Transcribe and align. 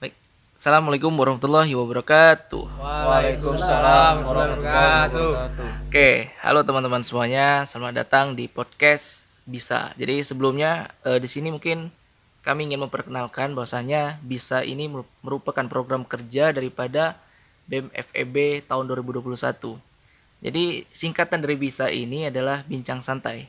Baik. 0.00 0.16
Assalamualaikum 0.56 1.12
warahmatullahi 1.12 1.76
wabarakatuh. 1.76 2.64
Waalaikumsalam 2.80 4.24
warahmatullahi 4.24 4.56
wabarakatuh. 4.56 5.28
Oke, 5.92 6.32
halo 6.40 6.64
teman-teman 6.64 7.04
semuanya. 7.04 7.68
Selamat 7.68 8.08
datang 8.08 8.32
di 8.32 8.48
podcast 8.48 9.36
Bisa. 9.44 9.92
Jadi 10.00 10.24
sebelumnya 10.24 10.96
eh, 11.04 11.20
di 11.20 11.28
sini 11.28 11.52
mungkin 11.52 11.92
kami 12.40 12.72
ingin 12.72 12.88
memperkenalkan 12.88 13.52
bahwasanya 13.52 14.16
Bisa 14.24 14.64
ini 14.64 14.88
meru- 14.88 15.04
merupakan 15.20 15.68
program 15.68 16.08
kerja 16.08 16.56
daripada 16.56 17.20
BEM 17.68 17.92
FEB 17.92 18.64
tahun 18.64 18.88
2021. 18.96 19.76
Jadi 20.40 20.88
singkatan 20.88 21.44
dari 21.44 21.60
Bisa 21.60 21.92
ini 21.92 22.32
adalah 22.32 22.64
bincang 22.64 23.04
santai. 23.04 23.44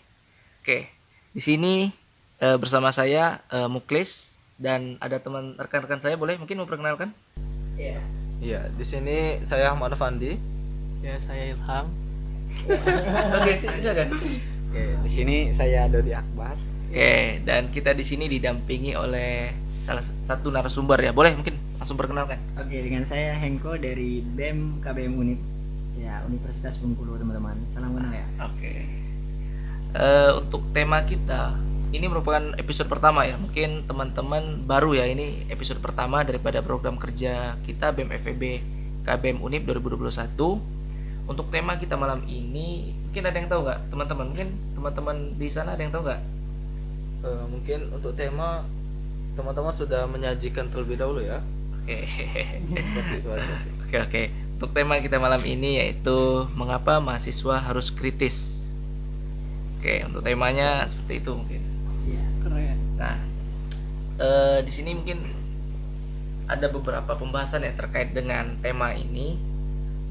Oke, 0.60 0.92
di 1.32 1.40
sini 1.40 1.96
eh, 2.40 2.58
bersama 2.58 2.90
saya 2.96 3.44
eh, 3.52 3.68
Muklis 3.68 4.36
dan 4.60 5.00
ada 5.00 5.20
teman 5.20 5.56
rekan-rekan 5.56 6.04
saya 6.04 6.20
boleh 6.20 6.36
mungkin 6.36 6.60
memperkenalkan? 6.60 7.16
Iya, 8.40 8.72
di 8.72 8.86
sini 8.88 9.44
saya 9.44 9.76
Ahmad 9.76 9.96
Fandi. 10.00 10.40
Ya, 11.04 11.16
saya 11.20 11.56
Ilham. 11.56 11.88
Oke, 13.40 13.52
silakan. 13.56 14.16
Oke, 14.70 14.84
di 15.04 15.10
sini 15.12 15.52
saya 15.52 15.88
Dodi 15.92 16.16
Akbar. 16.16 16.56
Oke, 16.90 17.44
dan 17.44 17.68
kita 17.72 17.92
di 17.92 18.04
sini 18.08 18.32
didampingi 18.32 18.96
oleh 18.96 19.52
salah 19.84 20.04
satu 20.04 20.52
narasumber 20.52 21.00
ya. 21.00 21.12
Boleh 21.12 21.36
mungkin 21.36 21.56
langsung 21.80 22.00
perkenalkan. 22.00 22.40
Oke, 22.56 22.80
dengan 22.80 23.04
saya 23.04 23.36
Hengko 23.40 23.76
dari 23.80 24.24
BEM 24.24 24.84
KBM 24.84 25.14
Unip. 25.20 25.40
Ya, 26.00 26.24
Universitas 26.24 26.80
Bengkulu, 26.80 27.20
teman-teman. 27.20 27.60
Salam 27.68 27.92
kenal 27.92 28.14
ya. 28.16 28.28
Oke. 28.48 28.88
Eh, 29.90 30.32
untuk 30.38 30.64
tema 30.72 31.04
kita 31.04 31.60
ini 31.90 32.06
merupakan 32.06 32.54
episode 32.58 32.86
pertama 32.86 33.26
ya. 33.26 33.36
Mungkin 33.38 33.90
teman-teman 33.90 34.62
baru 34.66 34.94
ya 34.94 35.10
ini 35.10 35.46
episode 35.50 35.82
pertama 35.82 36.22
daripada 36.22 36.62
program 36.62 36.96
kerja 37.02 37.58
kita 37.66 37.90
BEM 37.94 38.14
FEB 38.22 38.44
KBM 39.06 39.42
Unip 39.42 39.66
2021. 39.66 40.38
Untuk 41.30 41.46
tema 41.54 41.78
kita 41.78 41.94
malam 41.94 42.26
ini 42.26 42.94
mungkin 43.06 43.24
ada 43.26 43.38
yang 43.38 43.50
tahu 43.50 43.62
nggak 43.66 43.80
teman-teman? 43.90 44.26
Mungkin 44.34 44.48
teman-teman 44.78 45.18
di 45.38 45.48
sana 45.50 45.74
ada 45.74 45.82
yang 45.82 45.94
tahu 45.94 46.04
nggak? 46.06 46.22
Eh, 47.26 47.44
mungkin 47.50 47.80
untuk 47.94 48.14
tema 48.14 48.66
teman-teman 49.34 49.74
sudah 49.74 50.06
menyajikan 50.10 50.70
terlebih 50.70 50.98
dahulu 50.98 51.22
ya. 51.26 51.42
Oke. 51.82 52.06
Seperti 52.86 53.14
itu 53.18 53.30
aja 53.34 53.54
sih. 53.58 53.72
Oke 53.86 53.98
oke. 53.98 54.24
Untuk 54.60 54.76
tema 54.76 55.00
kita 55.02 55.18
malam 55.18 55.42
ini 55.42 55.82
yaitu 55.82 56.46
mengapa 56.54 57.02
mahasiswa 57.02 57.64
harus 57.64 57.90
kritis. 57.90 58.68
Oke, 59.80 60.04
untuk 60.04 60.20
temanya 60.20 60.84
seperti 60.92 61.24
itu 61.24 61.32
mungkin. 61.32 61.69
Iya. 63.00 63.08
Nah, 63.08 63.18
eh, 64.20 64.60
di 64.62 64.72
sini 64.72 64.92
mungkin 64.94 65.24
ada 66.46 66.68
beberapa 66.68 67.16
pembahasan 67.16 67.64
ya 67.64 67.72
terkait 67.74 68.12
dengan 68.12 68.60
tema 68.60 68.92
ini. 68.92 69.40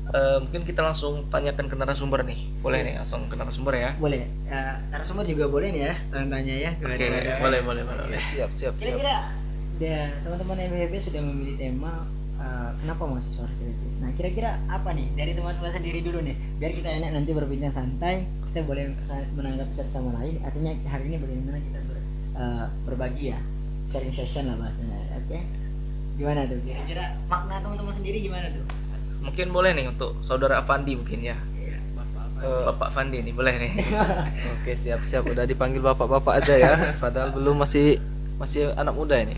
Eh, 0.08 0.38
mungkin 0.40 0.64
kita 0.64 0.80
langsung 0.80 1.28
tanyakan 1.28 1.68
ke 1.68 1.76
narasumber 1.76 2.24
nih. 2.24 2.40
Boleh 2.64 2.80
nih 2.80 2.94
langsung 2.96 3.28
ke 3.28 3.36
narasumber 3.36 3.76
ya. 3.76 3.92
Boleh. 4.00 4.24
Ya, 4.48 4.80
narasumber 4.88 5.28
juga 5.28 5.52
boleh 5.52 5.68
nih 5.68 5.82
ya, 5.84 5.94
tanya-tanya 6.08 6.54
ya. 6.56 6.70
Oke, 6.80 6.96
kepada- 6.96 7.44
boleh 7.44 7.60
boleh 7.60 7.82
boleh. 7.84 8.04
Ya, 8.08 8.20
siap, 8.24 8.48
siap, 8.48 8.72
siap. 8.72 8.96
Kira-kira 8.96 9.36
ya, 9.78 10.08
teman-teman 10.24 10.56
MHB 10.64 10.94
sudah 11.04 11.20
memilih 11.20 11.56
tema 11.60 12.08
eh, 12.38 12.70
kenapa 12.80 13.02
mahasiswa 13.04 13.44
harus 13.44 13.56
kritis. 13.58 13.94
Nah, 13.98 14.10
kira-kira 14.14 14.62
apa 14.70 14.94
nih 14.94 15.10
dari 15.12 15.34
teman-teman 15.34 15.74
sendiri 15.74 16.00
dulu 16.00 16.22
nih, 16.22 16.38
biar 16.56 16.70
kita 16.70 16.88
enak 16.88 17.10
nanti 17.12 17.30
berbincang 17.34 17.74
santai, 17.74 18.24
kita 18.48 18.62
boleh 18.62 18.94
menanggapi 19.34 19.74
satu 19.74 19.90
sama 19.90 20.14
lain. 20.16 20.38
Artinya 20.40 20.70
hari 20.86 21.10
ini 21.10 21.18
bagaimana 21.18 21.58
kita 21.58 21.78
eh, 22.38 22.66
berbagi 22.86 23.34
ya, 23.34 23.38
sharing 23.90 24.14
session 24.14 24.46
lah 24.46 24.56
bahasanya. 24.56 24.98
Oke, 25.18 25.42
gimana 26.14 26.46
tuh? 26.46 26.58
Kira-kira 26.62 27.18
makna 27.26 27.58
teman-teman 27.58 27.94
sendiri 27.94 28.18
gimana 28.22 28.46
tuh? 28.54 28.64
Mungkin 29.18 29.50
boleh 29.50 29.74
nih 29.74 29.90
untuk 29.90 30.14
saudara 30.22 30.62
Fandi 30.62 30.94
mungkin 30.94 31.20
ya. 31.20 31.36
Eh, 32.38 32.62
Bapak 32.70 32.94
Fandi 32.94 33.18
nih 33.18 33.34
boleh 33.34 33.54
nih. 33.58 33.72
Oke, 34.62 34.78
siap, 34.78 35.02
siap. 35.02 35.26
Udah 35.26 35.42
dipanggil 35.42 35.82
bapak-bapak 35.82 36.38
aja 36.38 36.54
ya. 36.54 36.72
Padahal 37.02 37.34
belum 37.34 37.58
masih 37.58 37.98
masih 38.38 38.70
anak 38.78 38.94
muda 38.94 39.18
ini. 39.18 39.34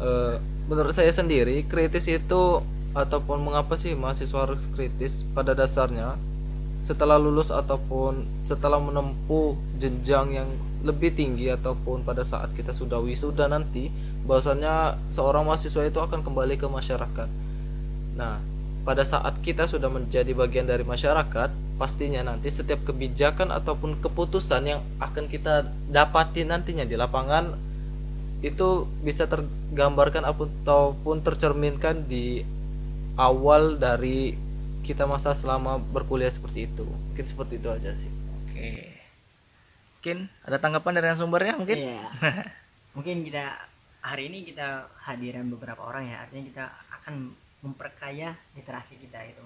Eh, 0.00 0.34
menurut 0.68 0.92
saya 0.92 1.08
sendiri, 1.12 1.64
kritis 1.64 2.04
itu 2.12 2.60
ataupun 2.92 3.40
mengapa 3.40 3.78
sih 3.78 3.96
mahasiswa 3.96 4.44
harus 4.44 4.68
kritis 4.74 5.22
pada 5.32 5.56
dasarnya 5.56 6.18
setelah 6.80 7.20
lulus 7.20 7.52
ataupun 7.52 8.24
setelah 8.40 8.80
menempuh 8.80 9.56
jenjang 9.76 10.32
yang 10.32 10.48
lebih 10.80 11.12
tinggi 11.12 11.52
ataupun 11.52 12.00
pada 12.02 12.24
saat 12.24 12.56
kita 12.56 12.72
sudah 12.72 12.96
wisuda 13.04 13.52
nanti 13.52 13.92
bahwasannya 14.24 14.96
seorang 15.12 15.44
mahasiswa 15.44 15.84
itu 15.84 16.00
akan 16.00 16.24
kembali 16.24 16.56
ke 16.56 16.64
masyarakat. 16.68 17.28
Nah, 18.16 18.40
pada 18.80 19.04
saat 19.04 19.36
kita 19.44 19.68
sudah 19.68 19.92
menjadi 19.92 20.32
bagian 20.32 20.64
dari 20.64 20.84
masyarakat, 20.84 21.52
pastinya 21.76 22.24
nanti 22.24 22.48
setiap 22.48 22.80
kebijakan 22.88 23.52
ataupun 23.52 24.00
keputusan 24.00 24.62
yang 24.64 24.80
akan 25.00 25.28
kita 25.28 25.68
dapati 25.88 26.48
nantinya 26.48 26.88
di 26.88 26.96
lapangan 26.96 27.56
itu 28.40 28.88
bisa 29.04 29.28
tergambarkan 29.28 30.24
ataupun 30.24 31.20
tercerminkan 31.20 32.08
di 32.08 32.40
awal 33.20 33.76
dari 33.76 34.32
kita 34.90 35.06
masa 35.06 35.30
selama 35.38 35.78
berkuliah 35.78 36.34
seperti 36.34 36.66
itu. 36.66 36.82
Mungkin 36.82 37.22
seperti 37.22 37.62
itu 37.62 37.70
aja 37.70 37.94
sih. 37.94 38.10
Oke. 38.10 38.90
Mungkin 40.02 40.18
ada 40.42 40.58
tanggapan 40.58 40.92
dari 40.98 41.06
narasumbernya 41.14 41.54
mungkin? 41.54 41.78
Iya. 41.78 42.02
Mungkin 42.98 43.22
kita 43.22 43.70
hari 44.02 44.26
ini 44.26 44.42
kita 44.42 44.90
hadiran 45.06 45.46
beberapa 45.46 45.86
orang 45.86 46.10
ya. 46.10 46.26
Artinya 46.26 46.44
kita 46.50 46.64
akan 46.98 47.30
memperkaya 47.62 48.34
literasi 48.58 48.98
kita 48.98 49.22
itu 49.30 49.38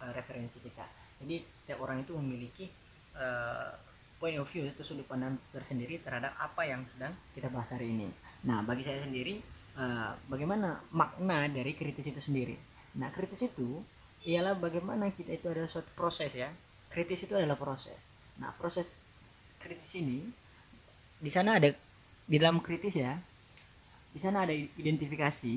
eh, 0.00 0.12
referensi 0.16 0.64
kita. 0.64 0.88
Jadi 1.20 1.44
setiap 1.52 1.84
orang 1.84 2.00
itu 2.00 2.16
memiliki 2.16 2.64
eh, 3.20 3.70
point 4.16 4.40
of 4.40 4.48
view 4.48 4.64
atau 4.64 4.80
sudut 4.80 5.04
pandang 5.04 5.36
tersendiri 5.52 6.00
terhadap 6.00 6.32
apa 6.40 6.64
yang 6.64 6.80
sedang 6.88 7.12
kita 7.36 7.52
bahas 7.52 7.76
hari 7.76 7.92
ini. 7.92 8.08
Nah, 8.48 8.64
bagi 8.64 8.80
saya 8.80 9.04
sendiri 9.04 9.44
eh, 9.76 10.12
bagaimana 10.24 10.80
makna 10.96 11.52
dari 11.52 11.76
kritis 11.76 12.08
itu 12.08 12.24
sendiri. 12.24 12.56
Nah, 12.96 13.12
kritis 13.12 13.44
itu 13.44 13.84
ialah 14.26 14.58
bagaimana 14.58 15.14
kita 15.14 15.38
itu 15.38 15.46
adalah 15.46 15.70
suatu 15.70 15.88
proses 15.94 16.34
ya. 16.34 16.50
Kritis 16.90 17.24
itu 17.24 17.38
adalah 17.38 17.54
proses. 17.54 17.94
Nah, 18.42 18.50
proses 18.58 18.98
kritis 19.62 19.96
ini 19.96 20.26
di 21.16 21.30
sana 21.32 21.56
ada 21.56 21.72
di 22.26 22.36
dalam 22.36 22.60
kritis 22.60 23.00
ya 23.00 23.16
di 24.12 24.20
sana 24.20 24.44
ada 24.44 24.52
identifikasi 24.52 25.54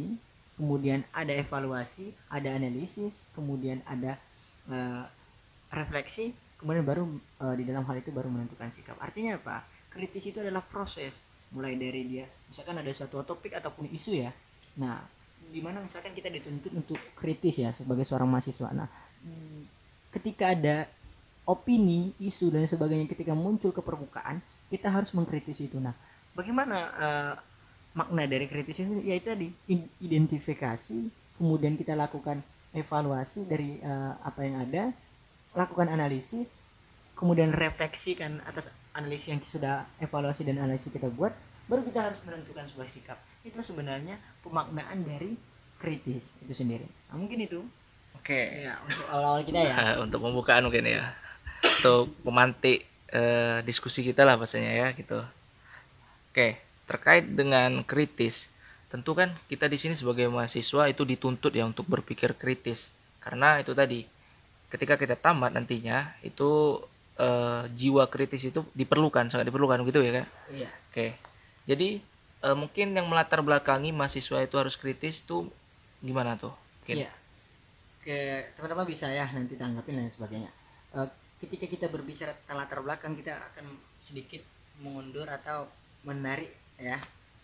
kemudian 0.56 1.04
ada 1.12 1.32
evaluasi 1.36 2.16
ada 2.32 2.56
analisis 2.56 3.28
kemudian 3.36 3.84
ada 3.88 4.16
eh, 4.72 5.04
refleksi 5.72 6.32
kemudian 6.60 6.84
baru 6.84 7.08
eh, 7.44 7.56
di 7.60 7.64
dalam 7.68 7.84
hal 7.88 8.00
itu 8.00 8.12
baru 8.12 8.32
menentukan 8.32 8.72
sikap 8.72 8.96
artinya 9.04 9.40
apa 9.40 9.68
kritis 9.92 10.32
itu 10.32 10.40
adalah 10.40 10.64
proses 10.64 11.28
mulai 11.52 11.76
dari 11.76 12.06
dia 12.08 12.26
misalkan 12.48 12.78
ada 12.80 12.92
suatu 12.94 13.26
topik 13.26 13.56
ataupun 13.58 13.90
isu 13.92 14.24
ya 14.24 14.32
nah 14.80 15.04
di 15.50 15.60
mana 15.60 15.82
misalkan 15.82 16.14
kita 16.14 16.30
dituntut 16.30 16.72
untuk 16.74 17.00
kritis 17.18 17.58
ya 17.60 17.74
sebagai 17.74 18.06
seorang 18.06 18.30
mahasiswa 18.30 18.70
nah 18.70 18.88
hmm, 19.26 19.66
ketika 20.14 20.54
ada 20.54 20.90
opini, 21.50 22.14
isu 22.22 22.54
dan 22.54 22.70
sebagainya 22.70 23.10
ketika 23.10 23.34
muncul 23.34 23.74
ke 23.74 23.82
permukaan, 23.82 24.38
kita 24.70 24.94
harus 24.94 25.10
mengkritisi 25.18 25.66
itu. 25.66 25.82
Nah, 25.82 25.98
bagaimana 26.38 26.78
eh, 26.94 27.34
makna 27.98 28.30
dari 28.30 28.46
kritis 28.46 28.86
itu? 28.86 29.02
Ya 29.02 29.18
itu 29.18 29.34
tadi 29.34 29.50
identifikasi, 29.98 31.10
kemudian 31.42 31.74
kita 31.74 31.98
lakukan 31.98 32.46
evaluasi 32.78 33.50
dari 33.50 33.82
eh, 33.82 34.14
apa 34.22 34.46
yang 34.46 34.62
ada, 34.62 34.94
lakukan 35.58 35.90
analisis, 35.90 36.62
kemudian 37.18 37.50
refleksikan 37.50 38.46
atas 38.46 38.70
analisis 38.94 39.34
yang 39.34 39.42
sudah 39.42 39.90
evaluasi 39.98 40.46
dan 40.46 40.62
analisis 40.62 40.94
kita 40.94 41.10
buat, 41.10 41.34
baru 41.66 41.82
kita 41.82 42.14
harus 42.14 42.22
menentukan 42.30 42.70
sebuah 42.70 42.86
sikap. 42.86 43.18
Itu 43.44 43.60
sebenarnya 43.60 44.16
pemaknaan 44.42 45.04
dari 45.04 45.36
kritis 45.80 46.36
itu 46.44 46.54
sendiri. 46.54 46.84
Nah, 47.08 47.16
mungkin 47.16 47.40
itu 47.40 47.64
Oke. 48.20 48.68
ya 48.68 48.76
untuk 48.84 49.06
awal-awal 49.08 49.42
kita 49.48 49.60
ya. 49.64 49.76
untuk 50.04 50.20
pembukaan 50.20 50.64
mungkin 50.66 50.84
ya 50.84 51.16
untuk 51.64 52.12
memantik 52.28 52.84
eh, 53.10 53.60
diskusi 53.64 54.04
kita 54.04 54.28
lah 54.28 54.36
bahasanya 54.36 54.72
ya 54.76 54.88
gitu 54.92 55.20
oke 56.32 56.48
terkait 56.86 57.26
dengan 57.26 57.84
kritis 57.84 58.48
tentu 58.90 59.14
kan 59.14 59.32
kita 59.48 59.70
di 59.70 59.78
sini 59.78 59.94
sebagai 59.94 60.28
mahasiswa 60.28 60.90
itu 60.90 61.04
dituntut 61.06 61.54
ya 61.54 61.64
untuk 61.64 61.86
berpikir 61.88 62.34
kritis 62.36 62.92
karena 63.22 63.62
itu 63.62 63.72
tadi 63.72 64.04
ketika 64.70 64.98
kita 64.98 65.16
tamat 65.16 65.54
nantinya 65.54 66.12
itu 66.22 66.82
eh, 67.16 67.64
jiwa 67.72 68.08
kritis 68.12 68.50
itu 68.50 68.66
diperlukan 68.74 69.32
sangat 69.32 69.48
diperlukan 69.48 69.80
gitu 69.88 70.00
ya 70.04 70.24
kak 70.24 70.28
Iya. 70.52 70.70
oke 70.92 71.08
jadi 71.70 71.90
eh, 72.44 72.56
mungkin 72.56 72.96
yang 72.96 73.08
melatar 73.08 73.44
belakangi 73.44 73.92
mahasiswa 73.92 74.44
itu 74.44 74.56
harus 74.56 74.76
kritis 74.80 75.24
tuh 75.24 75.48
gimana 76.00 76.40
tuh? 76.40 76.54
Mungkin. 76.84 77.06
Iya. 77.06 77.12
Ke 78.00 78.18
teman-teman 78.56 78.88
bisa 78.88 79.12
ya 79.12 79.28
nanti 79.32 79.60
tanggapin 79.60 80.00
dan 80.00 80.12
sebagainya. 80.12 80.52
Eh, 80.96 81.08
ketika 81.40 81.66
kita 81.68 81.86
berbicara 81.92 82.36
tentang 82.36 82.58
latar 82.60 82.80
belakang 82.84 83.16
kita 83.16 83.36
akan 83.54 83.76
sedikit 84.00 84.44
mengundur 84.80 85.28
atau 85.28 85.68
menarik 86.08 86.56
ya 86.80 87.00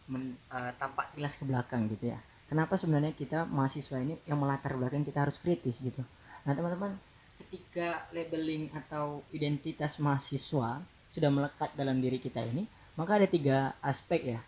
men, 0.08 0.40
eh, 0.52 0.72
tampak 0.80 1.12
kilas 1.16 1.36
ke 1.36 1.44
belakang 1.44 1.92
gitu 1.92 2.16
ya. 2.16 2.20
Kenapa 2.46 2.78
sebenarnya 2.78 3.12
kita 3.18 3.50
mahasiswa 3.50 3.98
ini 4.00 4.22
yang 4.30 4.38
melatar 4.38 4.78
belakang 4.78 5.02
kita 5.02 5.26
harus 5.26 5.42
kritis 5.42 5.82
gitu? 5.82 6.06
Nah 6.46 6.54
teman-teman 6.54 6.96
ketika 7.36 8.08
labeling 8.16 8.72
atau 8.72 9.20
identitas 9.36 10.00
mahasiswa 10.00 10.80
sudah 11.12 11.30
melekat 11.32 11.72
dalam 11.76 12.00
diri 12.00 12.20
kita 12.20 12.40
ini 12.44 12.64
maka 12.96 13.20
ada 13.20 13.28
tiga 13.28 13.76
aspek 13.84 14.36
ya 14.36 14.40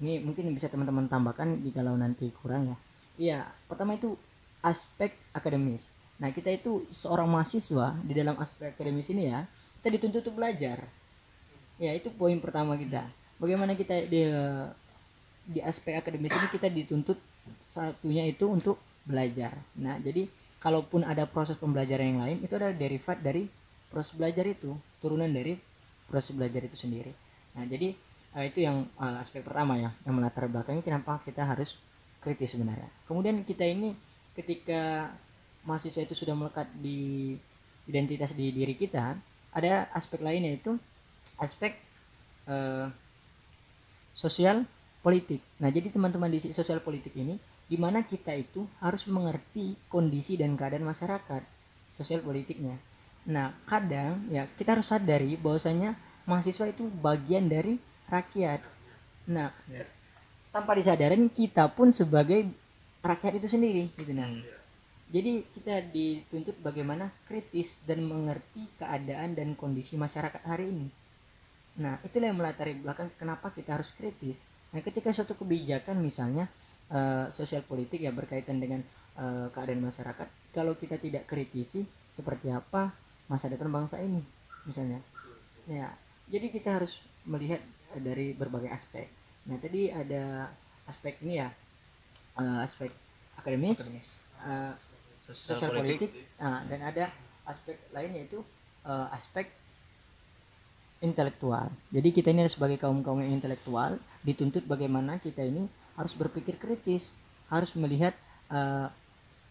ini 0.00 0.20
mungkin 0.24 0.48
bisa 0.56 0.72
teman-teman 0.72 1.06
tambahkan 1.06 1.60
jikalau 1.60 1.94
nanti 1.94 2.32
kurang 2.40 2.72
ya. 2.72 2.76
Iya. 3.20 3.40
Pertama 3.68 3.96
itu 3.96 4.16
aspek 4.64 5.12
akademis. 5.36 5.88
Nah 6.20 6.32
kita 6.32 6.52
itu 6.52 6.84
seorang 6.92 7.28
mahasiswa 7.28 7.96
di 8.04 8.12
dalam 8.12 8.36
aspek 8.36 8.76
akademis 8.76 9.08
ini 9.12 9.32
ya 9.32 9.44
kita 9.80 9.88
dituntut 9.96 10.20
untuk 10.24 10.36
belajar. 10.36 10.84
Ya 11.80 11.96
itu 11.96 12.12
poin 12.12 12.36
pertama 12.40 12.76
kita. 12.76 13.08
Bagaimana 13.40 13.72
kita 13.72 14.04
di 14.04 14.28
di 15.48 15.60
aspek 15.64 15.96
akademis 15.96 16.32
ini 16.32 16.48
kita 16.52 16.68
dituntut 16.68 17.16
satunya 17.72 18.28
itu 18.28 18.44
untuk 18.48 18.76
belajar. 19.08 19.56
Nah 19.80 19.96
jadi 19.96 20.28
kalaupun 20.60 21.08
ada 21.08 21.24
proses 21.24 21.56
pembelajaran 21.56 22.16
yang 22.16 22.20
lain 22.20 22.38
itu 22.44 22.52
adalah 22.52 22.76
derivat 22.76 23.16
dari 23.24 23.48
proses 23.88 24.12
belajar 24.12 24.44
itu 24.44 24.76
turunan 25.00 25.32
dari 25.32 25.56
proses 26.04 26.36
belajar 26.36 26.68
itu 26.68 26.76
sendiri. 26.76 27.16
Nah 27.56 27.64
jadi 27.64 27.96
eh, 28.36 28.44
itu 28.50 28.66
yang 28.66 28.86
eh, 28.98 29.22
aspek 29.22 29.42
pertama 29.42 29.78
ya 29.78 29.90
yang 30.06 30.14
melatar 30.18 30.46
belakangnya 30.46 30.84
kenapa 30.84 31.18
kita 31.22 31.42
harus 31.46 31.78
kritis 32.20 32.54
sebenarnya. 32.54 32.88
Kemudian 33.08 33.42
kita 33.42 33.64
ini 33.64 33.96
ketika 34.36 35.10
mahasiswa 35.64 36.04
itu 36.04 36.14
sudah 36.16 36.36
melekat 36.36 36.68
di 36.78 37.36
identitas 37.88 38.32
di 38.36 38.54
diri 38.54 38.76
kita 38.78 39.18
ada 39.50 39.90
aspek 39.96 40.22
lainnya 40.22 40.54
itu 40.54 40.78
aspek 41.40 41.74
eh, 42.46 42.86
sosial 44.14 44.68
politik. 45.00 45.40
Nah 45.58 45.72
jadi 45.72 45.88
teman-teman 45.90 46.28
di 46.28 46.38
sosial 46.52 46.84
politik 46.84 47.16
ini 47.16 47.40
di 47.70 47.78
mana 47.78 48.02
kita 48.02 48.34
itu 48.34 48.66
harus 48.82 49.06
mengerti 49.06 49.78
kondisi 49.86 50.36
dan 50.36 50.58
keadaan 50.58 50.84
masyarakat 50.84 51.42
sosial 51.96 52.20
politiknya. 52.20 52.76
Nah 53.30 53.56
kadang 53.64 54.28
ya 54.28 54.46
kita 54.58 54.76
harus 54.78 54.92
sadari 54.92 55.40
bahwasanya 55.40 55.96
mahasiswa 56.28 56.68
itu 56.68 56.86
bagian 57.00 57.48
dari 57.48 57.80
rakyat. 58.10 58.60
Nah 59.30 59.54
tanpa 60.50 60.74
disadarin 60.74 61.30
kita 61.30 61.70
pun 61.70 61.94
sebagai 61.94 62.50
rakyat 63.00 63.38
itu 63.40 63.48
sendiri 63.48 63.88
gitu 63.94 64.12
nah. 64.12 64.28
Jadi 65.10 65.42
kita 65.58 65.82
dituntut 65.90 66.54
bagaimana 66.62 67.10
kritis 67.26 67.82
dan 67.82 68.06
mengerti 68.06 68.62
keadaan 68.78 69.34
dan 69.34 69.58
kondisi 69.58 69.98
masyarakat 69.98 70.42
hari 70.46 70.70
ini. 70.70 70.86
Nah 71.82 71.98
itulah 72.06 72.30
yang 72.30 72.38
melatari 72.38 72.78
belakang 72.78 73.10
kenapa 73.18 73.50
kita 73.50 73.74
harus 73.78 73.90
kritis. 73.98 74.38
Nah 74.70 74.78
ketika 74.86 75.10
suatu 75.10 75.34
kebijakan 75.34 75.98
misalnya 75.98 76.46
eh, 76.94 77.26
sosial 77.34 77.66
politik 77.66 78.06
ya 78.06 78.14
berkaitan 78.14 78.62
dengan 78.62 78.86
eh, 79.18 79.46
keadaan 79.50 79.82
masyarakat 79.82 80.54
kalau 80.54 80.78
kita 80.78 80.98
tidak 81.02 81.26
kritisi 81.26 81.86
seperti 82.10 82.50
apa 82.50 82.94
masa 83.26 83.50
depan 83.50 83.70
bangsa 83.70 83.98
ini 83.98 84.22
misalnya. 84.62 85.02
Ya 85.66 85.90
jadi 86.30 86.54
kita 86.54 86.78
harus 86.78 87.02
melihat 87.26 87.58
dari 87.98 88.32
berbagai 88.36 88.70
aspek 88.70 89.10
nah 89.48 89.56
tadi 89.58 89.90
ada 89.90 90.46
aspek 90.86 91.18
ini 91.26 91.42
ya 91.42 91.48
eh, 92.38 92.58
aspek 92.62 92.90
akademis, 93.38 93.78
Akademis. 93.80 94.10
eh, 94.44 94.72
Sosial, 95.20 95.62
sosial 95.62 95.70
politik. 95.78 96.10
politik, 96.10 96.12
nah, 96.42 96.60
dan 96.66 96.80
ada 96.82 97.04
aspek 97.46 97.76
lain 97.94 98.10
yaitu 98.18 98.42
eh, 98.84 99.08
aspek 99.14 99.46
intelektual. 101.00 101.72
Jadi 101.88 102.08
kita 102.12 102.28
ini 102.28 102.44
sebagai 102.44 102.76
kaum 102.76 103.00
kaum 103.00 103.24
yang 103.24 103.32
intelektual 103.32 103.96
dituntut 104.20 104.68
bagaimana 104.68 105.16
kita 105.16 105.40
ini 105.40 105.64
harus 105.96 106.12
berpikir 106.12 106.60
kritis, 106.60 107.16
harus 107.48 107.72
melihat 107.78 108.12
eh, 108.52 108.88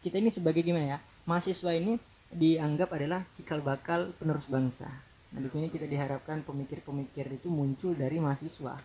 kita 0.06 0.22
ini 0.22 0.30
sebagai 0.30 0.62
gimana 0.62 0.98
ya 0.98 1.00
mahasiswa 1.26 1.74
ini 1.74 1.98
dianggap 2.30 2.94
adalah 2.94 3.26
cikal 3.34 3.64
bakal 3.66 4.14
penerus 4.22 4.46
bangsa. 4.46 4.90
Nah 5.30 5.40
di 5.42 5.50
sini 5.50 5.70
kita 5.70 5.86
diharapkan 5.86 6.42
pemikir-pemikir 6.42 7.30
itu 7.30 7.48
muncul 7.54 7.94
dari 7.94 8.18
mahasiswa, 8.18 8.81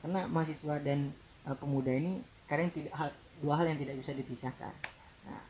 karena 0.00 0.24
mahasiswa 0.24 0.80
dan 0.80 1.12
eh, 1.44 1.56
pemuda 1.56 1.92
ini 1.92 2.24
kadang 2.48 2.72
tidak 2.72 2.92
hal, 2.96 3.10
dua 3.40 3.60
hal 3.60 3.66
yang 3.72 3.78
tidak 3.80 4.00
bisa 4.00 4.12
dipisahkan. 4.16 4.72
Nah, 5.28 5.42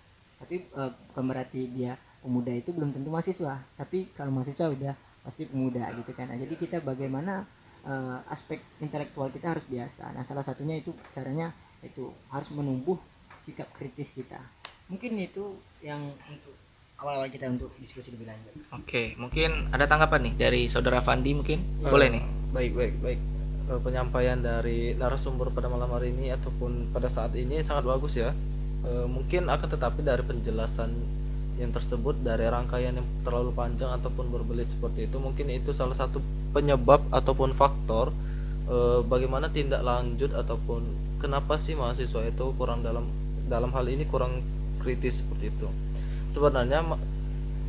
tapi 0.42 0.66
eh, 0.66 0.90
bukan 1.10 1.24
berarti 1.26 1.60
dia 1.70 1.94
pemuda 2.22 2.50
itu 2.54 2.74
belum 2.74 2.90
tentu 2.90 3.08
mahasiswa. 3.10 3.54
Tapi 3.78 4.14
kalau 4.14 4.30
mahasiswa 4.34 4.66
udah 4.70 4.94
pasti 5.22 5.46
pemuda 5.46 5.86
gitu 5.98 6.10
kan. 6.14 6.30
Nah, 6.30 6.38
jadi 6.38 6.54
kita 6.58 6.82
bagaimana 6.82 7.46
eh, 7.86 8.18
aspek 8.30 8.62
intelektual 8.82 9.30
kita 9.30 9.54
harus 9.54 9.66
biasa. 9.66 10.10
Nah 10.14 10.22
salah 10.26 10.42
satunya 10.42 10.78
itu 10.78 10.90
caranya 11.14 11.50
itu 11.82 12.10
harus 12.30 12.50
menumbuh 12.54 12.98
sikap 13.42 13.70
kritis 13.74 14.14
kita. 14.14 14.38
Mungkin 14.86 15.18
itu 15.18 15.58
yang 15.82 16.14
untuk 16.30 16.54
awal-awal 17.02 17.26
kita 17.28 17.50
untuk 17.50 17.74
diskusi 17.82 18.14
lebih 18.14 18.30
lanjut 18.30 18.54
Oke, 18.72 19.18
mungkin 19.18 19.68
ada 19.74 19.90
tanggapan 19.90 20.30
nih 20.30 20.34
dari 20.38 20.62
saudara 20.70 21.02
Fandi 21.02 21.34
mungkin? 21.34 21.58
Boleh 21.82 22.08
nih. 22.14 22.22
baik 22.54 22.72
baik 22.78 22.94
baik 23.02 23.20
Eh, 23.70 23.78
penyampaian 23.78 24.42
dari 24.42 24.90
narasumber 24.98 25.54
pada 25.54 25.70
malam 25.70 25.86
hari 25.94 26.10
ini 26.10 26.34
ataupun 26.34 26.90
pada 26.90 27.06
saat 27.06 27.30
ini 27.38 27.62
sangat 27.62 27.86
bagus 27.86 28.18
ya 28.18 28.34
Eh, 28.82 29.06
mungkin 29.06 29.46
akan 29.46 29.68
tetapi 29.78 30.02
dari 30.02 30.26
penjelasan 30.26 30.90
yang 31.54 31.70
tersebut 31.70 32.18
dari 32.26 32.50
rangkaian 32.50 32.98
yang 32.98 33.06
terlalu 33.22 33.54
panjang 33.54 33.94
ataupun 33.94 34.26
berbelit 34.34 34.66
seperti 34.66 35.06
itu 35.06 35.22
mungkin 35.22 35.46
itu 35.54 35.70
salah 35.70 35.94
satu 35.94 36.18
penyebab 36.50 36.98
ataupun 37.14 37.54
faktor 37.54 38.10
eh, 38.66 39.00
bagaimana 39.06 39.46
tindak 39.54 39.86
lanjut 39.86 40.34
ataupun 40.34 40.82
kenapa 41.22 41.54
sih 41.54 41.78
mahasiswa 41.78 42.26
itu 42.26 42.50
kurang 42.58 42.82
dalam 42.82 43.06
dalam 43.46 43.70
hal 43.70 43.86
ini 43.86 44.02
kurang 44.10 44.42
kritis 44.82 45.22
seperti 45.22 45.54
itu 45.54 45.70
sebenarnya 46.32 46.80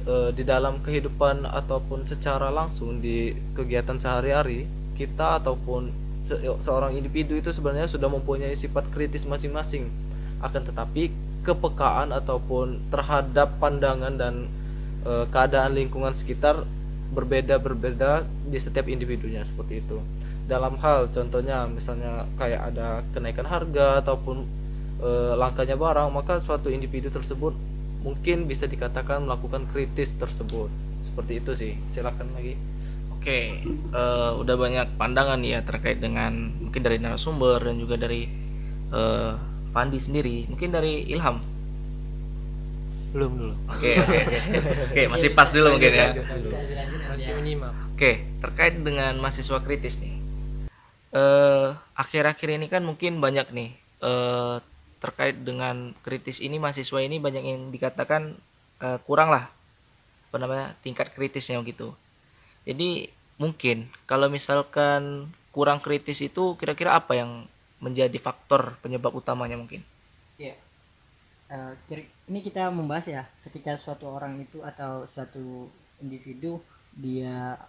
eh, 0.08 0.32
di 0.32 0.48
dalam 0.48 0.80
kehidupan 0.80 1.44
ataupun 1.44 2.08
secara 2.08 2.48
langsung 2.48 3.04
di 3.04 3.36
kegiatan 3.52 4.00
sehari-hari 4.00 4.64
kita 4.96 5.44
ataupun 5.44 5.92
se- 6.24 6.40
seorang 6.40 6.96
individu 6.96 7.36
itu 7.36 7.52
sebenarnya 7.52 7.92
sudah 7.92 8.08
mempunyai 8.08 8.56
sifat 8.56 8.88
kritis 8.96 9.28
masing-masing. 9.28 9.92
Akan 10.40 10.64
tetapi 10.64 11.12
kepekaan 11.44 12.16
ataupun 12.16 12.80
terhadap 12.88 13.60
pandangan 13.60 14.16
dan 14.16 14.48
eh, 15.04 15.26
keadaan 15.28 15.76
lingkungan 15.76 16.16
sekitar 16.16 16.64
berbeda-berbeda 17.14 18.26
di 18.48 18.58
setiap 18.58 18.88
individunya 18.88 19.44
seperti 19.44 19.84
itu. 19.84 20.00
Dalam 20.48 20.76
hal 20.80 21.08
contohnya 21.12 21.68
misalnya 21.68 22.28
kayak 22.40 22.74
ada 22.74 23.04
kenaikan 23.12 23.48
harga 23.48 24.00
ataupun 24.00 24.48
eh, 25.04 25.34
langkanya 25.36 25.76
barang 25.76 26.10
maka 26.16 26.40
suatu 26.40 26.72
individu 26.72 27.12
tersebut 27.12 27.52
mungkin 28.04 28.46
bisa 28.46 28.68
dikatakan 28.68 29.24
melakukan 29.24 29.66
kritis 29.72 30.14
tersebut 30.20 30.68
seperti 31.00 31.40
itu 31.40 31.52
sih 31.56 31.74
silakan 31.88 32.32
lagi 32.36 32.56
Oke, 33.24 33.56
eh, 33.64 34.32
udah 34.36 34.56
banyak 34.60 35.00
pandangan 35.00 35.40
ya 35.48 35.64
terkait 35.64 36.04
dengan 36.04 36.52
mungkin 36.60 36.84
dari 36.84 37.00
narasumber 37.00 37.56
dan 37.64 37.80
juga 37.80 37.96
dari 37.96 38.28
eh, 38.92 39.32
Fandi 39.72 39.96
sendiri. 40.04 40.52
Mungkin 40.52 40.76
dari 40.76 41.08
Ilham. 41.08 41.40
belum 43.16 43.32
dulu 43.38 43.56
Oke, 43.72 43.96
oke, 43.96 44.18
oke. 44.28 44.38
Oke, 44.92 45.02
masih 45.08 45.30
pas 45.32 45.48
dulu 45.56 45.80
mungkin 45.80 45.94
ya. 45.96 46.12
masih 47.08 47.32
menyimak 47.40 47.72
Oke, 47.96 48.28
terkait 48.44 48.76
dengan 48.76 49.16
mahasiswa 49.24 49.62
kritis 49.64 50.04
nih. 50.04 50.20
Eh, 51.16 51.68
akhir-akhir 51.96 52.60
ini 52.60 52.68
kan 52.68 52.84
mungkin 52.84 53.24
banyak 53.24 53.56
nih 53.56 53.72
eh, 54.04 54.56
terkait 55.04 55.36
dengan 55.36 55.92
kritis 56.00 56.40
ini 56.40 56.56
mahasiswa 56.56 57.04
ini 57.04 57.20
banyak 57.20 57.44
yang 57.44 57.62
dikatakan 57.76 58.40
eh, 58.80 59.00
kurang 59.04 59.28
lah 59.36 59.52
apa 60.32 60.38
namanya 60.40 60.72
tingkat 60.80 61.12
kritisnya 61.12 61.60
gitu. 61.68 61.92
Jadi 62.64 63.12
mungkin 63.36 63.92
kalau 64.08 64.32
misalkan 64.32 65.28
kurang 65.52 65.84
kritis 65.84 66.24
itu 66.24 66.56
kira-kira 66.56 66.96
apa 66.96 67.20
yang 67.20 67.46
menjadi 67.84 68.16
faktor 68.18 68.80
penyebab 68.80 69.12
utamanya 69.12 69.60
mungkin? 69.60 69.84
Iya. 70.40 70.56
Eh, 71.52 71.74
kira- 71.86 72.10
ini 72.32 72.40
kita 72.40 72.72
membahas 72.72 73.06
ya 73.12 73.24
ketika 73.44 73.76
suatu 73.76 74.08
orang 74.08 74.40
itu 74.42 74.64
atau 74.64 75.04
suatu 75.06 75.68
individu 76.02 76.64
dia 76.96 77.60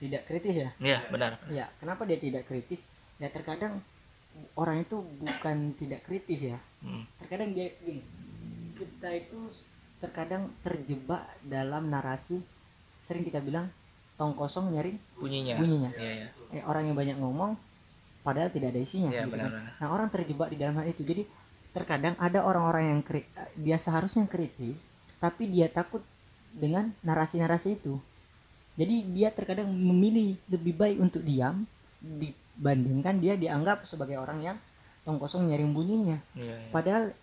tidak 0.00 0.24
kritis 0.26 0.56
ya 0.66 0.70
Iya, 0.80 0.98
benar. 1.12 1.36
Ya, 1.52 1.68
kenapa 1.78 2.08
dia 2.08 2.16
tidak 2.16 2.48
kritis? 2.48 2.88
Ya 3.20 3.28
terkadang 3.28 3.84
orang 4.54 4.82
itu 4.82 5.00
bukan 5.00 5.72
tidak 5.74 6.04
kritis 6.04 6.50
ya. 6.50 6.58
Hmm. 6.80 7.04
Terkadang 7.16 7.52
dia 7.52 7.70
gini, 7.78 8.00
kita 8.74 9.08
itu 9.12 9.38
terkadang 10.00 10.48
terjebak 10.60 11.20
dalam 11.44 11.88
narasi 11.88 12.40
sering 12.96 13.20
kita 13.22 13.40
bilang 13.40 13.68
tong 14.16 14.32
kosong 14.32 14.72
nyari 14.72 14.96
Bunyinya. 15.16 15.56
bunyinya. 15.56 15.90
Iya, 15.96 16.12
iya. 16.24 16.28
Eh, 16.52 16.62
orang 16.64 16.88
yang 16.88 16.96
banyak 16.96 17.16
ngomong 17.16 17.56
padahal 18.20 18.52
tidak 18.52 18.76
ada 18.76 18.80
isinya. 18.80 19.08
Gitu 19.08 19.20
kan. 19.24 19.28
benar-benar. 19.32 19.76
Nah 19.80 19.88
orang 19.88 20.08
terjebak 20.08 20.48
di 20.52 20.56
dalam 20.56 20.76
hal 20.76 20.88
itu. 20.88 21.00
Jadi 21.04 21.24
terkadang 21.70 22.16
ada 22.20 22.44
orang-orang 22.44 22.84
yang 22.96 23.00
kri- 23.00 23.28
dia 23.56 23.76
seharusnya 23.76 24.26
kritis, 24.26 24.76
tapi 25.16 25.48
dia 25.48 25.68
takut 25.68 26.04
dengan 26.50 26.92
narasi-narasi 27.00 27.80
itu. 27.80 27.96
Jadi 28.74 29.04
dia 29.12 29.28
terkadang 29.30 29.68
memilih 29.68 30.36
lebih 30.48 30.74
baik 30.74 30.98
untuk 30.98 31.22
diam 31.22 31.64
di- 32.00 32.36
dibandingkan 32.60 33.24
dia 33.24 33.40
dianggap 33.40 33.88
sebagai 33.88 34.20
orang 34.20 34.44
yang 34.44 34.56
tong 35.00 35.16
kosong 35.16 35.48
nyaring 35.48 35.72
bunyinya 35.72 36.20
Iya, 36.36 36.60
iya. 36.60 36.68
Padahal 36.68 37.16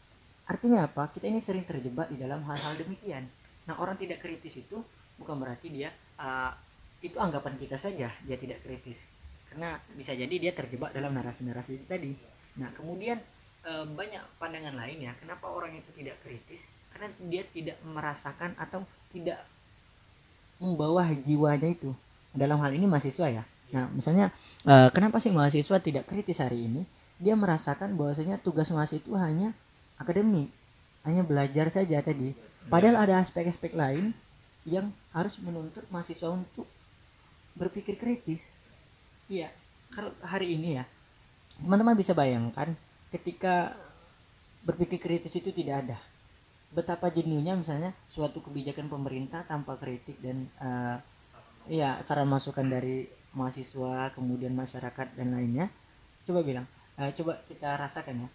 artinya 0.50 0.89
apa? 0.89 1.13
Kita 1.13 1.29
ini 1.29 1.38
sering 1.38 1.62
terjebak 1.62 2.10
di 2.10 2.17
dalam 2.17 2.41
hal-hal 2.41 2.74
demikian. 2.74 3.29
Nah, 3.70 3.77
orang 3.77 4.01
tidak 4.01 4.17
kritis 4.17 4.65
itu 4.65 4.82
bukan 5.22 5.38
berarti 5.38 5.70
dia 5.70 5.94
uh, 6.17 6.50
itu 7.06 7.22
anggapan 7.22 7.53
kita 7.62 7.77
saja 7.77 8.10
dia 8.10 8.38
tidak 8.41 8.65
kritis. 8.65 9.06
Karena 9.46 9.77
bisa 9.94 10.17
jadi 10.17 10.34
dia 10.41 10.58
terjebak 10.58 10.89
dalam 10.89 11.13
narasi-narasi 11.13 11.77
itu 11.77 11.86
tadi. 11.86 12.17
Nah, 12.58 12.74
kemudian 12.74 13.22
uh, 13.62 13.86
banyak 13.94 14.41
pandangan 14.41 14.74
lain 14.74 15.06
ya. 15.06 15.13
Kenapa 15.22 15.46
orang 15.53 15.77
itu 15.77 15.94
tidak 15.94 16.17
kritis? 16.17 16.65
Karena 16.89 17.13
dia 17.29 17.46
tidak 17.53 17.77
merasakan 17.86 18.58
atau 18.58 18.82
tidak 19.13 19.38
membawa 20.58 21.06
jiwanya 21.13 21.70
itu. 21.70 21.94
Dalam 22.34 22.58
hal 22.58 22.74
ini 22.74 22.89
mahasiswa 22.89 23.29
ya. 23.29 23.46
Nah, 23.74 23.91
misalnya 23.91 24.31
uh, 24.63 24.88
kenapa 24.95 25.19
sih 25.19 25.33
mahasiswa 25.33 25.77
tidak 25.83 26.07
kritis 26.07 26.39
hari 26.39 26.67
ini? 26.71 26.88
Dia 27.17 27.33
merasakan 27.33 27.97
bahwasanya 27.97 28.39
tugas 28.39 28.69
mahasiswa 28.71 29.01
itu 29.01 29.12
hanya 29.17 29.51
akademik 29.97 30.53
hanya 31.07 31.24
belajar 31.24 31.71
saja 31.71 32.03
tadi. 32.03 32.36
Padahal 32.67 33.07
ada 33.07 33.24
aspek-aspek 33.24 33.71
lain 33.71 34.12
yang 34.67 34.91
harus 35.15 35.39
menuntut 35.39 35.88
mahasiswa 35.88 36.27
untuk 36.27 36.67
berpikir 37.55 37.95
kritis. 37.95 38.51
Iya 39.31 39.47
kalau 39.88 40.12
hari 40.19 40.59
ini 40.59 40.83
ya 40.83 40.86
teman-teman 41.63 41.95
bisa 41.95 42.12
bayangkan 42.12 42.75
ketika 43.09 43.71
berpikir 44.67 45.00
kritis 45.00 45.31
itu 45.39 45.55
tidak 45.55 45.88
ada. 45.88 45.97
Betapa 46.75 47.07
jenuhnya 47.07 47.55
misalnya 47.55 47.95
suatu 48.12 48.43
kebijakan 48.43 48.91
pemerintah 48.91 49.47
tanpa 49.47 49.79
kritik 49.79 50.19
dan 50.19 50.51
uh, 50.59 51.00
ya 51.71 52.03
saran 52.03 52.27
masukan 52.27 52.67
dari 52.67 53.07
mahasiswa 53.38 54.10
kemudian 54.17 54.58
masyarakat 54.58 55.13
dan 55.13 55.38
lainnya. 55.38 55.70
Coba 56.25 56.41
bilang 56.41 56.65
uh, 56.98 57.12
coba 57.13 57.38
kita 57.46 57.77
rasakan 57.77 58.25
ya. 58.25 58.29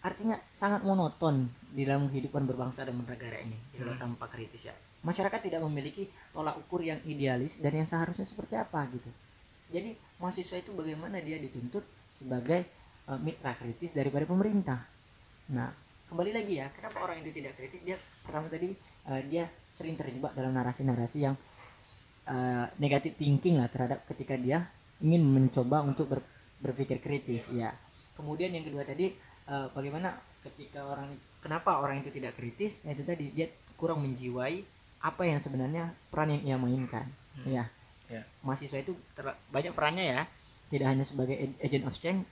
Artinya 0.00 0.36
sangat 0.54 0.80
monoton 0.86 1.50
di 1.68 1.84
dalam 1.84 2.08
kehidupan 2.08 2.48
berbangsa 2.48 2.88
dan 2.88 2.96
bernegara 2.96 3.42
ini 3.44 3.58
kalau 3.76 3.92
tanpa 4.00 4.32
kritis 4.32 4.72
ya. 4.72 4.74
Masyarakat 5.04 5.38
tidak 5.44 5.60
memiliki 5.62 6.08
tolak 6.32 6.56
ukur 6.56 6.80
yang 6.82 6.98
idealis 7.04 7.60
dan 7.60 7.76
yang 7.76 7.86
seharusnya 7.86 8.24
seperti 8.24 8.56
apa 8.56 8.80
gitu. 8.90 9.12
Jadi 9.70 9.94
mahasiswa 10.18 10.56
itu 10.56 10.72
bagaimana 10.72 11.20
dia 11.20 11.36
dituntut 11.36 11.84
sebagai 12.16 12.64
uh, 13.12 13.20
mitra 13.20 13.52
kritis 13.52 13.92
daripada 13.92 14.24
pemerintah. 14.24 14.80
Nah 15.52 15.70
kembali 16.06 16.32
lagi 16.32 16.62
ya 16.62 16.70
kenapa 16.70 17.02
orang 17.02 17.20
itu 17.20 17.42
tidak 17.42 17.58
kritis? 17.58 17.82
Dia 17.82 17.98
pertama 18.22 18.46
tadi 18.46 18.72
uh, 19.10 19.22
dia 19.26 19.50
sering 19.74 19.98
terjebak 19.98 20.32
dalam 20.32 20.54
narasi-narasi 20.54 21.18
yang 21.20 21.36
uh, 22.26 22.66
negatif 22.76 23.14
thinking 23.16 23.58
lah 23.58 23.68
terhadap 23.68 24.04
ketika 24.06 24.34
dia 24.36 24.66
ingin 24.98 25.22
mencoba 25.22 25.84
untuk 25.84 26.08
ber, 26.08 26.20
berpikir 26.58 26.98
kritis 26.98 27.48
ya 27.52 27.72
kemudian 28.16 28.48
yang 28.50 28.64
kedua 28.64 28.82
tadi 28.82 29.12
uh, 29.46 29.68
bagaimana 29.70 30.16
ketika 30.42 30.86
orang 30.86 31.12
kenapa 31.42 31.78
orang 31.78 32.02
itu 32.02 32.10
tidak 32.10 32.34
kritis? 32.34 32.82
Ya 32.82 32.94
itu 32.94 33.02
tadi 33.02 33.30
dia 33.30 33.46
kurang 33.74 34.02
menjiwai 34.02 34.62
apa 35.02 35.22
yang 35.22 35.38
sebenarnya 35.38 35.94
peran 36.10 36.32
yang 36.34 36.42
ia 36.42 36.56
mainkan 36.56 37.06
Hmm. 37.36 37.52
ya 37.52 37.64
Ya. 38.08 38.22
mahasiswa 38.40 38.80
itu 38.80 38.94
ter- 39.12 39.36
banyak 39.52 39.74
perannya 39.74 40.06
ya. 40.08 40.22
Tidak 40.72 40.86
hanya 40.88 41.04
sebagai 41.04 41.36
ag- 41.36 41.58
agent 41.60 41.84
of 41.84 41.92
change 41.92 42.22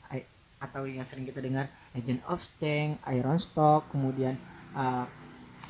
atau 0.56 0.86
yang 0.88 1.04
sering 1.04 1.28
kita 1.28 1.44
dengar 1.44 1.68
agent 1.92 2.24
of 2.24 2.40
change 2.56 2.96
iron 3.04 3.36
stock 3.36 3.90
kemudian 3.92 4.38
uh, 4.72 5.04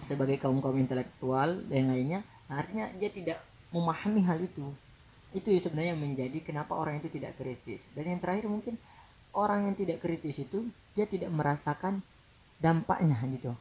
sebagai 0.01 0.39
kaum 0.39 0.63
kaum 0.63 0.77
intelektual 0.79 1.57
dan 1.67 1.91
lainnya. 1.91 2.21
Nah, 2.47 2.63
artinya 2.63 2.87
dia 2.95 3.11
tidak 3.11 3.41
memahami 3.75 4.23
hal 4.23 4.39
itu. 4.39 4.71
Itu 5.35 5.51
ya 5.51 5.59
sebenarnya 5.59 5.99
menjadi 5.99 6.39
kenapa 6.47 6.79
orang 6.79 7.03
itu 7.03 7.11
tidak 7.11 7.35
kritis. 7.35 7.91
Dan 7.91 8.15
yang 8.15 8.23
terakhir 8.23 8.47
mungkin 8.47 8.79
orang 9.35 9.67
yang 9.67 9.75
tidak 9.75 9.99
kritis 9.99 10.39
itu 10.39 10.71
dia 10.95 11.11
tidak 11.11 11.29
merasakan 11.35 12.01
dampaknya 12.63 13.19
gitu 13.35 13.53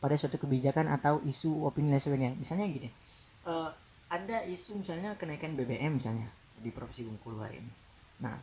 pada 0.00 0.16
suatu 0.16 0.40
kebijakan 0.40 0.88
atau 0.88 1.20
isu 1.22 1.68
opini 1.68 1.92
dan 1.92 2.00
sebagainya. 2.00 2.34
Misalnya 2.40 2.66
gini 2.66 2.88
eh, 3.44 3.70
ada 4.08 4.38
isu 4.48 4.80
misalnya 4.80 5.14
kenaikan 5.20 5.52
BBM 5.52 6.00
misalnya 6.00 6.32
di 6.58 6.72
provinsi 6.72 7.04
Bengkulu 7.06 7.44
hari 7.44 7.60
ini. 7.60 7.72
Nah 8.24 8.40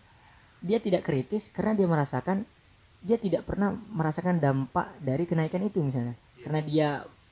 dia 0.61 0.77
tidak 0.77 1.03
kritis 1.03 1.49
karena 1.49 1.73
dia 1.73 1.89
merasakan 1.89 2.45
dia 3.05 3.21
tidak 3.21 3.45
pernah 3.45 3.73
merasakan 3.93 4.41
dampak 4.41 4.93
dari 5.01 5.25
kenaikan 5.25 5.65
itu 5.65 5.81
misalnya. 5.81 6.13
Karena 6.45 6.61
dia 6.61 6.87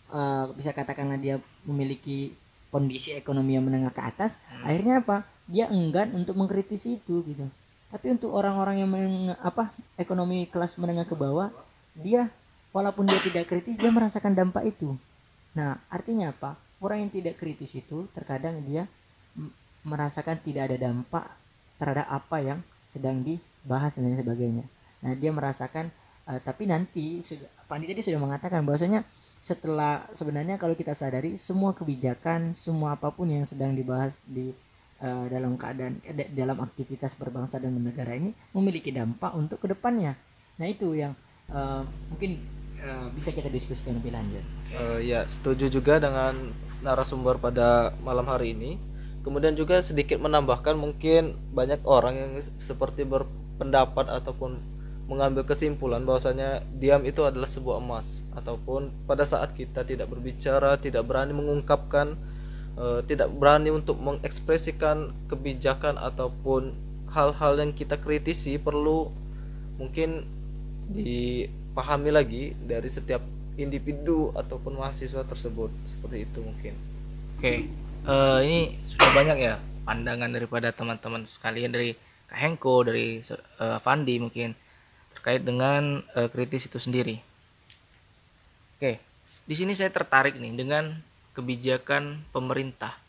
eh, 0.10 0.46
bisa 0.58 0.74
katakanlah 0.74 1.22
dia 1.22 1.38
memiliki 1.70 2.34
kondisi 2.74 3.14
ekonomi 3.14 3.54
yang 3.54 3.70
menengah 3.70 3.94
ke 3.94 4.02
atas 4.02 4.42
akhirnya 4.66 5.06
apa? 5.06 5.30
Dia 5.46 5.70
enggan 5.70 6.10
untuk 6.18 6.34
mengkritisi 6.34 6.98
itu 6.98 7.22
gitu. 7.30 7.46
Tapi 7.94 8.10
untuk 8.10 8.34
orang-orang 8.34 8.82
yang 8.82 8.90
menengah, 8.90 9.38
apa 9.38 9.70
ekonomi 10.02 10.50
kelas 10.50 10.82
menengah 10.82 11.06
ke 11.06 11.14
bawah 11.14 11.54
dia 11.94 12.34
walaupun 12.74 13.06
dia 13.06 13.22
tidak 13.22 13.46
kritis 13.46 13.78
dia 13.78 13.94
merasakan 13.94 14.34
dampak 14.34 14.66
itu. 14.74 14.98
Nah 15.54 15.78
artinya 15.94 16.34
apa? 16.34 16.58
Orang 16.82 17.06
yang 17.06 17.12
tidak 17.14 17.38
kritis 17.38 17.78
itu 17.78 18.10
terkadang 18.18 18.66
dia 18.66 18.90
merasakan 19.86 20.42
tidak 20.42 20.74
ada 20.74 20.90
dampak 20.90 21.30
terhadap 21.78 22.10
apa 22.10 22.38
yang 22.42 22.60
sedang 22.90 23.22
dibahas 23.22 24.02
dan 24.02 24.18
sebagainya. 24.18 24.66
Nah 25.06 25.14
dia 25.14 25.30
merasakan 25.30 25.94
eh, 26.26 26.42
tapi 26.42 26.66
nanti 26.66 27.22
Pandi 27.66 27.90
tadi 27.90 28.02
sudah 28.04 28.20
mengatakan 28.22 28.64
bahwasanya 28.68 29.04
setelah 29.44 30.08
sebenarnya 30.16 30.56
kalau 30.56 30.76
kita 30.78 30.96
sadari 30.96 31.36
semua 31.36 31.76
kebijakan 31.76 32.56
semua 32.56 32.96
apa 32.96 33.12
pun 33.12 33.28
yang 33.28 33.44
sedang 33.44 33.76
dibahas 33.76 34.24
di 34.24 34.56
eh, 35.04 35.26
dalam 35.28 35.60
keadaan 35.60 36.00
eh, 36.08 36.16
da- 36.16 36.32
dalam 36.32 36.64
aktivitas 36.64 37.16
berbangsa 37.20 37.60
dan 37.60 37.76
bernegara 37.76 38.16
ini 38.16 38.32
memiliki 38.56 38.92
dampak 38.96 39.36
untuk 39.36 39.60
ke 39.60 39.68
depannya. 39.72 40.16
Nah 40.60 40.68
itu 40.70 40.96
yang 40.96 41.12
eh, 41.52 41.82
mungkin 42.14 42.40
eh, 42.80 43.08
bisa 43.16 43.36
kita 43.36 43.52
diskusikan 43.52 44.00
lebih 44.00 44.16
lanjut. 44.16 44.44
Eh, 44.72 45.00
ya 45.12 45.28
setuju 45.28 45.68
juga 45.68 46.00
dengan 46.00 46.34
narasumber 46.84 47.40
pada 47.40 47.92
malam 48.04 48.28
hari 48.28 48.56
ini. 48.56 48.76
Kemudian 49.24 49.56
juga 49.56 49.80
sedikit 49.80 50.20
menambahkan 50.20 50.76
mungkin 50.76 51.32
banyak 51.56 51.80
orang 51.88 52.16
yang 52.20 52.32
seperti 52.60 53.08
berpendapat 53.08 54.12
ataupun 54.12 54.60
mengambil 55.06 55.44
kesimpulan 55.44 56.08
bahwasanya 56.08 56.64
diam 56.80 57.04
itu 57.04 57.24
adalah 57.28 57.48
sebuah 57.48 57.84
emas. 57.84 58.24
Ataupun 58.36 58.90
pada 59.04 59.28
saat 59.28 59.52
kita 59.52 59.84
tidak 59.84 60.08
berbicara 60.10 60.80
tidak 60.80 61.04
berani 61.04 61.36
mengungkapkan 61.36 62.16
eh, 62.80 63.00
tidak 63.08 63.30
berani 63.36 63.70
untuk 63.74 64.00
mengekspresikan 64.00 65.12
kebijakan 65.28 66.00
ataupun 66.00 66.72
hal-hal 67.12 67.54
yang 67.62 67.72
kita 67.76 68.00
kritisi 68.02 68.58
perlu 68.58 69.14
mungkin 69.78 70.26
dipahami 70.90 72.10
lagi 72.10 72.44
dari 72.66 72.90
setiap 72.90 73.22
individu 73.60 74.34
ataupun 74.34 74.80
mahasiswa 74.80 75.22
tersebut. 75.28 75.70
Seperti 75.86 76.18
itu 76.26 76.40
mungkin. 76.42 76.74
Oke, 77.38 77.68
eh, 78.08 78.40
ini 78.48 78.60
sudah 78.88 79.12
banyak 79.12 79.38
ya 79.38 79.56
pandangan 79.84 80.32
daripada 80.32 80.72
teman-teman 80.72 81.28
sekalian 81.28 81.76
dari 81.76 81.92
Kak 82.32 82.40
Hengko, 82.40 82.88
dari 82.88 83.20
eh, 83.20 83.78
Fandi 83.84 84.16
mungkin 84.18 84.63
terkait 85.24 85.40
dengan 85.40 86.04
eh, 86.20 86.28
kritis 86.28 86.68
itu 86.68 86.76
sendiri. 86.76 87.24
Oke, 88.76 89.00
di 89.48 89.56
sini 89.56 89.72
saya 89.72 89.88
tertarik 89.88 90.36
nih 90.36 90.52
dengan 90.52 91.00
kebijakan 91.32 92.28
pemerintah. 92.36 93.00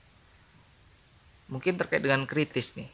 Mungkin 1.50 1.74
terkait 1.74 1.98
dengan 1.98 2.22
kritis 2.22 2.78
nih. 2.78 2.86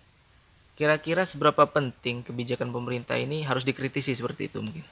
Kira-kira 0.72 1.28
seberapa 1.28 1.68
penting 1.68 2.24
kebijakan 2.24 2.72
pemerintah 2.72 3.20
ini 3.20 3.44
harus 3.44 3.60
dikritisi 3.60 4.16
seperti 4.16 4.48
itu 4.48 4.64
mungkin? 4.64 4.88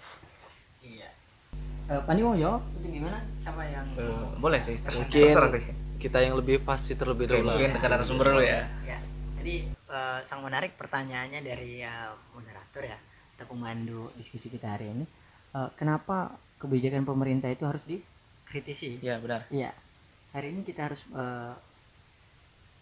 iya 0.85 1.09
Eh, 1.89 1.97
Pandi 2.05 2.21
mau 2.21 2.37
jawab 2.37 2.61
itu 2.77 3.01
gimana 3.01 3.25
siapa 3.41 3.65
yang 3.65 3.89
Eh, 3.97 4.29
boleh 4.37 4.61
sih, 4.61 4.77
terus 4.77 5.09
terserah 5.09 5.49
sih. 5.49 5.65
kita 5.97 6.21
yang 6.21 6.37
lebih 6.37 6.61
pasti 6.61 6.93
terlebih 6.93 7.25
Oke, 7.25 7.33
dahulu 7.33 7.49
mungkin 7.51 7.73
ke 7.75 7.89
narasumber 7.89 8.27
dulu 8.29 8.45
ya. 8.45 8.69
ya 8.85 9.01
jadi 9.41 9.55
eh, 9.89 10.19
sang 10.21 10.45
menarik 10.45 10.77
pertanyaannya 10.77 11.41
dari 11.41 11.81
eh, 11.81 12.13
moderator 12.37 12.85
ya 12.85 12.99
atau 13.39 13.47
pemandu 13.55 14.11
diskusi 14.19 14.51
kita 14.51 14.75
hari 14.75 14.91
ini 14.91 15.07
Eh, 15.57 15.71
kenapa 15.81 16.37
kebijakan 16.61 17.09
pemerintah 17.09 17.49
itu 17.49 17.65
harus 17.65 17.81
dikritisi? 17.89 19.01
Ya 19.01 19.17
benar. 19.17 19.49
Iya. 19.49 19.73
Hari 20.37 20.53
ini 20.53 20.61
kita 20.61 20.93
harus 20.93 21.09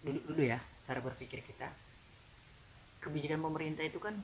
duduk 0.02 0.22
dulu 0.26 0.42
ya 0.42 0.58
cara 0.82 0.98
berpikir 0.98 1.46
kita. 1.46 1.70
Kebijakan 2.98 3.38
pemerintah 3.42 3.86
itu 3.86 4.02
kan 4.02 4.18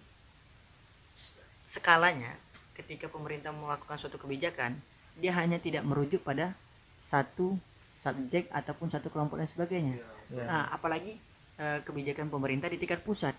skalanya 1.63 2.35
ketika 2.75 3.07
pemerintah 3.07 3.55
melakukan 3.55 4.01
suatu 4.01 4.19
kebijakan 4.19 4.81
dia 5.21 5.37
hanya 5.37 5.61
tidak 5.61 5.85
merujuk 5.85 6.25
pada 6.25 6.57
satu 6.99 7.61
subjek 7.93 8.49
ataupun 8.49 8.91
satu 8.91 9.13
kelompok 9.13 9.39
dan 9.39 9.47
sebagainya. 9.47 10.03
Nah 10.35 10.73
apalagi 10.75 11.15
eh, 11.63 11.79
kebijakan 11.87 12.27
pemerintah 12.27 12.67
di 12.67 12.83
tingkat 12.83 13.07
pusat 13.07 13.39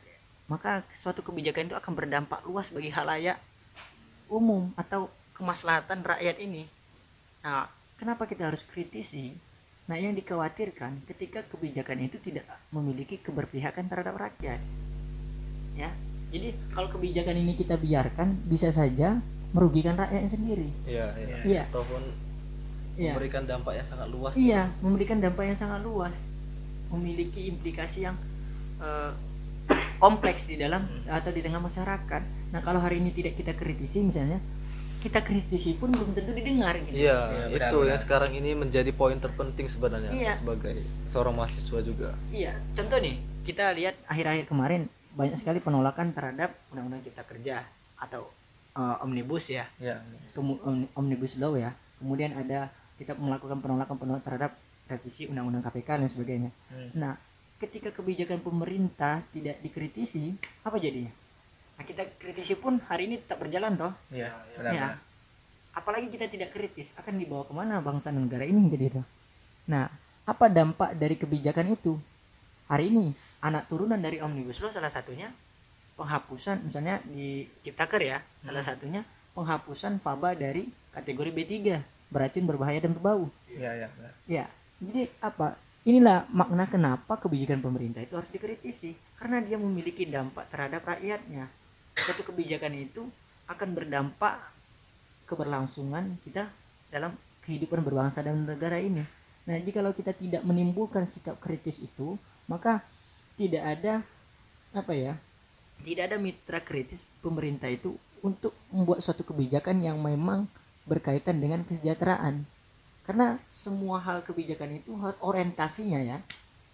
maka 0.54 0.86
suatu 0.94 1.26
kebijakan 1.26 1.74
itu 1.74 1.76
akan 1.76 1.94
berdampak 1.98 2.46
luas 2.46 2.70
bagi 2.70 2.94
halayak 2.94 3.42
umum 4.30 4.70
atau 4.78 5.10
kemaslahatan 5.34 6.06
rakyat 6.06 6.38
ini 6.38 6.70
nah 7.42 7.66
kenapa 7.98 8.30
kita 8.30 8.54
harus 8.54 8.62
kritisi 8.62 9.34
nah 9.90 9.98
yang 9.98 10.14
dikhawatirkan 10.14 11.10
ketika 11.10 11.42
kebijakan 11.50 12.06
itu 12.06 12.22
tidak 12.22 12.46
memiliki 12.70 13.18
keberpihakan 13.18 13.90
terhadap 13.90 14.16
rakyat 14.16 14.62
ya 15.74 15.90
jadi 16.30 16.54
kalau 16.72 16.88
kebijakan 16.94 17.36
ini 17.42 17.58
kita 17.58 17.76
biarkan 17.82 18.38
bisa 18.46 18.70
saja 18.70 19.18
merugikan 19.54 19.98
rakyatnya 19.98 20.32
sendiri 20.32 20.70
Iya, 20.86 21.08
iya. 21.18 21.38
Iya. 21.44 21.64
Ataupun 21.74 22.02
Iya. 22.94 23.18
memberikan 23.18 23.50
dampak 23.50 23.74
yang 23.74 23.88
sangat 23.90 24.08
luas. 24.14 24.34
Iya, 24.38 24.70
memberikan 24.86 25.18
dampak 25.18 25.50
yang 25.50 25.58
sangat 25.58 25.82
luas, 25.82 26.30
memiliki 26.94 27.50
implikasi 27.50 28.06
yang 28.06 28.14
eh, 28.78 29.12
kompleks 30.04 30.52
di 30.52 30.60
dalam 30.60 30.84
atau 31.08 31.32
di 31.32 31.40
tengah 31.40 31.64
masyarakat. 31.64 32.22
Nah, 32.52 32.60
kalau 32.60 32.84
hari 32.84 33.00
ini 33.00 33.16
tidak 33.16 33.40
kita 33.40 33.56
kritisi, 33.56 34.04
misalnya 34.04 34.44
kita 35.00 35.24
kritisi 35.24 35.80
pun 35.80 35.96
belum 35.96 36.12
tentu 36.12 36.36
didengar 36.36 36.76
gitu. 36.84 37.08
Iya, 37.08 37.20
Iya, 37.48 37.68
itu 37.72 37.78
benar, 37.80 37.88
yang 37.88 38.00
sekarang 38.00 38.32
ini 38.36 38.52
menjadi 38.52 38.92
poin 38.92 39.16
terpenting 39.16 39.72
sebenarnya 39.72 40.12
Iya. 40.12 40.36
sebagai 40.36 40.76
seorang 41.08 41.36
mahasiswa 41.36 41.80
juga. 41.80 42.12
Iya, 42.32 42.52
contoh 42.76 43.00
nih, 43.00 43.16
kita 43.48 43.72
lihat 43.76 43.96
akhir-akhir 44.08 44.48
kemarin 44.48 44.82
banyak 45.16 45.40
sekali 45.40 45.64
penolakan 45.64 46.12
terhadap 46.12 46.52
Undang-Undang 46.72 47.04
Cipta 47.08 47.24
Kerja 47.24 47.64
atau 47.96 48.28
eh, 48.74 49.06
omnibus 49.06 49.54
ya, 49.54 49.70
Ya. 49.78 50.02
Om- 50.34 50.90
omnibus 50.98 51.38
law 51.38 51.54
ya. 51.54 51.78
Kemudian 52.02 52.34
ada 52.34 52.74
kita 52.98 53.14
melakukan 53.16 53.62
penolakan 53.62 53.96
penolakan 54.02 54.26
terhadap 54.26 54.52
revisi 54.90 55.30
Undang-Undang 55.30 55.64
KPK 55.64 55.90
dan 56.02 56.10
sebagainya. 56.10 56.50
Hmm. 56.74 56.90
Nah, 56.98 57.14
ketika 57.64 57.96
kebijakan 57.96 58.44
pemerintah 58.44 59.24
tidak 59.32 59.64
dikritisi, 59.64 60.36
apa 60.68 60.76
jadinya? 60.76 61.12
Nah, 61.80 61.84
kita 61.88 62.04
kritisi 62.20 62.60
pun 62.60 62.84
hari 62.92 63.08
ini 63.08 63.24
tetap 63.24 63.40
berjalan 63.40 63.80
toh. 63.80 63.94
Iya, 64.12 64.30
Ya. 64.30 64.60
benar. 64.60 64.94
Apalagi 65.74 66.12
kita 66.12 66.30
tidak 66.30 66.54
kritis, 66.54 66.94
akan 67.00 67.18
dibawa 67.18 67.48
ke 67.48 67.54
mana 67.56 67.82
bangsa 67.82 68.14
dan 68.14 68.30
negara 68.30 68.46
ini 68.46 68.70
jadi 68.70 68.86
itu. 68.94 69.02
Nah, 69.72 69.90
apa 70.28 70.46
dampak 70.52 70.94
dari 71.00 71.16
kebijakan 71.18 71.74
itu? 71.74 71.98
Hari 72.70 72.94
ini 72.94 73.16
anak 73.42 73.66
turunan 73.72 73.98
dari 73.98 74.22
omnibus 74.22 74.62
law 74.62 74.70
salah 74.72 74.92
satunya 74.92 75.34
penghapusan 75.98 76.68
misalnya 76.70 77.02
di 77.10 77.48
Ciptaker 77.66 78.02
ya, 78.02 78.18
salah 78.44 78.62
satunya 78.62 79.02
penghapusan 79.34 79.98
faba 80.04 80.38
dari 80.38 80.70
kategori 80.94 81.32
B3 81.34 81.54
beracun 82.14 82.46
berbahaya 82.46 82.78
dan 82.78 82.94
berbau. 82.94 83.28
Iya, 83.50 83.72
iya, 83.74 83.88
benar. 83.98 84.14
Ya, 84.30 84.46
jadi 84.78 85.10
apa? 85.26 85.58
Inilah 85.84 86.32
makna 86.32 86.64
kenapa 86.72 87.20
kebijakan 87.20 87.60
pemerintah 87.60 88.00
itu 88.00 88.16
harus 88.16 88.32
dikritisi 88.32 88.96
karena 89.20 89.44
dia 89.44 89.60
memiliki 89.60 90.08
dampak 90.08 90.48
terhadap 90.48 90.88
rakyatnya. 90.88 91.52
Satu 92.00 92.24
kebijakan 92.24 92.72
itu 92.80 93.04
akan 93.52 93.76
berdampak 93.76 94.40
keberlangsungan 95.28 96.16
kita 96.24 96.48
dalam 96.88 97.20
kehidupan 97.44 97.84
berbangsa 97.84 98.24
dan 98.24 98.48
negara 98.48 98.80
ini. 98.80 99.04
Nah, 99.44 99.60
jika 99.60 99.84
kalau 99.84 99.92
kita 99.92 100.16
tidak 100.16 100.48
menimbulkan 100.48 101.04
sikap 101.12 101.36
kritis 101.44 101.76
itu, 101.84 102.16
maka 102.48 102.80
tidak 103.36 103.64
ada 103.68 103.94
apa 104.72 104.96
ya? 104.96 105.20
Tidak 105.84 106.08
ada 106.08 106.16
mitra 106.16 106.64
kritis 106.64 107.04
pemerintah 107.20 107.68
itu 107.68 108.00
untuk 108.24 108.56
membuat 108.72 109.04
suatu 109.04 109.28
kebijakan 109.28 109.84
yang 109.84 110.00
memang 110.00 110.48
berkaitan 110.88 111.44
dengan 111.44 111.68
kesejahteraan 111.68 112.48
karena 113.04 113.36
semua 113.52 114.00
hal 114.00 114.24
kebijakan 114.24 114.80
itu 114.80 114.96
orientasinya 115.20 116.00
ya 116.00 116.24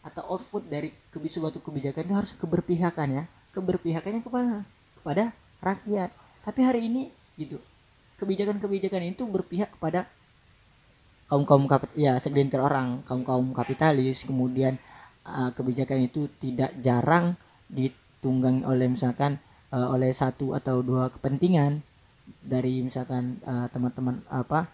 atau 0.05 0.23
output 0.37 0.69
dari 0.69 0.93
suatu 1.11 1.59
kebijakan 1.59 2.05
itu 2.05 2.15
harus 2.15 2.31
keberpihakan 2.37 3.07
ya. 3.09 3.23
Keberpihakannya 3.49 4.21
kepada 4.21 4.63
kepada 5.01 5.23
rakyat. 5.59 6.09
Tapi 6.45 6.59
hari 6.61 6.85
ini 6.87 7.09
gitu. 7.35 7.57
Kebijakan-kebijakan 8.21 9.09
itu 9.09 9.25
berpihak 9.25 9.73
kepada 9.75 10.05
kaum 11.29 11.45
kaum 11.45 11.65
ya 11.93 12.17
segelintir 12.21 12.61
orang 12.61 13.01
kaum 13.09 13.25
kaum 13.25 13.49
kapitalis. 13.51 14.21
Kemudian 14.23 14.77
uh, 15.25 15.49
kebijakan 15.57 16.05
itu 16.05 16.29
tidak 16.37 16.77
jarang 16.77 17.35
ditunggangi 17.73 18.69
oleh 18.69 18.85
misalkan 18.85 19.41
uh, 19.73 19.89
oleh 19.91 20.13
satu 20.13 20.53
atau 20.53 20.85
dua 20.85 21.09
kepentingan. 21.09 21.81
Dari 22.29 22.85
misalkan 22.85 23.41
uh, 23.41 23.65
teman-teman 23.73 24.21
apa 24.29 24.69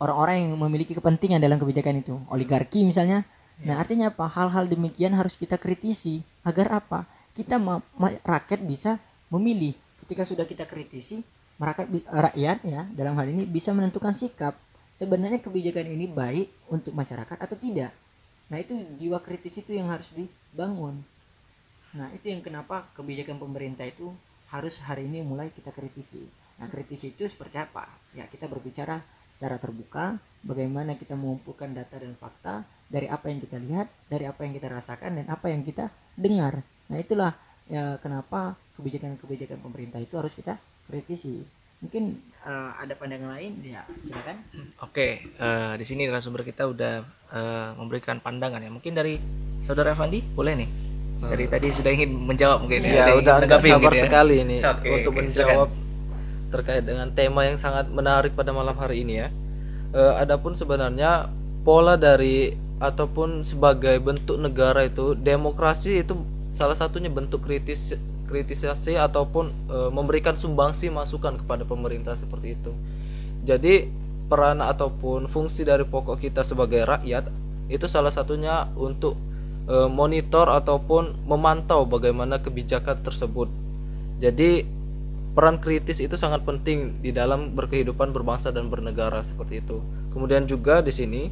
orang-orang 0.00 0.48
yang 0.48 0.56
memiliki 0.56 0.96
kepentingan 0.96 1.38
dalam 1.38 1.60
kebijakan 1.60 2.00
itu. 2.00 2.16
Oligarki 2.32 2.82
misalnya. 2.82 3.28
Nah 3.60 3.76
artinya 3.76 4.08
apa? 4.08 4.26
Hal-hal 4.26 4.66
demikian 4.66 5.12
harus 5.12 5.36
kita 5.36 5.60
kritisi. 5.60 6.24
Agar 6.42 6.72
apa? 6.72 7.04
Kita 7.36 7.60
ma- 7.60 7.84
ma- 8.00 8.16
rakyat 8.24 8.64
bisa 8.64 8.96
memilih. 9.28 9.76
Ketika 10.00 10.24
sudah 10.24 10.48
kita 10.48 10.64
kritisi 10.64 11.22
rakyat 11.60 11.92
rakyat 12.08 12.58
ya 12.64 12.88
dalam 12.96 13.12
hal 13.20 13.28
ini 13.28 13.44
bisa 13.44 13.70
menentukan 13.76 14.16
sikap. 14.16 14.56
Sebenarnya 14.90 15.38
kebijakan 15.38 15.86
ini 15.92 16.08
baik 16.10 16.50
untuk 16.72 16.96
masyarakat 16.96 17.36
atau 17.36 17.54
tidak? 17.54 17.94
Nah 18.50 18.58
itu 18.58 18.74
jiwa 18.98 19.22
kritis 19.22 19.62
itu 19.62 19.76
yang 19.76 19.86
harus 19.86 20.10
dibangun. 20.10 21.04
Nah 21.94 22.10
itu 22.10 22.32
yang 22.32 22.42
kenapa 22.42 22.90
kebijakan 22.98 23.38
pemerintah 23.38 23.86
itu 23.86 24.10
harus 24.50 24.82
hari 24.82 25.06
ini 25.06 25.22
mulai 25.22 25.54
kita 25.54 25.70
kritisi 25.70 26.26
nah 26.60 26.68
kritisi 26.68 27.16
itu 27.16 27.24
seperti 27.24 27.56
apa? 27.56 27.88
Ya 28.12 28.28
kita 28.28 28.44
berbicara 28.46 29.00
secara 29.26 29.56
terbuka 29.56 30.20
bagaimana 30.44 30.94
kita 30.94 31.16
mengumpulkan 31.16 31.72
data 31.72 31.96
dan 31.96 32.12
fakta 32.14 32.62
dari 32.86 33.08
apa 33.08 33.32
yang 33.32 33.40
kita 33.40 33.56
lihat 33.56 33.88
dari 34.06 34.28
apa 34.28 34.44
yang 34.44 34.52
kita 34.52 34.68
rasakan 34.68 35.22
dan 35.22 35.26
apa 35.32 35.48
yang 35.48 35.64
kita 35.64 35.88
dengar. 36.14 36.60
Nah 36.92 36.98
itulah 37.00 37.32
ya 37.64 37.96
kenapa 38.02 38.58
kebijakan-kebijakan 38.76 39.62
pemerintah 39.62 40.02
itu 40.02 40.18
harus 40.20 40.34
kita 40.34 40.58
kritisi. 40.84 41.40
Mungkin 41.80 42.12
eh, 42.44 42.70
ada 42.76 42.92
pandangan 42.92 43.40
lain? 43.40 43.56
Ya 43.64 43.86
silakan. 44.04 44.44
Oke, 44.84 45.24
eh, 45.32 45.72
di 45.80 45.84
sini 45.88 46.04
narasumber 46.04 46.44
kita 46.44 46.68
udah 46.68 47.00
eh, 47.32 47.70
memberikan 47.80 48.20
pandangan 48.20 48.60
ya. 48.60 48.68
Mungkin 48.68 48.92
dari 48.92 49.16
saudara 49.64 49.96
Fandi 49.96 50.20
boleh 50.34 50.60
nih. 50.60 50.70
Dari 51.20 51.44
tadi 51.52 51.68
sudah 51.68 51.92
ingin 51.92 52.16
menjawab 52.16 52.64
mungkin 52.64 52.80
Ya, 52.80 53.12
yang 53.12 53.20
udah 53.20 53.44
agak 53.44 53.60
sabar 53.60 53.92
mungkin 53.92 53.92
ya. 53.92 54.02
sekali 54.08 54.34
ini 54.40 54.56
Oke, 54.64 54.88
untuk 54.88 55.12
menjawab 55.20 55.68
terkait 56.50 56.82
dengan 56.82 57.08
tema 57.14 57.46
yang 57.46 57.56
sangat 57.56 57.88
menarik 57.88 58.34
pada 58.34 58.50
malam 58.50 58.74
hari 58.74 59.06
ini 59.06 59.24
ya. 59.24 59.28
Eh, 59.90 60.14
adapun 60.22 60.54
sebenarnya 60.54 61.30
pola 61.66 61.98
dari 61.98 62.54
ataupun 62.80 63.44
sebagai 63.44 63.98
bentuk 64.00 64.40
negara 64.40 64.86
itu 64.88 65.12
demokrasi 65.12 66.00
itu 66.00 66.16
salah 66.50 66.74
satunya 66.74 67.12
bentuk 67.12 67.44
kritis 67.44 67.94
kritisasi 68.30 68.94
ataupun 68.94 69.50
eh, 69.50 69.90
memberikan 69.90 70.38
sumbangsi 70.38 70.86
masukan 70.90 71.38
kepada 71.42 71.66
pemerintah 71.66 72.14
seperti 72.14 72.54
itu. 72.54 72.72
Jadi 73.42 73.90
peran 74.30 74.62
ataupun 74.62 75.26
fungsi 75.26 75.66
dari 75.66 75.82
pokok 75.82 76.22
kita 76.22 76.46
sebagai 76.46 76.86
rakyat 76.86 77.26
itu 77.66 77.86
salah 77.90 78.14
satunya 78.14 78.70
untuk 78.78 79.18
eh, 79.66 79.90
monitor 79.90 80.46
ataupun 80.54 81.26
memantau 81.26 81.82
bagaimana 81.82 82.38
kebijakan 82.38 83.02
tersebut. 83.02 83.50
Jadi 84.22 84.79
peran 85.30 85.62
kritis 85.62 86.02
itu 86.02 86.18
sangat 86.18 86.42
penting 86.42 86.98
di 86.98 87.14
dalam 87.14 87.54
berkehidupan 87.54 88.10
berbangsa 88.10 88.50
dan 88.50 88.66
bernegara 88.66 89.22
seperti 89.22 89.62
itu. 89.62 89.78
Kemudian 90.10 90.44
juga 90.44 90.82
di 90.82 90.90
sini 90.90 91.30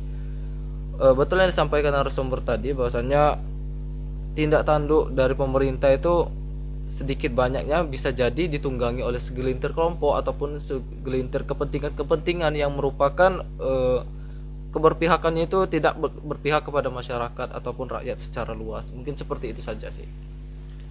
eh, 1.03 1.15
betul 1.15 1.43
yang 1.43 1.51
disampaikan 1.51 1.95
narasumber 1.95 2.41
tadi 2.43 2.71
bahwasanya 2.75 3.39
tindak 4.39 4.63
tanduk 4.63 5.11
dari 5.11 5.35
pemerintah 5.35 5.91
itu 5.91 6.31
sedikit 6.89 7.37
banyaknya 7.37 7.85
bisa 7.85 8.15
jadi 8.15 8.49
ditunggangi 8.49 9.05
oleh 9.05 9.21
segelintir 9.21 9.77
kelompok 9.77 10.17
ataupun 10.25 10.57
segelintir 10.57 11.45
kepentingan-kepentingan 11.45 12.55
yang 12.57 12.73
merupakan 12.73 13.45
eh, 13.45 14.01
keberpihakannya 14.73 15.49
itu 15.49 15.65
tidak 15.69 15.99
ber- 15.99 16.15
berpihak 16.23 16.65
kepada 16.65 16.89
masyarakat 16.89 17.49
ataupun 17.51 17.87
rakyat 17.99 18.19
secara 18.23 18.55
luas. 18.55 18.89
Mungkin 18.95 19.17
seperti 19.17 19.53
itu 19.53 19.61
saja 19.61 19.91
sih. 19.91 20.07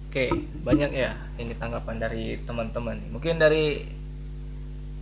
Oke, 0.08 0.32
banyak 0.64 0.88
ya 0.96 1.12
ini 1.36 1.52
tanggapan 1.52 2.00
dari 2.00 2.40
teman-teman. 2.48 2.96
Mungkin 3.12 3.36
dari 3.36 3.84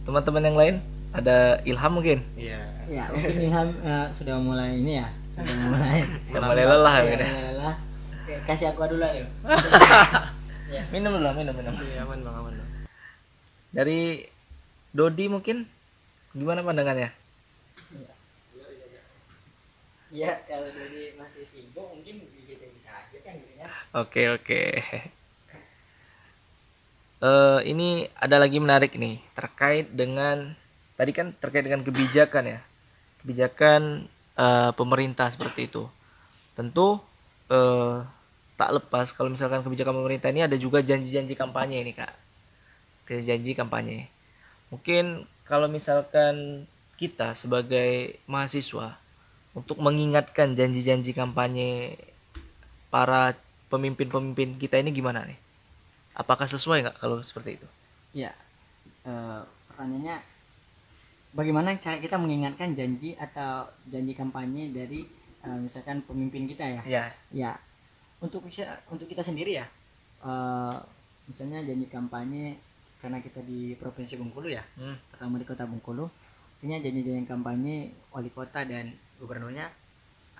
teman-teman 0.02 0.42
yang 0.42 0.58
lain 0.58 0.74
ada 1.14 1.62
Ilham 1.62 1.92
mungkin. 1.94 2.26
Iya. 2.34 2.58
ya 2.90 3.06
mungkin 3.14 3.38
Ilham 3.38 3.68
eh, 3.86 4.06
sudah 4.10 4.34
mulai 4.42 4.82
ini 4.82 4.98
ya 5.02 5.08
sudah 5.30 5.54
mulai 5.66 6.02
Udah 6.30 6.42
mulai 6.50 6.64
lelah 6.66 6.94
Ya, 6.94 7.02
mungkin 7.06 7.20
ya. 7.22 7.28
mulai 7.30 7.44
lelah. 7.54 7.74
Oke, 8.18 8.34
kasih 8.50 8.66
aku 8.74 8.82
dulu 8.90 9.06
ayo 9.06 9.26
Minum 10.92 11.14
dulu, 11.14 11.30
minum, 11.38 11.54
minum. 11.54 11.74
Iya, 11.78 12.02
aman 12.02 12.18
bang, 12.26 12.34
aman 12.42 12.52
bang. 12.58 12.70
Dari 13.70 14.26
Dodi 14.90 15.30
mungkin 15.30 15.70
gimana 16.34 16.66
pandangannya? 16.66 17.14
ya 20.06 20.32
kalau 20.48 20.70
dari 20.70 21.12
masih 21.18 21.42
sibuk 21.44 21.82
mungkin 21.92 22.24
kita 22.46 22.64
bisa 22.72 22.88
aja 22.88 23.04
kan 23.04 23.10
gitu 23.10 23.15
ya 23.15 23.15
Oke 23.96 24.22
oke. 24.32 24.62
Eh 27.16 27.60
ini 27.72 28.04
ada 28.12 28.36
lagi 28.36 28.60
menarik 28.60 28.92
nih 28.92 29.16
terkait 29.32 29.88
dengan 29.88 30.52
tadi 31.00 31.16
kan 31.16 31.32
terkait 31.40 31.64
dengan 31.64 31.80
kebijakan 31.80 32.44
ya, 32.44 32.60
kebijakan 33.24 34.04
eh, 34.36 34.70
pemerintah 34.76 35.32
seperti 35.32 35.64
itu. 35.64 35.88
Tentu 36.52 37.00
eh, 37.48 38.04
tak 38.60 38.70
lepas 38.76 39.16
kalau 39.16 39.32
misalkan 39.32 39.64
kebijakan 39.64 39.96
pemerintah 39.96 40.28
ini 40.28 40.44
ada 40.44 40.60
juga 40.60 40.84
janji-janji 40.84 41.32
kampanye 41.32 41.88
ini 41.88 41.96
kak, 41.96 42.12
janji 43.08 43.56
kampanye. 43.56 44.12
Mungkin 44.68 45.24
kalau 45.48 45.72
misalkan 45.72 46.68
kita 47.00 47.32
sebagai 47.32 48.20
mahasiswa 48.28 49.00
untuk 49.56 49.80
mengingatkan 49.80 50.52
janji-janji 50.52 51.16
kampanye 51.16 51.96
para 52.92 53.34
pemimpin-pemimpin 53.68 54.56
kita 54.58 54.78
ini 54.78 54.94
gimana 54.94 55.26
nih? 55.26 55.38
apakah 56.16 56.48
sesuai 56.48 56.80
nggak 56.82 56.96
kalau 56.96 57.20
seperti 57.20 57.60
itu 57.60 57.68
Ya, 58.16 58.32
eh, 59.04 59.40
pertanyaannya 59.68 60.16
bagaimana 61.36 61.76
cara 61.76 62.00
kita 62.00 62.16
mengingatkan 62.16 62.72
janji 62.72 63.12
atau 63.20 63.68
janji 63.92 64.16
kampanye 64.16 64.72
dari 64.72 65.04
eh, 65.44 65.58
misalkan 65.60 66.00
pemimpin 66.08 66.48
kita 66.48 66.64
ya? 66.64 66.82
ya 66.88 67.04
Ya, 67.28 67.52
untuk 68.24 68.48
bisa 68.48 68.64
untuk 68.88 69.04
kita 69.04 69.20
sendiri 69.20 69.60
ya, 69.60 69.68
eh, 70.24 70.76
misalnya 71.28 71.60
janji 71.60 71.92
kampanye 71.92 72.56
karena 72.96 73.20
kita 73.20 73.44
di 73.44 73.76
provinsi 73.76 74.16
Bengkulu 74.16 74.48
ya, 74.48 74.64
hmm. 74.80 75.12
terutama 75.12 75.36
di 75.36 75.44
kota 75.44 75.68
Bengkulu, 75.68 76.08
artinya 76.56 76.80
janji-janji 76.80 77.28
kampanye 77.28 77.92
wali 78.16 78.32
kota 78.32 78.64
dan 78.64 78.96
gubernurnya 79.20 79.68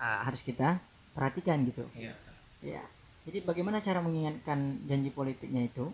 eh, 0.01 0.19
harus 0.25 0.41
kita 0.41 0.81
perhatikan 1.13 1.61
gitu. 1.69 1.85
Iya. 1.93 2.17
Ya, 2.63 2.81
jadi 3.27 3.43
bagaimana 3.45 3.83
cara 3.83 4.01
mengingatkan 4.01 4.81
janji 4.89 5.13
politiknya 5.13 5.67
itu? 5.67 5.93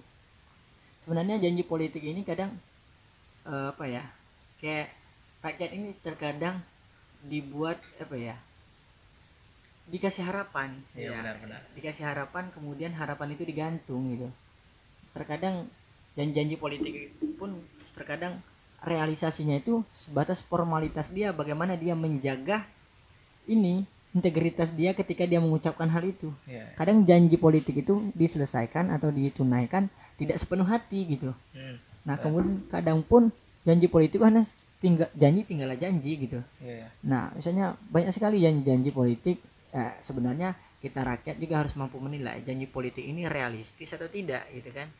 Sebenarnya 1.03 1.41
janji 1.41 1.67
politik 1.67 1.99
ini 2.05 2.23
kadang 2.23 2.55
eh, 3.43 3.67
apa 3.73 3.83
ya? 3.89 4.03
Kayak 4.61 4.95
rakyat 5.43 5.71
ini 5.75 5.91
terkadang 5.99 6.63
dibuat 7.27 7.81
apa 7.99 8.15
ya? 8.15 8.35
Dikasih 9.83 10.23
harapan, 10.23 10.79
Iya, 10.95 11.11
ya. 11.11 11.19
benar-benar. 11.19 11.59
Dikasih 11.75 12.07
harapan, 12.07 12.47
kemudian 12.55 12.95
harapan 12.95 13.35
itu 13.35 13.43
digantung 13.43 14.15
gitu. 14.15 14.31
Terkadang 15.11 15.67
janji-janji 16.15 16.55
politik 16.55 17.11
pun 17.35 17.59
terkadang 17.91 18.39
realisasinya 18.79 19.59
itu 19.59 19.83
sebatas 19.91 20.39
formalitas 20.39 21.11
dia, 21.11 21.35
bagaimana 21.35 21.75
dia 21.75 21.99
menjaga 21.99 22.63
ini 23.43 23.83
integritas 24.13 24.69
dia 24.71 24.93
ketika 24.93 25.25
dia 25.25 25.41
mengucapkan 25.41 25.89
hal 25.89 26.05
itu 26.05 26.29
Iya. 26.45 26.69
kadang 26.77 27.01
janji 27.03 27.35
politik 27.35 27.81
itu 27.81 28.13
diselesaikan 28.13 28.93
atau 28.93 29.09
ditunaikan 29.09 29.89
tidak 30.15 30.37
sepenuh 30.37 30.65
hati 30.65 31.17
gitu 31.17 31.33
Hmm. 31.51 31.81
nah 32.05 32.15
kemudian 32.21 32.61
kadang 32.69 33.01
pun 33.01 33.33
janji 33.65 33.89
politik 33.89 34.21
hanya 34.21 34.45
tinggal 34.77 35.09
janji 35.15 35.41
tinggallah 35.47 35.79
janji 35.79 36.29
gitu 36.29 36.39
iya. 36.61 36.91
nah 37.01 37.33
misalnya 37.33 37.73
banyak 37.89 38.13
sekali 38.13 38.37
janji-janji 38.37 38.93
politik 38.93 39.41
eh, 39.73 39.93
sebenarnya 39.99 40.53
kita 40.83 40.99
rakyat 40.99 41.39
juga 41.39 41.63
harus 41.63 41.73
mampu 41.79 41.95
menilai 41.97 42.43
janji 42.43 42.67
politik 42.67 43.01
ini 43.01 43.25
realistis 43.25 43.95
atau 43.95 44.11
tidak 44.11 44.43
gitu 44.51 44.69
kan 44.69 44.91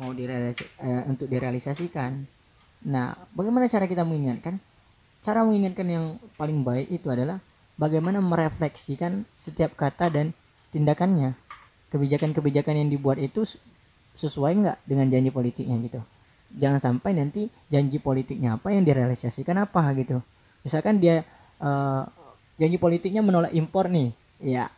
mau 0.00 0.10
direalis 0.10 0.64
eh, 0.80 1.02
untuk 1.06 1.28
direalisasikan 1.28 2.24
nah 2.88 3.12
bagaimana 3.36 3.68
cara 3.68 3.84
kita 3.84 4.02
mengingatkan 4.02 4.56
cara 5.20 5.44
mengingatkan 5.44 5.86
yang 5.86 6.06
paling 6.34 6.64
baik 6.64 6.88
itu 6.88 7.06
adalah 7.12 7.38
bagaimana 7.78 8.18
merefleksikan 8.18 9.24
setiap 9.32 9.78
kata 9.78 10.10
dan 10.10 10.26
tindakannya. 10.74 11.38
Kebijakan-kebijakan 11.88 12.84
yang 12.84 12.90
dibuat 12.92 13.16
itu 13.16 13.48
sesuai 14.12 14.52
nggak 14.60 14.78
dengan 14.84 15.08
janji 15.08 15.30
politiknya 15.32 15.78
gitu? 15.86 16.00
Jangan 16.58 16.82
sampai 16.82 17.16
nanti 17.16 17.48
janji 17.72 17.96
politiknya 18.02 18.60
apa 18.60 18.74
yang 18.74 18.84
direalisasikan 18.84 19.56
apa 19.64 19.80
gitu. 19.96 20.20
Misalkan 20.66 21.00
dia 21.00 21.24
eh, 21.62 22.02
janji 22.60 22.76
politiknya 22.76 23.24
menolak 23.24 23.54
impor 23.54 23.88
nih 23.88 24.12
ya 24.42 24.68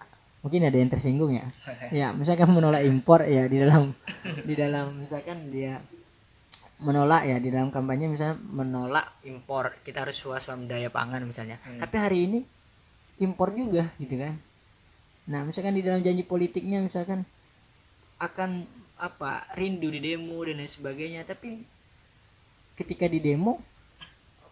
mungkin 0.45 0.69
ada 0.69 0.77
yang 0.77 0.93
tersinggung 0.93 1.35
ya. 1.35 1.49
Ya 1.91 2.15
misalkan 2.15 2.53
menolak 2.55 2.87
impor 2.87 3.27
ya 3.27 3.51
di 3.51 3.59
dalam 3.59 3.97
di 4.47 4.55
dalam 4.55 5.03
misalkan 5.03 5.51
dia 5.51 5.83
menolak 6.81 7.29
ya 7.29 7.37
di 7.43 7.51
dalam 7.51 7.75
kampanye 7.75 8.07
misalnya 8.07 8.39
menolak 8.39 9.19
impor. 9.27 9.75
Kita 9.83 10.07
harus 10.07 10.15
swasembada 10.15 10.87
pangan 10.95 11.27
misalnya. 11.27 11.59
Tapi 11.59 11.97
hari 11.99 12.19
ini 12.31 12.41
impor 13.21 13.53
juga 13.53 13.93
gitu 14.01 14.17
kan. 14.17 14.35
Nah 15.29 15.45
misalkan 15.47 15.77
di 15.77 15.85
dalam 15.85 16.01
janji 16.01 16.25
politiknya 16.25 16.81
misalkan 16.81 17.29
akan 18.19 18.67
apa 19.01 19.49
rindu 19.57 19.89
di 19.89 20.01
demo 20.01 20.45
dan 20.45 20.61
lain 20.61 20.69
sebagainya 20.69 21.25
tapi 21.25 21.65
ketika 22.77 23.09
di 23.09 23.17
demo 23.21 23.61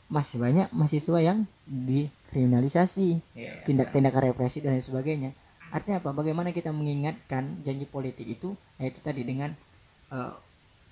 masih 0.08 0.40
banyak 0.40 0.72
mahasiswa 0.72 1.20
yang 1.20 1.44
dikriminalisasi 1.68 3.20
Iya, 3.36 3.60
iya. 3.60 3.64
tindak-tindak 3.68 4.16
represi 4.16 4.64
dan 4.64 4.76
lain 4.76 4.84
sebagainya. 4.84 5.30
Artinya 5.68 6.00
apa? 6.00 6.16
Bagaimana 6.16 6.48
kita 6.56 6.72
mengingatkan 6.72 7.60
janji 7.60 7.84
politik 7.84 8.24
itu 8.24 8.56
yaitu 8.80 9.04
tadi 9.04 9.20
dengan 9.20 9.52
eh, 10.08 10.32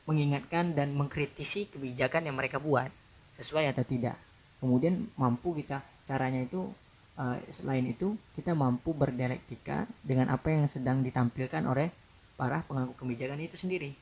mengingatkan 0.05 0.77
dan 0.77 0.93
mengkritisi 0.93 1.73
kebijakan 1.73 2.29
yang 2.29 2.37
mereka 2.37 2.61
buat 2.61 2.93
sesuai 3.41 3.73
atau 3.73 3.85
tidak. 3.89 4.21
Kemudian 4.61 5.09
mampu 5.17 5.57
kita 5.57 5.81
caranya 6.05 6.45
itu 6.45 6.69
eh, 7.18 7.38
selain 7.52 7.85
itu 7.88 8.16
kita 8.37 8.52
mampu 8.52 8.92
berdialektika 8.92 9.88
dengan 10.05 10.33
apa 10.33 10.52
yang 10.52 10.68
sedang 10.68 11.00
ditampilkan 11.02 11.64
oleh 11.66 11.92
para 12.37 12.64
pengambil 12.68 12.96
kebijakan 12.96 13.40
itu 13.42 13.57
sendiri 13.57 13.96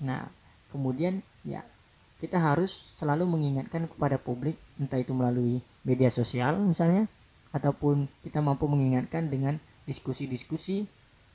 nah 0.00 0.28
kemudian 0.72 1.24
ya 1.44 1.64
kita 2.20 2.36
harus 2.36 2.88
selalu 2.92 3.24
mengingatkan 3.24 3.88
kepada 3.88 4.20
publik 4.20 4.60
entah 4.76 5.00
itu 5.00 5.16
melalui 5.16 5.64
media 5.84 6.12
sosial 6.12 6.60
misalnya 6.60 7.08
ataupun 7.50 8.06
kita 8.22 8.38
mampu 8.44 8.68
mengingatkan 8.70 9.26
dengan 9.26 9.58
diskusi-diskusi 9.88 10.86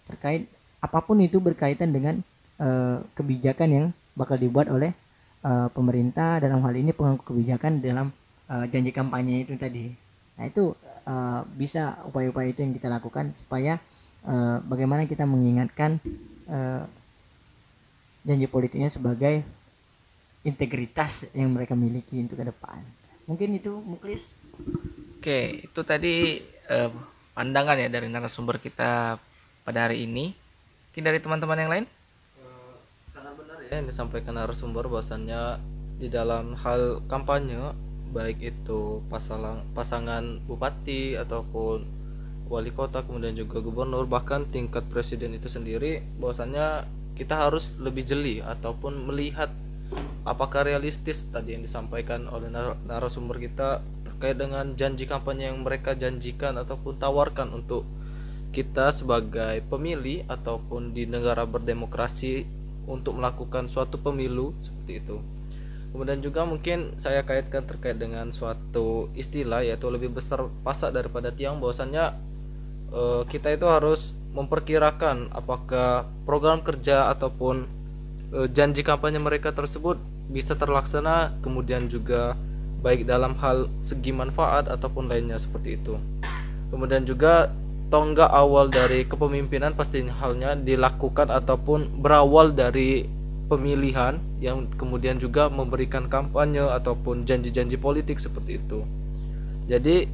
terkait 0.07 0.47
apa 0.79 1.01
pun 1.03 1.17
itu 1.19 1.41
berkaitan 1.41 1.91
dengan 1.91 2.21
eh, 2.61 2.97
kebijakan 3.17 3.69
yang 3.69 3.85
bakal 4.15 4.39
dibuat 4.39 4.71
oleh 4.71 4.93
eh, 5.43 5.67
pemerintah 5.73 6.39
dalam 6.39 6.63
hal 6.63 6.73
ini 6.77 6.95
pengambil 6.95 7.25
kebijakan 7.25 7.81
dalam 7.83 8.13
eh, 8.47 8.65
janji 8.71 8.93
kampanye 8.93 9.43
itu 9.43 9.57
tadi. 9.59 9.91
Nah 10.39 10.45
itu 10.47 10.77
eh, 11.05 11.41
bisa 11.55 12.01
upaya-upaya 12.09 12.51
itu 12.51 12.65
yang 12.65 12.73
kita 12.73 12.89
lakukan 12.89 13.31
supaya 13.37 13.77
eh, 14.25 14.57
bagaimana 14.65 15.05
kita 15.05 15.23
mengingatkan 15.23 16.01
eh, 16.49 16.83
janji 18.25 18.49
politiknya 18.49 18.89
sebagai 18.89 19.45
integritas 20.45 21.29
yang 21.33 21.53
mereka 21.53 21.73
miliki 21.73 22.21
untuk 22.21 22.41
ke 22.41 22.45
depan. 22.45 22.81
Mungkin 23.25 23.57
itu 23.57 23.81
Muklis. 23.81 24.37
Oke, 25.17 25.65
itu 25.65 25.81
tadi 25.81 26.41
eh, 26.69 26.91
pandangan 27.33 27.77
ya 27.81 27.89
dari 27.89 28.09
narasumber 28.09 28.61
kita 28.61 29.17
pada 29.65 29.79
hari 29.89 30.05
ini. 30.05 30.33
Mungkin 30.93 31.03
dari 31.05 31.19
teman-teman 31.21 31.59
yang 31.59 31.71
lain? 31.73 31.85
sangat 33.15 33.31
benar 33.39 33.57
ya 33.63 33.79
yang 33.79 33.87
disampaikan 33.87 34.35
narasumber 34.35 34.91
bahwasannya 34.91 35.61
di 36.03 36.11
dalam 36.11 36.51
hal 36.59 36.99
kampanye 37.07 37.71
baik 38.15 38.39
itu 38.39 39.03
pasangan 39.11 39.59
pasangan 39.75 40.39
bupati 40.47 41.19
ataupun 41.19 41.83
wali 42.47 42.71
kota 42.71 43.03
kemudian 43.03 43.35
juga 43.35 43.59
gubernur 43.59 44.07
bahkan 44.07 44.47
tingkat 44.47 44.87
presiden 44.87 45.35
itu 45.35 45.51
sendiri 45.51 45.99
bahwasannya 46.23 46.87
kita 47.19 47.35
harus 47.35 47.75
lebih 47.75 48.07
jeli 48.07 48.39
ataupun 48.39 49.11
melihat 49.11 49.51
apakah 50.23 50.63
realistis 50.63 51.27
tadi 51.27 51.59
yang 51.59 51.63
disampaikan 51.67 52.31
oleh 52.31 52.47
nar- 52.47 52.79
narasumber 52.87 53.35
kita 53.43 53.83
terkait 54.07 54.39
dengan 54.39 54.71
janji 54.79 55.03
kampanye 55.03 55.51
yang 55.51 55.59
mereka 55.59 55.91
janjikan 55.91 56.55
ataupun 56.55 56.95
tawarkan 56.95 57.51
untuk 57.51 57.83
kita 58.55 58.95
sebagai 58.95 59.59
pemilih 59.67 60.23
ataupun 60.31 60.95
di 60.95 61.03
negara 61.03 61.43
berdemokrasi 61.43 62.47
untuk 62.87 63.19
melakukan 63.19 63.67
suatu 63.67 63.99
pemilu 63.99 64.55
seperti 64.63 65.03
itu. 65.03 65.17
Kemudian 65.95 66.19
juga 66.19 66.43
mungkin 66.43 66.91
saya 66.99 67.23
kaitkan 67.23 67.63
terkait 67.63 67.95
dengan 67.95 68.27
suatu 68.27 69.07
istilah 69.15 69.63
yaitu 69.63 69.87
lebih 69.87 70.11
besar 70.11 70.43
pasak 70.59 70.91
daripada 70.91 71.31
tiang 71.31 71.63
bahwasannya 71.63 72.11
eh, 72.91 73.23
kita 73.31 73.55
itu 73.55 73.63
harus 73.63 74.11
memperkirakan 74.35 75.31
apakah 75.31 76.03
program 76.27 76.59
kerja 76.59 77.07
ataupun 77.15 77.63
eh, 78.35 78.47
janji 78.51 78.83
kampanye 78.83 79.23
mereka 79.23 79.55
tersebut 79.55 79.95
bisa 80.27 80.51
terlaksana 80.59 81.31
kemudian 81.39 81.87
juga 81.87 82.35
baik 82.83 83.07
dalam 83.07 83.31
hal 83.39 83.71
segi 83.79 84.11
manfaat 84.11 84.67
ataupun 84.67 85.07
lainnya 85.07 85.39
seperti 85.39 85.79
itu. 85.79 85.95
Kemudian 86.75 87.07
juga 87.07 87.55
tonggak 87.87 88.35
awal 88.35 88.67
dari 88.67 89.07
kepemimpinan 89.07 89.79
pasti 89.79 90.03
halnya 90.03 90.59
dilakukan 90.59 91.31
ataupun 91.31 92.03
berawal 92.03 92.51
dari 92.51 93.14
pemilihan 93.45 94.17
yang 94.41 94.65
kemudian 94.75 95.21
juga 95.21 95.47
memberikan 95.47 96.09
kampanye 96.09 96.65
ataupun 96.65 97.23
janji-janji 97.23 97.77
politik 97.77 98.17
seperti 98.17 98.57
itu. 98.57 98.81
Jadi 99.65 100.09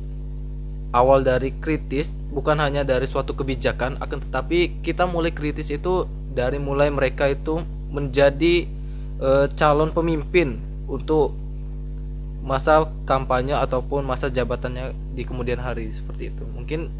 awal 0.91 1.24
dari 1.24 1.56
kritis 1.56 2.12
bukan 2.32 2.60
hanya 2.60 2.84
dari 2.84 3.08
suatu 3.08 3.32
kebijakan 3.32 4.00
akan 4.04 4.20
tetapi 4.28 4.84
kita 4.84 5.08
mulai 5.08 5.32
kritis 5.32 5.72
itu 5.72 6.08
dari 6.36 6.60
mulai 6.60 6.91
mereka 6.91 7.32
itu 7.32 7.63
menjadi 7.91 8.67
eh, 9.20 9.46
calon 9.56 9.91
pemimpin 9.91 10.60
untuk 10.88 11.36
masa 12.41 12.89
kampanye 13.08 13.54
ataupun 13.54 14.04
masa 14.04 14.28
jabatannya 14.28 14.91
di 15.15 15.24
kemudian 15.24 15.60
hari 15.60 15.88
seperti 15.91 16.32
itu. 16.36 16.44
Mungkin 16.52 16.91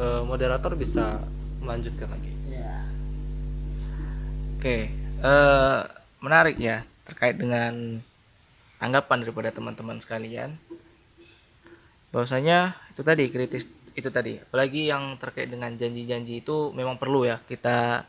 eh, 0.00 0.22
moderator 0.24 0.72
bisa 0.76 1.20
melanjutkan 1.60 2.08
lagi. 2.08 2.32
Oke, 4.64 4.88
eh, 5.24 5.80
menarik 6.20 6.56
ya 6.56 6.84
terkait 7.04 7.34
dengan 7.34 8.00
tanggapan 8.76 9.24
daripada 9.24 9.50
teman-teman 9.50 9.96
sekalian. 9.98 10.56
Bahwasanya 12.08 12.58
itu 12.92 13.02
tadi 13.02 13.24
kritis 13.26 13.64
itu 13.94 14.08
tadi, 14.08 14.36
apalagi 14.36 14.86
yang 14.86 15.14
terkait 15.16 15.46
dengan 15.46 15.70
janji-janji 15.72 16.42
itu 16.42 16.70
memang 16.70 16.98
perlu 16.98 17.24
ya 17.24 17.38
kita 17.40 18.02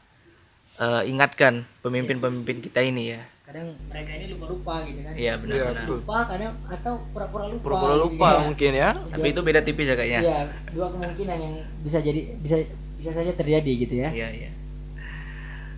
eh, 0.76 1.04
ingatkan 1.06 1.62
pemimpin-pemimpin 1.80 2.58
kita 2.60 2.82
ini 2.82 3.14
ya 3.14 3.22
kadang 3.46 3.78
mereka 3.86 4.10
ini 4.12 4.34
lupa-lupa 4.34 4.82
gitu 4.84 5.06
kan 5.06 5.14
iya 5.14 5.22
Iya, 5.22 5.34
benar-benar 5.38 5.86
betul. 5.86 5.98
lupa 6.02 6.18
kadang 6.26 6.54
atau 6.66 6.94
pura-pura 7.14 7.46
lupa 7.46 7.62
Pura-pura 7.62 7.94
gitu 7.94 8.02
lupa 8.10 8.26
ya. 8.28 8.40
mungkin 8.42 8.72
ya. 8.74 8.90
tapi 9.06 9.28
itu 9.30 9.42
beda 9.46 9.62
tipis 9.62 9.86
ya 9.86 9.94
kayaknya 9.94 10.22
Iya, 10.26 10.38
dua 10.74 10.88
kemungkinan 10.90 11.38
yang 11.38 11.54
bisa 11.86 11.98
jadi 12.02 12.22
bisa 12.36 12.56
bisa 12.98 13.12
saja 13.14 13.32
terjadi 13.32 13.72
gitu 13.78 13.94
ya 13.96 14.10
Iya 14.10 14.28
iya. 14.34 14.50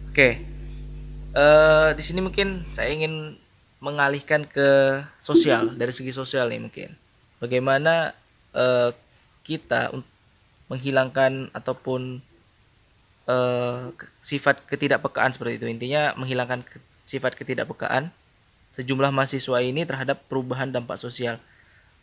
Oke, 0.07 0.29
Eh 1.35 1.89
di 1.95 2.03
sini 2.03 2.19
mungkin 2.23 2.63
saya 2.71 2.91
ingin 2.93 3.35
mengalihkan 3.77 4.47
ke 4.47 5.01
sosial 5.21 5.77
dari 5.77 5.93
segi 5.93 6.15
sosial 6.15 6.49
nih 6.49 6.61
mungkin. 6.61 6.89
Bagaimana 7.37 8.15
eh, 8.55 8.89
kita 9.45 9.93
menghilangkan 10.67 11.53
ataupun 11.55 12.19
ke- 13.27 14.07
sifat 14.23 14.63
ketidakpekaan 14.71 15.35
seperti 15.35 15.59
itu. 15.59 15.67
Intinya 15.67 16.15
menghilangkan 16.15 16.63
sifat 17.03 17.35
ketidakpekaan 17.35 18.11
sejumlah 18.71 19.11
mahasiswa 19.11 19.57
ini 19.59 19.83
terhadap 19.83 20.23
perubahan 20.31 20.71
dampak 20.71 20.95
sosial. 20.95 21.39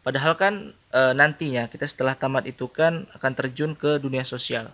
Padahal 0.04 0.36
kan 0.36 0.76
eh, 0.92 1.12
nantinya 1.16 1.66
kita 1.72 1.88
setelah 1.88 2.12
tamat 2.14 2.44
itu 2.44 2.68
kan 2.68 3.08
akan 3.16 3.32
terjun 3.32 3.72
ke 3.72 3.96
dunia 3.98 4.22
sosial. 4.22 4.68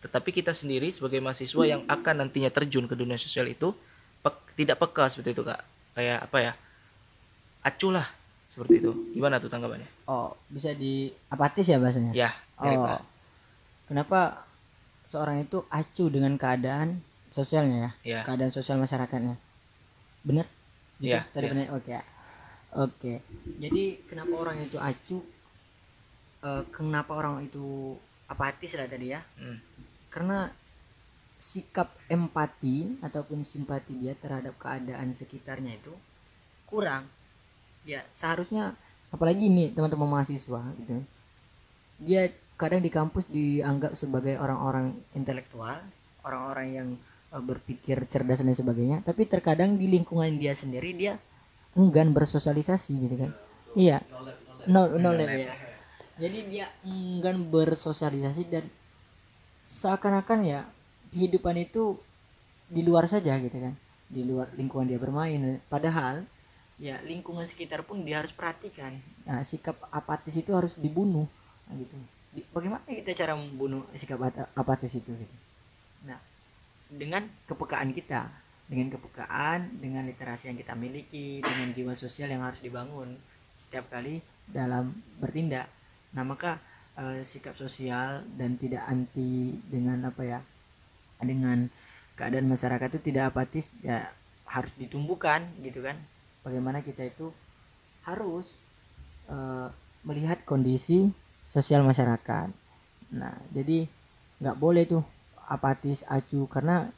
Tetapi 0.00 0.30
kita 0.30 0.54
sendiri 0.54 0.88
sebagai 0.94 1.18
mahasiswa 1.18 1.64
yang 1.66 1.82
akan 1.90 2.22
nantinya 2.22 2.48
terjun 2.54 2.86
ke 2.86 2.94
dunia 2.94 3.18
sosial 3.18 3.50
itu 3.50 3.74
pek- 4.26 4.54
tidak 4.56 4.76
peka 4.76 5.06
seperti 5.06 5.30
itu 5.32 5.42
kak. 5.42 5.62
Kayak 5.94 6.26
apa 6.26 6.38
ya? 6.40 6.52
Acuh 7.62 7.90
lah 7.90 8.06
seperti 8.44 8.78
itu. 8.78 8.90
Gimana 9.12 9.38
tuh 9.38 9.46
tanggapannya? 9.46 9.86
oh 10.06 10.30
bisa 10.46 10.70
di 10.72 11.10
apatis 11.26 11.66
ya 11.66 11.78
bahasanya 11.78 12.10
Ya, 12.12 12.30
mirip 12.56 12.78
oh 12.78 12.86
lah. 12.86 13.02
kenapa 13.84 14.46
seorang 15.04 15.42
itu 15.42 15.66
acuh 15.66 16.06
dengan 16.06 16.34
keadaan 16.34 17.02
sosialnya 17.28 17.78
ya 17.82 17.90
Ya. 18.06 18.20
keadaan 18.22 18.50
sosial 18.50 18.78
masyarakatnya 18.78 19.34
bener 20.22 20.46
Gitu? 20.96 21.10
Iya, 21.10 21.26
tadi 21.28 21.42
iya. 21.42 21.52
bener 21.52 21.66
oke 21.72 21.90
oke 22.78 23.12
jadi 23.58 23.82
kenapa 24.04 24.34
orang 24.36 24.56
itu 24.60 24.78
acuh 24.78 25.22
Eh, 26.38 26.62
kenapa 26.70 27.10
orang 27.12 27.42
itu 27.42 27.98
apatis 28.26 28.78
lah 28.78 28.86
tadi 28.86 29.10
ya 29.10 29.18
Hmm. 29.34 29.58
karena 30.06 30.46
sikap 31.36 31.92
empati 32.08 33.00
ataupun 33.04 33.44
simpati 33.44 33.96
dia 33.96 34.16
terhadap 34.16 34.56
keadaan 34.56 35.12
sekitarnya 35.12 35.76
itu 35.76 35.92
kurang. 36.68 37.08
Ya 37.86 38.02
seharusnya 38.10 38.74
apalagi 39.14 39.46
ini 39.46 39.70
teman-teman 39.70 40.18
mahasiswa 40.18 40.60
gitu 40.82 41.00
dia 41.96 42.28
kadang 42.60 42.84
di 42.84 42.92
kampus 42.92 43.28
dianggap 43.32 43.96
sebagai 43.96 44.36
orang-orang 44.36 44.96
intelektual 45.16 45.80
orang-orang 46.24 46.66
yang 46.72 46.88
eh, 47.32 47.42
berpikir 47.42 48.04
cerdas 48.10 48.44
dan 48.44 48.52
sebagainya 48.52 49.00
tapi 49.06 49.24
terkadang 49.24 49.80
di 49.80 49.88
lingkungan 49.88 50.36
dia 50.36 50.52
sendiri 50.52 50.92
dia 50.92 51.16
enggan 51.76 52.16
bersosialisasi 52.16 52.92
gitu 53.04 53.16
kan. 53.20 53.30
Iya. 53.76 54.00
No 54.66 54.88
no 54.96 55.12
lab 55.12 55.28
ya 55.30 55.52
jadi 56.16 56.38
dia 56.48 56.66
enggan 56.84 57.52
bersosialisasi 57.52 58.48
dan 58.48 58.64
seakan-akan 59.60 60.40
ya 60.44 60.60
kehidupan 61.10 61.56
itu 61.60 61.98
di 62.66 62.82
luar 62.82 63.06
saja 63.06 63.38
gitu 63.38 63.58
kan. 63.58 63.74
Di 64.06 64.22
luar 64.22 64.50
lingkungan 64.54 64.86
dia 64.86 64.98
bermain. 64.98 65.62
Padahal 65.70 66.26
ya 66.76 67.00
lingkungan 67.04 67.48
sekitar 67.48 67.86
pun 67.86 68.04
dia 68.04 68.20
harus 68.20 68.34
perhatikan. 68.34 69.00
Nah 69.24 69.42
sikap 69.42 69.76
apatis 69.90 70.36
itu 70.36 70.52
harus 70.52 70.76
dibunuh. 70.76 71.26
Nah, 71.66 71.74
gitu. 71.78 71.96
Bagaimana 72.52 72.84
kita 72.84 73.16
cara 73.16 73.32
membunuh 73.32 73.88
sikap 73.96 74.20
apatis 74.52 74.92
itu 74.92 75.10
gitu? 75.10 75.36
Nah 76.04 76.18
dengan 76.90 77.26
kepekaan 77.48 77.90
kita. 77.96 78.28
Dengan 78.66 78.90
kepekaan 78.90 79.78
dengan 79.78 80.02
literasi 80.10 80.50
yang 80.50 80.58
kita 80.58 80.74
miliki 80.74 81.38
dengan 81.38 81.70
jiwa 81.70 81.94
sosial 81.94 82.34
yang 82.34 82.42
harus 82.42 82.58
dibangun 82.58 83.14
setiap 83.54 83.86
kali 83.88 84.18
dalam 84.50 84.90
bertindak. 85.22 85.70
Nah 86.18 86.26
maka 86.26 86.58
eh, 86.98 87.22
sikap 87.22 87.54
sosial 87.54 88.26
dan 88.34 88.58
tidak 88.58 88.82
anti 88.90 89.54
dengan 89.70 90.10
apa 90.10 90.22
ya 90.26 90.40
dengan 91.22 91.72
keadaan 92.18 92.48
masyarakat 92.48 92.96
itu 92.96 93.12
tidak 93.12 93.32
apatis 93.32 93.76
ya 93.80 94.12
harus 94.48 94.72
ditumbuhkan 94.76 95.48
gitu 95.64 95.84
kan. 95.84 95.96
Bagaimana 96.44 96.84
kita 96.84 97.06
itu 97.08 97.32
harus 98.06 98.60
eh, 99.26 99.68
melihat 100.06 100.42
kondisi 100.46 101.10
sosial 101.50 101.82
masyarakat. 101.82 102.52
Nah 103.16 103.34
jadi 103.50 103.88
nggak 104.42 104.58
boleh 104.60 104.84
tuh 104.84 105.02
apatis 105.46 106.02
acuh 106.06 106.46
karena 106.50 106.90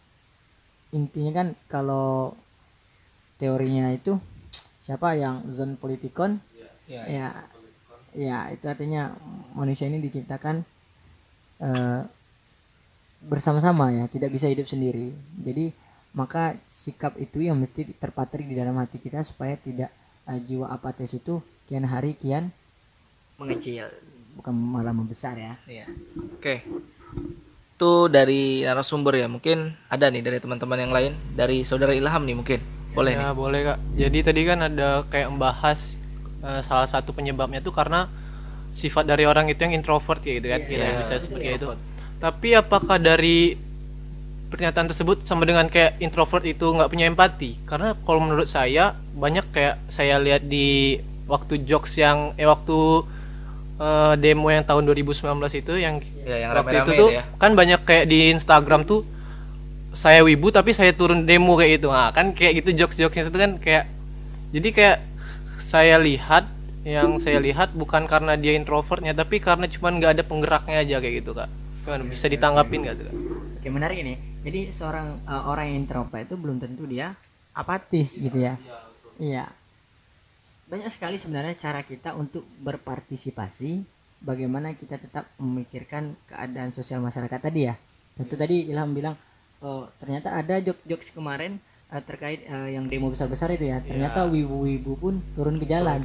intinya 0.91 1.45
kan 1.45 1.49
kalau 1.69 2.33
teorinya 3.37 3.93
itu 3.93 4.17
siapa 4.81 5.15
yang 5.15 5.45
zon 5.53 5.77
politikon? 5.77 6.41
Ya, 6.89 7.05
ya. 7.05 7.29
Ya 8.17 8.49
itu 8.51 8.65
artinya 8.67 9.15
manusia 9.53 9.87
ini 9.87 10.01
diciptakan 10.01 10.65
eh, 11.61 12.03
bersama-sama 13.21 13.91
ya 13.91 14.07
tidak 14.07 14.31
bisa 14.31 14.47
hidup 14.47 14.65
sendiri 14.65 15.11
jadi 15.37 15.75
maka 16.13 16.57
sikap 16.65 17.15
itu 17.17 17.43
yang 17.43 17.59
mesti 17.59 17.85
terpatri 17.93 18.43
di 18.43 18.55
dalam 18.55 18.79
hati 18.79 18.97
kita 18.97 19.21
supaya 19.21 19.55
tidak 19.55 19.91
eh, 20.25 20.39
jiwa 20.39 20.71
apatis 20.71 21.13
itu 21.13 21.39
kian 21.65 21.85
hari 21.85 22.15
kian 22.15 22.55
mengecil 23.37 23.87
bukan 24.35 24.55
malah 24.55 24.95
membesar 24.95 25.35
ya 25.35 25.55
Iya. 25.67 25.87
Oke. 26.35 26.63
Itu 27.75 28.07
dari 28.07 28.63
narasumber 28.63 29.15
ya. 29.15 29.27
Mungkin 29.27 29.75
ada 29.87 30.11
nih 30.11 30.23
dari 30.23 30.39
teman-teman 30.39 30.79
yang 30.79 30.91
lain, 30.91 31.13
dari 31.35 31.63
saudara 31.63 31.95
Ilham 31.95 32.23
nih 32.23 32.35
mungkin. 32.35 32.61
Boleh 32.95 33.15
nih. 33.15 33.23
Ya 33.23 33.31
boleh 33.35 33.61
kak. 33.65 33.79
Jadi 33.95 34.19
tadi 34.23 34.41
kan 34.43 34.59
ada 34.63 35.03
kayak 35.07 35.31
membahas 35.31 35.95
eh, 36.43 36.63
salah 36.63 36.87
satu 36.87 37.11
penyebabnya 37.11 37.59
tuh 37.59 37.71
karena 37.71 38.07
sifat 38.71 39.07
dari 39.07 39.27
orang 39.27 39.47
itu 39.47 39.59
yang 39.59 39.75
introvert 39.75 40.23
ya 40.23 40.39
gitu 40.39 40.49
kan, 40.51 40.61
kita 40.67 40.85
Iya. 40.87 40.99
bisa 41.03 41.15
seperti 41.19 41.47
itu. 41.55 41.67
Tapi 42.19 42.55
apakah 42.59 42.99
dari 42.99 43.55
pernyataan 44.49 44.89
tersebut 44.91 45.23
sama 45.29 45.45
dengan 45.45 45.69
kayak 45.69 46.01
introvert 46.03 46.43
itu 46.43 46.67
nggak 46.67 46.91
punya 46.91 47.07
empati? 47.07 47.59
Karena 47.69 47.95
kalau 48.03 48.21
menurut 48.23 48.51
saya 48.51 48.99
banyak 49.15 49.47
kayak 49.55 49.79
saya 49.87 50.19
lihat 50.19 50.47
di 50.47 50.99
waktu 51.31 51.63
jokes 51.63 52.01
yang 52.01 52.33
eh 52.35 52.49
waktu 52.49 53.07
eh, 53.79 54.15
demo 54.19 54.51
yang 54.51 54.65
tahun 54.67 54.83
2019 54.89 55.63
itu 55.63 55.75
yang 55.79 56.01
Ya, 56.29 56.37
yang 56.45 56.51
waktu 56.53 56.77
itu 56.77 56.85
rame-rame 56.85 56.89
tuh 56.93 57.09
itu 57.09 57.17
ya. 57.17 57.23
kan 57.41 57.51
banyak 57.57 57.81
kayak 57.89 58.05
di 58.05 58.19
Instagram 58.37 58.85
tuh 58.85 59.01
saya 59.97 60.21
wibu 60.21 60.53
tapi 60.53 60.77
saya 60.77 60.93
turun 60.93 61.25
demo 61.25 61.57
kayak 61.57 61.81
gitu 61.81 61.89
nah 61.89 62.13
kan 62.13 62.37
kayak 62.37 62.61
gitu 62.61 62.85
jokes 62.85 63.01
jokesnya 63.01 63.33
itu 63.33 63.41
kan 63.41 63.53
kayak 63.57 63.85
jadi 64.53 64.69
kayak 64.77 64.97
saya 65.65 65.97
lihat 65.97 66.45
yang 66.85 67.17
saya 67.17 67.41
lihat 67.41 67.73
bukan 67.73 68.05
karena 68.05 68.37
dia 68.37 68.53
introvertnya 68.57 69.17
tapi 69.17 69.41
karena 69.41 69.65
cuman 69.69 69.93
nggak 70.01 70.13
ada 70.21 70.25
penggeraknya 70.25 70.77
aja 70.85 70.97
kayak 71.01 71.15
gitu 71.25 71.33
kak 71.33 71.49
gimana 71.89 72.05
bisa 72.05 72.29
ditanggapin 72.29 72.85
nggak 72.85 72.97
tuh 73.01 73.09
Oke 73.59 73.75
menarik 73.75 73.99
ini. 74.07 74.15
Jadi 74.47 74.71
seorang 74.71 75.19
uh, 75.27 75.51
orang 75.51 75.75
yang 75.75 75.83
introvert 75.83 76.31
itu 76.31 76.39
belum 76.39 76.63
tentu 76.63 76.87
dia 76.87 77.19
apatis 77.51 78.15
gitu 78.15 78.39
ya. 78.39 78.55
Iya. 79.19 79.51
Banyak 80.71 80.87
sekali 80.95 81.19
sebenarnya 81.19 81.59
cara 81.59 81.83
kita 81.83 82.15
untuk 82.15 82.47
berpartisipasi 82.63 83.83
bagaimana 84.23 84.79
kita 84.79 85.03
tetap 85.03 85.27
memikirkan 85.43 86.15
keadaan 86.31 86.71
sosial 86.71 87.03
masyarakat 87.03 87.41
tadi 87.43 87.67
ya. 87.67 87.75
Tentu 88.15 88.39
tadi 88.39 88.71
Ilham 88.71 88.95
bilang 88.95 89.19
oh 89.59 89.91
ternyata 89.99 90.39
ada 90.39 90.63
jok-jokes 90.63 91.11
kemarin 91.11 91.59
uh, 91.91 91.99
terkait 91.99 92.47
uh, 92.47 92.71
yang 92.71 92.87
demo 92.87 93.11
besar-besar 93.11 93.51
itu 93.59 93.75
ya. 93.75 93.83
Ternyata 93.83 94.31
wibu-wibu 94.31 95.03
pun 95.03 95.19
turun 95.35 95.59
ke 95.59 95.67
jalan. 95.67 95.99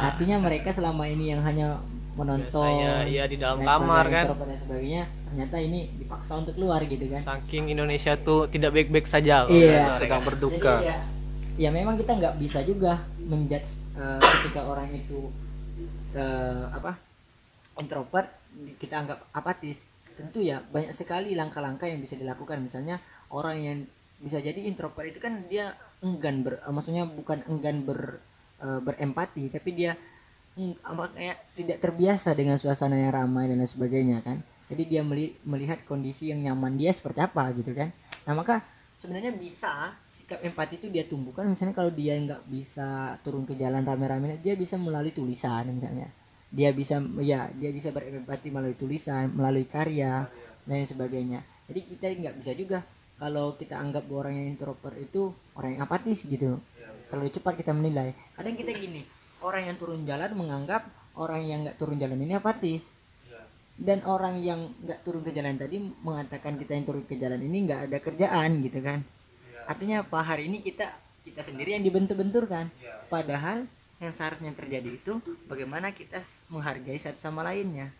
Artinya 0.00 0.40
mereka 0.40 0.72
selama 0.72 1.04
ini 1.12 1.36
yang 1.36 1.44
hanya 1.44 1.76
menonton 2.16 2.64
Biasanya, 2.64 3.04
iya, 3.06 3.24
di 3.28 3.36
dalam 3.36 3.60
kamar 3.60 4.08
kan. 4.08 4.24
dan 4.32 4.56
sebagainya 4.56 5.04
ternyata 5.28 5.56
ini 5.60 5.92
dipaksa 5.94 6.40
untuk 6.40 6.56
keluar 6.56 6.80
gitu 6.80 7.04
kan 7.12 7.20
saking 7.20 7.68
Indonesia 7.68 8.16
tuh 8.16 8.48
tidak 8.48 8.72
baik-baik 8.72 9.04
saja 9.04 9.44
kalau 9.44 9.52
Iya. 9.52 9.84
bahasa 9.84 10.00
sedang 10.00 10.24
berduka 10.24 10.80
Jadi 10.80 10.88
ya, 10.88 10.96
ya 11.56 11.70
memang 11.70 12.00
kita 12.00 12.16
nggak 12.16 12.34
bisa 12.40 12.64
juga 12.64 13.04
menjudge 13.20 13.70
eh, 13.94 14.20
ketika 14.40 14.64
orang 14.64 14.88
itu 14.90 15.28
eh, 16.12 16.64
apa 16.72 16.96
introvert 17.76 18.32
kita 18.80 19.04
anggap 19.04 19.20
apatis. 19.30 19.92
Tentu 20.16 20.40
ya 20.40 20.64
banyak 20.64 20.96
sekali 20.96 21.36
langkah-langkah 21.36 21.84
yang 21.84 22.00
bisa 22.00 22.16
dilakukan. 22.16 22.56
Misalnya 22.64 22.96
orang 23.28 23.56
yang 23.60 23.78
bisa 24.16 24.40
jadi 24.40 24.56
introvert 24.64 25.12
itu 25.12 25.20
kan 25.20 25.44
dia 25.44 25.76
enggan 26.00 26.40
ber, 26.40 26.64
eh, 26.64 26.72
maksudnya 26.72 27.04
bukan 27.04 27.44
enggan 27.52 27.84
ber 27.84 28.24
eh, 28.56 28.80
berempati, 28.80 29.52
tapi 29.52 29.76
dia 29.76 29.92
apa 30.56 31.12
kayak 31.12 31.36
tidak 31.52 31.78
terbiasa 31.84 32.32
dengan 32.32 32.56
suasana 32.56 32.96
yang 32.96 33.12
ramai 33.12 33.44
dan 33.44 33.60
lain 33.60 33.68
sebagainya 33.68 34.24
kan. 34.24 34.40
Jadi 34.72 34.82
dia 34.88 35.04
meli- 35.04 35.36
melihat 35.44 35.84
kondisi 35.84 36.32
yang 36.32 36.40
nyaman 36.40 36.80
dia 36.80 36.90
seperti 36.96 37.20
apa 37.20 37.52
gitu 37.52 37.76
kan. 37.76 37.92
Nah 38.24 38.32
maka 38.32 38.64
sebenarnya 38.96 39.36
bisa 39.36 39.92
sikap 40.08 40.40
empati 40.40 40.80
itu 40.80 40.88
dia 40.88 41.04
tumbuhkan. 41.04 41.44
Misalnya 41.44 41.76
kalau 41.76 41.92
dia 41.92 42.16
nggak 42.16 42.48
bisa 42.48 43.20
turun 43.20 43.44
ke 43.44 43.52
jalan 43.52 43.84
rame-rame 43.84 44.40
dia 44.40 44.56
bisa 44.56 44.80
melalui 44.80 45.12
tulisan 45.12 45.68
misalnya. 45.76 46.08
Dia 46.48 46.72
bisa 46.72 47.04
ya 47.20 47.52
dia 47.52 47.70
bisa 47.70 47.92
berempati 47.92 48.48
melalui 48.48 48.80
tulisan 48.80 49.28
melalui 49.36 49.68
karya 49.68 50.24
dan 50.64 50.72
lain 50.72 50.88
sebagainya. 50.88 51.44
Jadi 51.68 51.80
kita 51.84 52.06
nggak 52.16 52.34
bisa 52.40 52.52
juga 52.56 52.80
kalau 53.20 53.60
kita 53.60 53.76
anggap 53.76 54.08
orang 54.08 54.40
yang 54.40 54.56
introvert 54.56 54.96
itu 54.96 55.36
orang 55.52 55.76
yang 55.76 55.84
apatis 55.84 56.24
gitu. 56.24 56.56
Terlalu 57.12 57.28
cepat 57.28 57.60
kita 57.60 57.76
menilai. 57.76 58.16
Kadang 58.32 58.56
kita 58.56 58.72
gini 58.72 59.15
orang 59.42 59.68
yang 59.68 59.76
turun 59.76 60.02
jalan 60.08 60.30
menganggap 60.36 60.88
orang 61.16 61.42
yang 61.44 61.64
nggak 61.64 61.76
turun 61.80 61.96
jalan 61.96 62.20
ini 62.20 62.36
apatis. 62.36 62.92
Dan 63.76 64.00
orang 64.08 64.40
yang 64.40 64.72
nggak 64.88 65.04
turun 65.04 65.20
ke 65.20 65.36
jalan 65.36 65.60
tadi 65.60 65.76
mengatakan 66.00 66.56
kita 66.56 66.72
yang 66.72 66.88
turun 66.88 67.04
ke 67.04 67.20
jalan 67.20 67.36
ini 67.44 67.68
nggak 67.68 67.92
ada 67.92 67.98
kerjaan 68.00 68.64
gitu 68.64 68.80
kan? 68.80 69.04
Artinya 69.68 70.00
apa? 70.00 70.24
Hari 70.24 70.48
ini 70.48 70.64
kita 70.64 70.88
kita 71.28 71.44
sendiri 71.44 71.76
yang 71.76 71.84
dibentur-benturkan. 71.84 72.72
Padahal 73.12 73.68
yang 74.00 74.12
seharusnya 74.16 74.56
terjadi 74.56 74.96
itu 74.96 75.20
bagaimana 75.44 75.92
kita 75.92 76.24
menghargai 76.48 76.96
satu 76.96 77.20
sama 77.20 77.44
lainnya. 77.44 77.92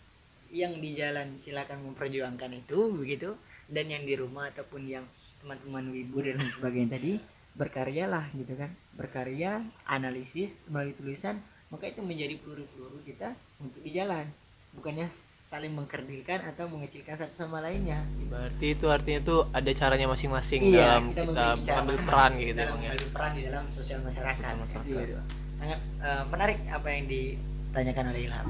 Yang 0.49 0.81
di 0.81 0.91
jalan 0.97 1.37
silakan 1.37 1.93
memperjuangkan 1.93 2.57
itu 2.57 2.97
begitu. 2.97 3.37
Dan 3.67 3.91
yang 3.91 4.07
di 4.07 4.15
rumah 4.15 4.49
ataupun 4.55 4.87
yang 4.87 5.05
teman-teman 5.43 5.91
wibu 5.91 6.23
dan 6.23 6.39
lain 6.39 6.49
sebagainya 6.55 6.97
tadi 6.97 7.19
berkaryalah 7.57 8.29
gitu 8.37 8.55
kan. 8.55 8.71
Berkarya 8.95 9.65
analisis 9.89 10.61
melalui 10.69 10.93
tulisan 10.93 11.41
maka 11.67 11.91
itu 11.91 11.99
menjadi 11.99 12.39
peluru-peluru 12.39 13.03
kita 13.03 13.35
untuk 13.59 13.83
di 13.83 13.91
jalan. 13.91 14.31
Bukannya 14.77 15.09
saling 15.09 15.73
mengkerdilkan 15.73 16.45
atau 16.53 16.69
mengecilkan 16.69 17.17
satu 17.17 17.33
sama 17.33 17.65
lainnya. 17.65 18.05
Berarti 18.29 18.77
itu 18.77 18.87
artinya 18.93 19.21
tuh 19.25 19.49
ada 19.51 19.73
caranya 19.73 20.05
masing-masing 20.05 20.61
iya 20.61 21.01
dalam 21.01 21.17
kita 21.17 21.23
kita 21.25 21.73
mengambil 21.81 21.97
peran 22.05 22.33
gitu 22.37 22.53
dalam 22.53 22.69
bang 22.77 22.81
ya? 22.85 22.91
mengambil 22.93 23.09
peran 23.17 23.31
di 23.33 23.43
dalam 23.49 23.65
sosial 23.73 23.99
masyarakat, 24.05 24.37
Sosial 24.37 24.61
masyarakat. 24.61 25.07
Gitu. 25.09 25.21
sangat 25.57 25.81
eh, 25.81 26.25
menarik 26.29 26.59
apa 26.69 26.89
yang 26.93 27.05
ditanyakan 27.09 28.05
oleh 28.13 28.21
Ilham. 28.29 28.49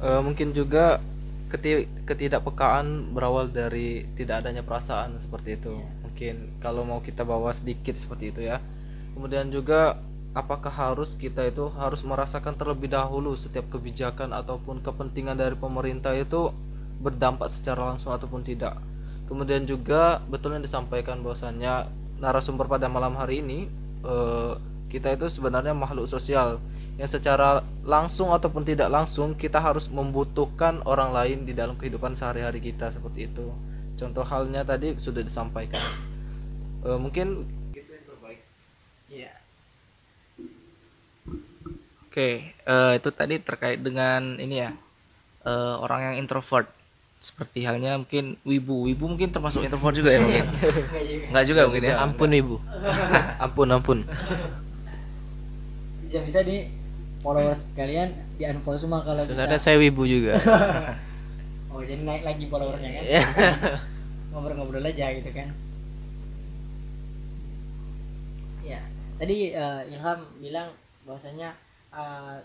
Eh, 0.00 0.20
mungkin 0.24 0.48
juga 0.56 1.04
keti- 1.52 1.88
ketidakpekaan 2.08 3.12
berawal 3.12 3.52
dari 3.52 4.08
tidak 4.16 4.42
adanya 4.42 4.64
perasaan 4.64 5.20
seperti 5.20 5.60
itu 5.60 5.76
mungkin 6.14 6.46
kalau 6.62 6.86
mau 6.86 7.02
kita 7.02 7.26
bawa 7.26 7.50
sedikit 7.50 7.98
seperti 7.98 8.30
itu 8.30 8.46
ya 8.46 8.62
kemudian 9.18 9.50
juga 9.50 9.98
apakah 10.30 10.70
harus 10.70 11.18
kita 11.18 11.42
itu 11.42 11.74
harus 11.74 12.06
merasakan 12.06 12.54
terlebih 12.54 12.86
dahulu 12.86 13.34
setiap 13.34 13.66
kebijakan 13.66 14.30
ataupun 14.30 14.78
kepentingan 14.78 15.34
dari 15.34 15.58
pemerintah 15.58 16.14
itu 16.14 16.54
berdampak 17.02 17.50
secara 17.50 17.90
langsung 17.90 18.14
ataupun 18.14 18.46
tidak 18.46 18.78
kemudian 19.26 19.66
juga 19.66 20.22
betul 20.30 20.54
yang 20.54 20.62
disampaikan 20.62 21.18
bahwasannya 21.18 21.90
narasumber 22.22 22.70
pada 22.70 22.86
malam 22.86 23.18
hari 23.18 23.42
ini 23.42 23.66
eh, 24.06 24.54
kita 24.94 25.18
itu 25.18 25.26
sebenarnya 25.26 25.74
makhluk 25.74 26.06
sosial 26.06 26.62
yang 26.94 27.10
secara 27.10 27.58
langsung 27.82 28.30
ataupun 28.30 28.62
tidak 28.62 28.86
langsung 28.86 29.34
kita 29.34 29.58
harus 29.58 29.90
membutuhkan 29.90 30.78
orang 30.86 31.10
lain 31.10 31.42
di 31.42 31.50
dalam 31.50 31.74
kehidupan 31.74 32.14
sehari-hari 32.14 32.62
kita 32.62 32.94
seperti 32.94 33.26
itu. 33.26 33.50
Contoh 33.98 34.22
halnya 34.26 34.62
tadi 34.66 34.94
sudah 34.98 35.22
disampaikan. 35.22 35.82
Eh, 36.84 36.98
mungkin 37.00 37.48
iya 39.08 39.32
Oke, 42.04 42.30
eh, 42.54 42.92
itu 42.94 43.08
tadi 43.10 43.40
terkait 43.40 43.80
dengan 43.80 44.36
ini 44.36 44.60
ya 44.60 44.70
eh, 45.42 45.74
orang 45.80 46.12
yang 46.12 46.16
introvert. 46.20 46.68
Seperti 47.18 47.64
halnya 47.64 47.96
mungkin 47.96 48.36
wibu, 48.44 48.84
wibu 48.84 49.08
mungkin 49.08 49.32
termasuk 49.32 49.64
introvert 49.64 49.96
juga 49.96 50.12
ya 50.12 50.20
mungkin. 50.20 50.44
Enggak 51.32 51.44
juga 51.48 51.60
mungkin 51.64 51.82
ya. 51.82 51.96
ampun 51.98 52.30
ibu 52.30 52.56
ampun 53.44 53.68
ampun. 53.72 53.98
bisa 56.04 56.20
bisa 56.20 56.40
di 56.46 56.68
followers 57.18 57.64
kalian 57.74 58.12
di 58.36 58.44
unfollow 58.44 58.78
semua 58.78 59.00
kalau 59.02 59.18
sebenarnya 59.18 59.56
kita 59.56 59.66
saya 59.66 59.82
wibu 59.82 60.04
juga 60.06 60.38
oh 61.74 61.82
jadi 61.82 62.06
naik 62.06 62.22
lagi 62.22 62.44
followersnya 62.46 62.90
kan 62.92 63.02
Iya. 63.02 63.22
ngobrol-ngobrol 64.30 64.84
aja 64.84 65.10
gitu 65.10 65.30
kan 65.34 65.48
ya 68.62 68.78
tadi 69.24 69.56
eh, 69.56 69.82
Ilham 69.96 70.20
bilang 70.36 70.68
bahwasanya 71.08 71.56
eh, 71.96 72.36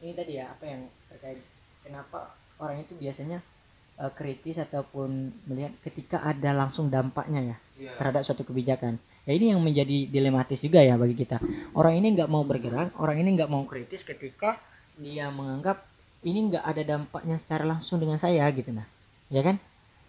ini 0.00 0.12
tadi 0.16 0.40
ya 0.40 0.48
apa 0.48 0.64
yang 0.64 0.88
terkait 1.12 1.44
kenapa 1.84 2.32
orang 2.56 2.80
itu 2.80 2.96
biasanya 2.96 3.44
eh, 4.00 4.12
kritis 4.16 4.56
ataupun 4.64 5.28
melihat 5.44 5.76
ketika 5.84 6.24
ada 6.24 6.56
langsung 6.56 6.88
dampaknya 6.88 7.52
ya 7.52 7.56
terhadap 8.00 8.24
suatu 8.24 8.48
kebijakan. 8.48 8.96
Ya 9.28 9.36
ini 9.36 9.52
yang 9.52 9.60
menjadi 9.60 10.08
dilematis 10.08 10.62
juga 10.64 10.80
ya 10.80 10.96
bagi 10.96 11.18
kita. 11.18 11.36
Orang 11.76 11.98
ini 12.00 12.16
nggak 12.16 12.30
mau 12.32 12.46
bergerak 12.48 12.96
orang 12.96 13.20
ini 13.20 13.36
nggak 13.36 13.52
mau 13.52 13.68
kritis 13.68 14.00
ketika 14.00 14.56
dia 14.96 15.28
menganggap 15.28 15.84
ini 16.24 16.48
nggak 16.48 16.64
ada 16.64 16.82
dampaknya 16.96 17.36
secara 17.36 17.68
langsung 17.68 18.00
dengan 18.00 18.16
saya 18.16 18.48
gitu 18.56 18.72
nah. 18.72 18.88
Ya 19.28 19.44
kan? 19.44 19.60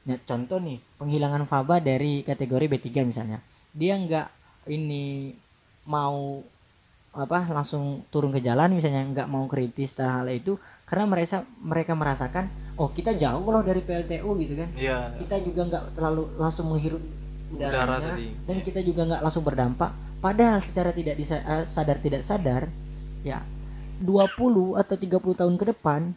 Nah 0.07 0.15
contoh 0.23 0.63
nih 0.63 0.79
penghilangan 1.01 1.43
faba 1.49 1.83
dari 1.83 2.23
kategori 2.23 2.71
B3 2.71 2.87
misalnya. 3.03 3.43
Dia 3.75 3.99
nggak 3.99 4.27
ini 4.71 5.33
mau 5.87 6.43
apa 7.17 7.49
langsung 7.49 8.05
turun 8.13 8.29
ke 8.29 8.45
jalan 8.45 8.77
misalnya 8.77 9.01
nggak 9.09 9.27
mau 9.31 9.49
kritis 9.49 9.89
terhadap 9.89 10.21
hal 10.21 10.27
itu 10.29 10.53
karena 10.85 11.09
mereka 11.09 11.41
mereka 11.57 11.97
merasakan 11.97 12.45
oh 12.77 12.93
kita 12.93 13.17
jauh 13.17 13.41
loh 13.49 13.65
dari 13.65 13.81
PLTU 13.81 14.29
gitu 14.37 14.53
kan. 14.53 14.69
Iya. 14.77 15.17
Kita 15.17 15.41
juga 15.41 15.65
nggak 15.65 15.83
terlalu 15.97 16.23
langsung 16.37 16.69
menghirup 16.69 17.01
Udara 17.47 17.87
udaranya 17.87 18.13
tadi. 18.13 18.27
dan 18.45 18.57
kita 18.61 18.79
juga 18.85 19.01
nggak 19.09 19.21
langsung 19.25 19.41
berdampak. 19.41 19.91
Padahal 20.21 20.59
secara 20.61 20.93
tidak 20.93 21.17
disa- 21.17 21.41
eh, 21.41 21.65
sadar 21.65 21.97
tidak 21.97 22.21
sadar 22.21 22.69
ya 23.25 23.41
20 23.97 24.77
atau 24.77 24.93
30 24.93 25.33
tahun 25.33 25.55
ke 25.57 25.65
depan 25.73 26.13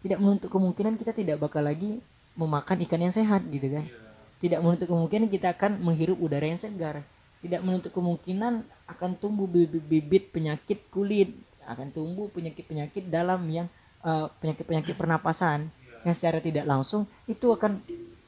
tidak 0.00 0.16
menuntut 0.16 0.48
kemungkinan 0.48 0.96
kita 0.96 1.12
tidak 1.12 1.36
bakal 1.36 1.60
lagi 1.60 2.00
memakan 2.40 2.80
ikan 2.88 3.00
yang 3.04 3.12
sehat 3.12 3.44
gitu 3.52 3.68
kan. 3.68 3.84
Tidak 4.40 4.56
menuntut 4.64 4.88
kemungkinan 4.88 5.28
kita 5.28 5.52
akan 5.52 5.76
menghirup 5.84 6.16
udara 6.16 6.48
yang 6.48 6.56
segar 6.56 7.04
tidak 7.40 7.60
menuntut 7.64 7.92
kemungkinan 7.92 8.68
akan 8.88 9.10
tumbuh 9.16 9.48
bibit-bibit 9.48 10.32
penyakit 10.32 10.88
kulit 10.92 11.32
akan 11.70 11.94
tumbuh 11.94 12.26
penyakit-penyakit 12.34 13.06
dalam 13.06 13.46
yang 13.46 13.70
eh, 14.02 14.26
penyakit-penyakit 14.42 14.98
pernapasan 14.98 15.70
yang 16.02 16.14
secara 16.16 16.42
tidak 16.42 16.66
langsung 16.66 17.06
itu 17.30 17.52
akan 17.52 17.78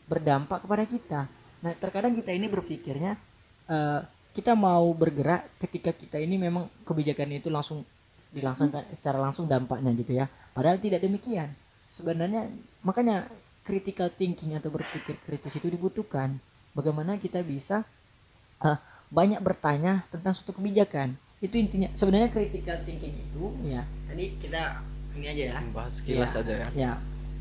berdampak 0.06 0.62
kepada 0.62 0.84
kita. 0.86 1.20
Nah 1.64 1.72
terkadang 1.74 2.14
kita 2.14 2.30
ini 2.30 2.46
berpikirnya 2.46 3.18
eh, 3.66 4.00
kita 4.32 4.56
mau 4.56 4.88
bergerak 4.96 5.44
ketika 5.60 5.92
kita 5.92 6.16
ini 6.16 6.40
memang 6.40 6.70
kebijakan 6.86 7.36
itu 7.36 7.52
langsung 7.52 7.84
dilangsungkan 8.32 8.88
secara 8.96 9.20
langsung 9.20 9.44
dampaknya 9.44 9.92
gitu 9.98 10.16
ya. 10.16 10.30
Padahal 10.56 10.80
tidak 10.80 11.04
demikian. 11.04 11.52
Sebenarnya 11.92 12.48
makanya 12.80 13.28
critical 13.60 14.08
thinking 14.08 14.56
atau 14.56 14.72
berpikir 14.72 15.20
kritis 15.20 15.58
itu 15.58 15.68
dibutuhkan. 15.68 16.40
Bagaimana 16.72 17.20
kita 17.20 17.44
bisa 17.44 17.84
eh, 18.64 18.78
banyak 19.12 19.38
bertanya 19.44 20.08
tentang 20.08 20.32
suatu 20.32 20.56
kebijakan. 20.56 21.14
Itu 21.44 21.60
intinya. 21.60 21.92
Sebenarnya 21.92 22.32
critical 22.32 22.80
thinking 22.88 23.12
itu 23.12 23.44
ya 23.68 23.84
tadi 24.08 24.40
kita 24.40 24.80
ini 25.20 25.26
aja 25.28 25.42
ya. 25.52 25.58
Bahas 25.76 26.00
kilas 26.00 26.32
Iya, 26.32 26.40
aja 26.40 26.54
ya. 26.56 26.68
ya 26.72 26.92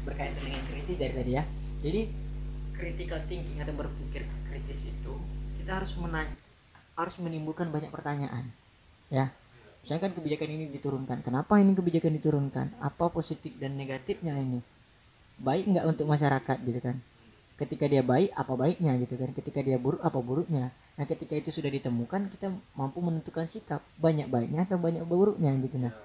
berkaitan 0.03 0.43
dengan 0.43 0.61
kritis 0.67 0.97
dari 0.99 1.13
tadi 1.15 1.31
ya. 1.39 1.43
Jadi 1.81 2.01
critical 2.75 3.19
thinking 3.23 3.57
atau 3.63 3.73
berpikir 3.73 4.27
kritis 4.51 4.91
itu 4.91 5.13
kita 5.63 5.79
harus 5.79 5.95
menanya 5.95 6.35
harus 6.99 7.15
menimbulkan 7.23 7.71
banyak 7.71 7.89
pertanyaan. 7.89 8.51
Ya. 9.07 9.31
Misalkan 9.81 10.13
kebijakan 10.13 10.49
ini 10.51 10.69
diturunkan. 10.77 11.25
Kenapa 11.25 11.57
ini 11.57 11.73
kebijakan 11.73 12.13
diturunkan? 12.21 12.65
Apa 12.83 13.09
positif 13.09 13.55
dan 13.57 13.79
negatifnya 13.79 14.37
ini? 14.37 14.61
Baik 15.41 15.71
nggak 15.73 15.87
untuk 15.89 16.05
masyarakat 16.05 16.57
gitu 16.61 16.77
kan? 16.83 17.01
Ketika 17.57 17.89
dia 17.89 18.05
baik 18.05 18.29
apa 18.37 18.53
baiknya 18.53 18.93
gitu 19.01 19.17
kan? 19.17 19.33
Ketika 19.33 19.65
dia 19.65 19.81
buruk 19.81 20.03
apa 20.05 20.19
buruknya 20.21 20.69
nah 21.01 21.09
ketika 21.09 21.33
itu 21.33 21.49
sudah 21.49 21.73
ditemukan 21.73 22.29
kita 22.29 22.53
mampu 22.77 23.01
menentukan 23.01 23.49
sikap 23.49 23.81
banyak 23.97 24.29
baiknya 24.29 24.69
atau 24.69 24.77
banyak 24.77 25.01
buruknya 25.01 25.49
gitu 25.57 25.81
nah. 25.81 25.97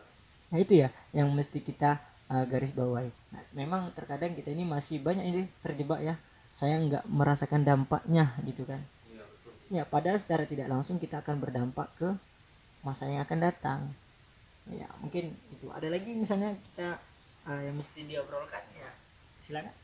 Nah 0.48 0.58
itu 0.62 0.80
ya 0.80 0.88
yang 1.12 1.28
mesti 1.36 1.60
kita 1.60 2.00
uh, 2.30 2.44
garis 2.46 2.72
bawahi. 2.74 3.10
Nah, 3.34 3.42
memang 3.54 3.90
terkadang 3.94 4.34
kita 4.34 4.54
ini 4.54 4.62
masih 4.66 5.02
banyak 5.02 5.24
ini 5.26 5.42
terjebak 5.62 6.00
ya. 6.02 6.14
Saya 6.56 6.80
nggak 6.80 7.04
merasakan 7.10 7.66
dampaknya 7.66 8.32
gitu 8.46 8.64
kan. 8.64 8.80
Ya 9.66 9.82
padahal 9.82 10.22
secara 10.22 10.46
tidak 10.46 10.70
langsung 10.70 11.02
kita 11.02 11.20
akan 11.26 11.42
berdampak 11.42 11.90
ke 11.98 12.08
masa 12.86 13.10
yang 13.10 13.26
akan 13.26 13.38
datang. 13.42 13.80
Ya 14.70 14.86
mungkin 15.02 15.34
itu. 15.50 15.66
Ada 15.74 15.90
lagi 15.90 16.14
misalnya 16.14 16.54
kita 16.72 17.02
uh, 17.50 17.60
yang 17.60 17.74
mesti 17.74 18.06
diobrolkan 18.06 18.62
ya. 18.78 18.90
Silakan. 19.42 19.74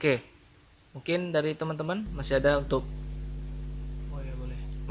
Oke. 0.00 0.24
Mungkin 0.92 1.32
dari 1.32 1.56
teman-teman 1.56 2.04
masih 2.12 2.36
ada 2.36 2.60
untuk 2.60 2.84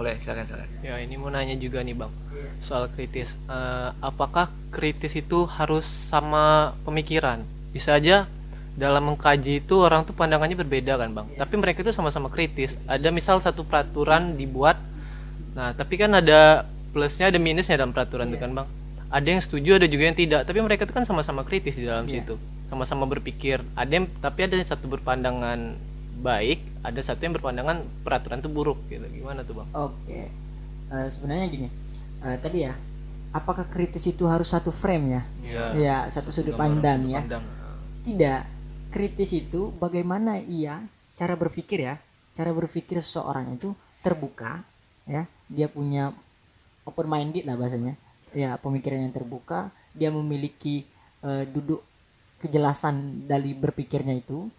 boleh 0.01 0.17
silakan 0.17 0.49
silakan. 0.49 0.69
ya 0.81 0.97
ini 0.97 1.13
mau 1.21 1.29
nanya 1.29 1.53
juga 1.53 1.85
nih 1.85 1.93
bang. 1.93 2.09
Soal 2.57 2.89
kritis. 2.89 3.37
Eh, 3.45 3.89
apakah 4.01 4.49
kritis 4.73 5.13
itu 5.13 5.45
harus 5.45 5.85
sama 5.85 6.73
pemikiran? 6.81 7.45
Bisa 7.69 7.93
aja 8.01 8.25
dalam 8.73 9.13
mengkaji 9.13 9.61
itu 9.61 9.77
orang 9.77 10.01
tuh 10.01 10.17
pandangannya 10.17 10.57
berbeda 10.57 10.97
kan 10.97 11.13
bang? 11.13 11.27
Tapi 11.37 11.53
mereka 11.61 11.85
itu 11.85 11.93
sama-sama 11.93 12.33
kritis. 12.33 12.81
Ada 12.89 13.13
misal 13.13 13.37
satu 13.45 13.61
peraturan 13.61 14.33
dibuat. 14.33 14.81
Nah 15.53 15.77
tapi 15.77 16.01
kan 16.01 16.09
ada 16.17 16.65
plusnya 16.89 17.29
ada 17.29 17.37
minusnya 17.37 17.77
dalam 17.77 17.93
peraturan 17.93 18.25
itu 18.33 18.41
kan 18.41 18.51
bang? 18.57 18.67
Ada 19.13 19.27
yang 19.37 19.41
setuju 19.43 19.77
ada 19.77 19.85
juga 19.85 20.09
yang 20.09 20.17
tidak. 20.17 20.49
Tapi 20.49 20.59
mereka 20.65 20.89
itu 20.89 20.93
kan 20.97 21.05
sama-sama 21.05 21.45
kritis 21.45 21.77
di 21.77 21.85
dalam 21.85 22.09
situ. 22.09 22.41
Sama-sama 22.65 23.05
berpikir. 23.05 23.61
Ada 23.77 23.91
yang 24.01 24.05
tapi 24.17 24.49
ada 24.49 24.57
yang 24.57 24.65
satu 24.65 24.89
berpandangan 24.89 25.90
baik 26.21 26.61
ada 26.85 27.01
satu 27.01 27.25
yang 27.25 27.33
berpandangan 27.33 27.81
peraturan 28.05 28.39
itu 28.39 28.49
buruk 28.49 28.79
gitu 28.87 29.05
gimana 29.09 29.41
tuh 29.41 29.61
bang 29.61 29.69
Oke, 29.73 30.21
Eh, 30.91 31.07
sebenarnya 31.07 31.47
gini, 31.47 31.67
eh, 32.27 32.35
tadi 32.35 32.67
ya, 32.67 32.75
apakah 33.31 33.63
kritis 33.71 34.03
itu 34.11 34.27
harus 34.27 34.51
satu 34.51 34.75
frame 34.75 35.05
ya? 35.15 35.21
Iya. 35.39 35.65
Ya, 35.79 35.97
satu 36.11 36.35
sudut 36.35 36.59
pandang 36.59 37.07
ya. 37.07 37.23
Pandang. 37.23 37.47
Tidak, 38.03 38.41
kritis 38.91 39.31
itu 39.31 39.71
bagaimana 39.79 40.43
ia 40.43 40.83
cara 41.15 41.39
berpikir 41.39 41.87
ya, 41.87 41.95
cara 42.35 42.51
berpikir 42.51 42.99
seseorang 42.99 43.55
itu 43.55 43.71
terbuka, 44.03 44.67
ya, 45.07 45.31
dia 45.47 45.71
punya 45.71 46.11
open 46.83 47.07
minded 47.07 47.47
lah 47.47 47.55
bahasanya, 47.55 47.95
ya 48.35 48.59
pemikiran 48.59 48.99
yang 48.99 49.15
terbuka, 49.15 49.71
dia 49.95 50.11
memiliki 50.11 50.83
eh, 51.23 51.47
duduk 51.47 51.87
kejelasan 52.43 53.29
dari 53.31 53.55
berpikirnya 53.55 54.19
itu 54.19 54.51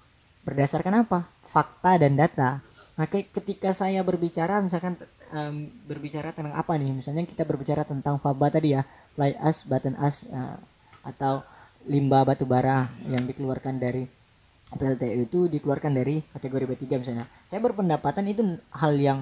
berdasarkan 0.43 1.07
apa? 1.07 1.27
Fakta 1.47 1.99
dan 1.99 2.19
data. 2.19 2.63
Maka 2.99 3.25
ketika 3.25 3.73
saya 3.73 4.05
berbicara 4.05 4.61
misalkan 4.61 5.01
em, 5.33 5.73
berbicara 5.89 6.31
tentang 6.31 6.55
apa 6.55 6.77
nih? 6.77 6.93
Misalnya 6.93 7.25
kita 7.25 7.43
berbicara 7.49 7.83
tentang 7.89 8.21
faba 8.21 8.53
tadi 8.53 8.77
ya, 8.77 8.85
fly 9.17 9.35
ash, 9.41 9.65
button 9.65 9.97
ash 9.97 10.29
eh, 10.29 10.57
atau 11.03 11.43
limbah 11.89 12.23
batu 12.23 12.47
bara 12.47 12.87
yang 13.11 13.27
dikeluarkan 13.27 13.83
dari 13.83 14.07
PLTU 14.73 15.29
itu 15.29 15.39
dikeluarkan 15.53 15.93
dari 15.93 16.23
kategori 16.33 16.65
B3 16.65 16.85
misalnya. 17.01 17.27
Saya 17.49 17.61
berpendapatan 17.61 18.25
itu 18.29 18.57
hal 18.73 18.93
yang 18.97 19.19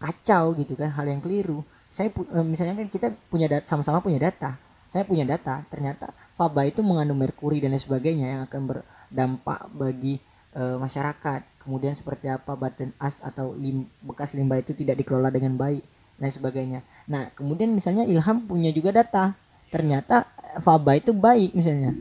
kacau 0.00 0.56
gitu 0.56 0.76
kan, 0.76 0.92
hal 0.92 1.06
yang 1.08 1.20
keliru. 1.20 1.64
Saya 1.92 2.12
eh, 2.12 2.46
misalnya 2.46 2.74
kan 2.80 2.88
kita 2.88 3.08
punya 3.28 3.46
data 3.48 3.64
sama-sama 3.68 4.00
punya 4.00 4.20
data. 4.20 4.56
Saya 4.90 5.06
punya 5.06 5.22
data, 5.22 5.62
ternyata 5.70 6.10
faba 6.34 6.66
itu 6.66 6.82
mengandung 6.82 7.22
merkuri 7.22 7.62
dan 7.62 7.70
lain 7.70 7.78
sebagainya 7.78 8.26
yang 8.26 8.42
akan 8.50 8.60
berdampak 8.66 9.70
bagi 9.70 10.18
eh, 10.52 10.76
masyarakat. 10.76 11.40
Kemudian 11.60 11.92
seperti 11.92 12.26
apa 12.26 12.56
button 12.56 12.90
as 12.96 13.20
atau 13.20 13.52
lim- 13.52 13.88
bekas 14.00 14.32
limbah 14.32 14.56
itu 14.56 14.72
tidak 14.72 14.96
dikelola 14.96 15.28
dengan 15.28 15.54
baik 15.54 15.84
dan 16.16 16.30
sebagainya. 16.30 16.80
Nah, 17.04 17.28
kemudian 17.32 17.68
misalnya 17.70 18.04
Ilham 18.04 18.44
punya 18.44 18.70
juga 18.70 18.90
data. 18.90 19.36
Ternyata 19.68 20.26
eh, 20.50 20.60
faba 20.60 20.96
itu 20.96 21.12
baik 21.12 21.52
misalnya. 21.52 21.92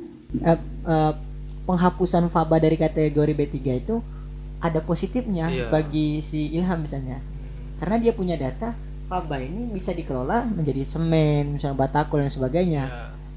Eh, 0.42 0.58
eh, 0.86 1.14
penghapusan 1.64 2.30
faba 2.30 2.58
dari 2.58 2.76
kategori 2.76 3.34
B3 3.36 3.58
itu 3.78 4.02
ada 4.60 4.82
positifnya 4.82 5.48
Iya. 5.48 5.66
bagi 5.70 6.20
si 6.20 6.50
Ilham 6.52 6.82
misalnya. 6.82 7.22
Karena 7.78 7.96
dia 7.96 8.12
punya 8.12 8.36
data 8.36 8.74
faba 9.06 9.40
ini 9.40 9.70
bisa 9.70 9.90
dikelola 9.90 10.46
menjadi 10.46 10.84
semen, 10.84 11.56
misalnya 11.56 11.78
batakul 11.80 12.20
dan 12.20 12.30
sebagainya. 12.30 12.84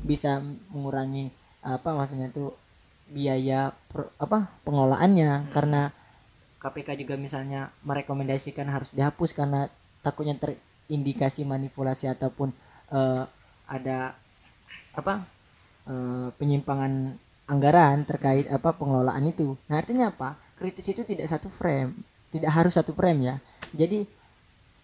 Bisa 0.02 0.42
mengurangi 0.68 1.30
apa 1.62 1.94
maksudnya 1.94 2.26
itu 2.26 2.50
biaya 3.12 3.76
per- 3.92 4.10
apa 4.16 4.48
pengelolaannya 4.64 5.52
karena 5.52 5.92
KPK 6.62 6.96
juga 7.04 7.14
misalnya 7.20 7.74
merekomendasikan 7.84 8.70
harus 8.70 8.96
dihapus 8.96 9.36
karena 9.36 9.68
takutnya 10.00 10.38
terindikasi 10.40 11.44
manipulasi 11.44 12.08
ataupun 12.08 12.54
eh, 12.90 13.24
ada 13.68 14.16
apa 14.96 15.26
eh, 15.86 16.28
penyimpangan 16.40 17.18
anggaran 17.50 18.08
terkait 18.08 18.48
apa 18.48 18.72
pengelolaan 18.72 19.28
itu. 19.28 19.58
Nah 19.68 19.82
artinya 19.82 20.08
apa? 20.08 20.38
Kritis 20.56 20.88
itu 20.88 21.02
tidak 21.02 21.26
satu 21.28 21.50
frame, 21.50 21.92
tidak 22.30 22.54
harus 22.54 22.78
satu 22.78 22.94
frame 22.96 23.20
ya. 23.28 23.36
Jadi 23.74 24.06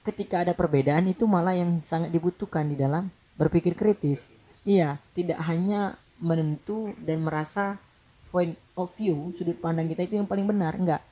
ketika 0.02 0.42
ada 0.42 0.52
perbedaan 0.52 1.06
itu 1.06 1.24
malah 1.24 1.54
yang 1.54 1.80
sangat 1.86 2.10
dibutuhkan 2.10 2.66
di 2.66 2.74
dalam 2.74 3.08
berpikir 3.38 3.78
kritis. 3.78 4.26
Iya, 4.66 4.98
tidak 5.14 5.38
hanya 5.46 5.96
menentu 6.18 6.92
dan 6.98 7.22
merasa 7.22 7.78
point 8.28 8.54
of 8.76 8.92
view 8.94 9.32
sudut 9.34 9.58
pandang 9.58 9.88
kita 9.88 10.04
itu 10.04 10.20
yang 10.20 10.28
paling 10.28 10.44
benar, 10.44 10.76
enggak. 10.76 11.02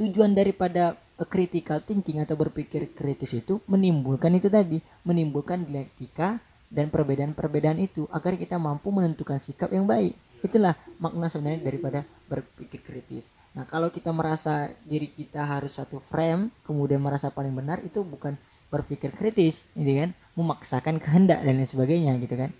Tujuan 0.00 0.32
daripada 0.32 0.96
eh, 0.96 1.28
critical 1.28 1.84
thinking 1.84 2.24
atau 2.24 2.34
berpikir 2.34 2.90
kritis 2.96 3.36
itu 3.36 3.60
menimbulkan 3.68 4.32
itu 4.34 4.48
tadi, 4.48 4.80
menimbulkan 5.04 5.68
dialektika 5.68 6.40
dan 6.72 6.88
perbedaan-perbedaan 6.88 7.76
itu 7.78 8.08
agar 8.08 8.40
kita 8.40 8.56
mampu 8.56 8.88
menentukan 8.88 9.36
sikap 9.36 9.68
yang 9.70 9.84
baik. 9.84 10.16
Itulah 10.42 10.74
makna 10.98 11.30
sebenarnya 11.30 11.62
daripada 11.62 12.00
berpikir 12.26 12.82
kritis. 12.82 13.30
Nah, 13.54 13.62
kalau 13.62 13.94
kita 13.94 14.10
merasa 14.10 14.74
diri 14.82 15.06
kita 15.06 15.46
harus 15.46 15.78
satu 15.78 16.02
frame, 16.02 16.50
kemudian 16.66 16.98
merasa 16.98 17.30
paling 17.30 17.54
benar, 17.54 17.78
itu 17.86 18.02
bukan 18.02 18.34
berpikir 18.72 19.14
kritis, 19.14 19.62
gitu 19.78 19.92
kan? 20.02 20.10
Memaksakan 20.34 20.98
kehendak 20.98 21.46
dan 21.46 21.62
lain 21.62 21.68
sebagainya, 21.68 22.18
gitu 22.18 22.34
kan? 22.34 22.50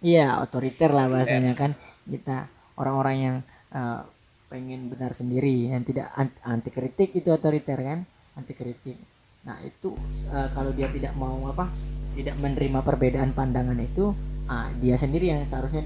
Iya, 0.00 0.40
otoriter 0.40 0.94
lah 0.94 1.10
bahasanya 1.10 1.52
kan. 1.52 1.76
Kita 2.08 2.48
orang-orang 2.78 3.16
yang 3.18 3.36
eh, 3.74 4.00
pengen 4.48 4.88
benar 4.88 5.12
sendiri 5.12 5.68
yang 5.68 5.84
tidak 5.84 6.08
an- 6.16 6.38
anti 6.46 6.72
kritik 6.72 7.12
itu 7.12 7.28
otoriter 7.28 7.76
kan? 7.76 8.08
Anti 8.38 8.54
kritik. 8.56 8.96
Nah, 9.44 9.60
itu 9.66 9.92
eh, 10.30 10.48
kalau 10.54 10.72
dia 10.72 10.88
tidak 10.88 11.12
mau 11.18 11.36
apa? 11.50 11.68
Tidak 12.16 12.38
menerima 12.40 12.80
perbedaan 12.82 13.36
pandangan 13.36 13.78
itu, 13.78 14.10
ah, 14.48 14.72
dia 14.80 14.96
sendiri 14.96 15.30
yang 15.30 15.44
seharusnya 15.44 15.84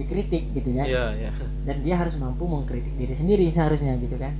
dikritik 0.00 0.56
gitu 0.56 0.72
kan 0.80 0.88
Iya, 0.88 1.04
iya. 1.12 1.30
dan 1.68 1.84
dia 1.84 2.00
harus 2.00 2.16
mampu 2.16 2.48
mengkritik 2.48 2.96
diri 2.96 3.12
sendiri 3.12 3.44
seharusnya 3.52 4.00
gitu 4.00 4.16
kan 4.16 4.32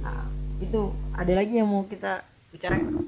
nah, 0.00 0.24
itu 0.56 0.88
ada 1.12 1.32
lagi 1.36 1.60
yang 1.60 1.68
mau 1.68 1.84
kita 1.84 2.24
bicarakan 2.48 3.04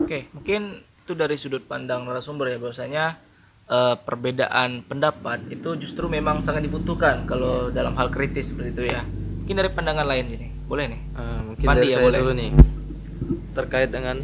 Oke, 0.00 0.30
mungkin 0.32 0.80
itu 0.80 1.12
dari 1.12 1.36
sudut 1.36 1.66
pandang 1.68 2.08
narasumber 2.08 2.48
ya 2.48 2.58
bahwasanya 2.62 3.20
eh, 3.66 3.94
perbedaan 4.02 4.82
pendapat 4.86 5.46
itu 5.50 5.74
justru 5.76 6.06
memang 6.06 6.40
sangat 6.42 6.66
dibutuhkan 6.66 7.26
kalau 7.26 7.68
dalam 7.70 7.94
hal 7.98 8.08
kritis 8.10 8.50
seperti 8.54 8.70
itu 8.74 8.82
ya. 8.90 9.02
Mungkin 9.42 9.54
dari 9.62 9.70
pandangan 9.70 10.06
lain 10.06 10.24
sini, 10.26 10.48
boleh 10.66 10.84
nih? 10.90 11.00
Eh, 11.18 11.40
mungkin 11.46 11.66
Pandi 11.66 11.78
dari 11.82 11.88
ya, 11.90 11.96
saya 11.98 12.06
boleh. 12.10 12.18
dulu 12.22 12.32
nih 12.34 12.50
terkait 13.56 13.88
dengan 13.88 14.16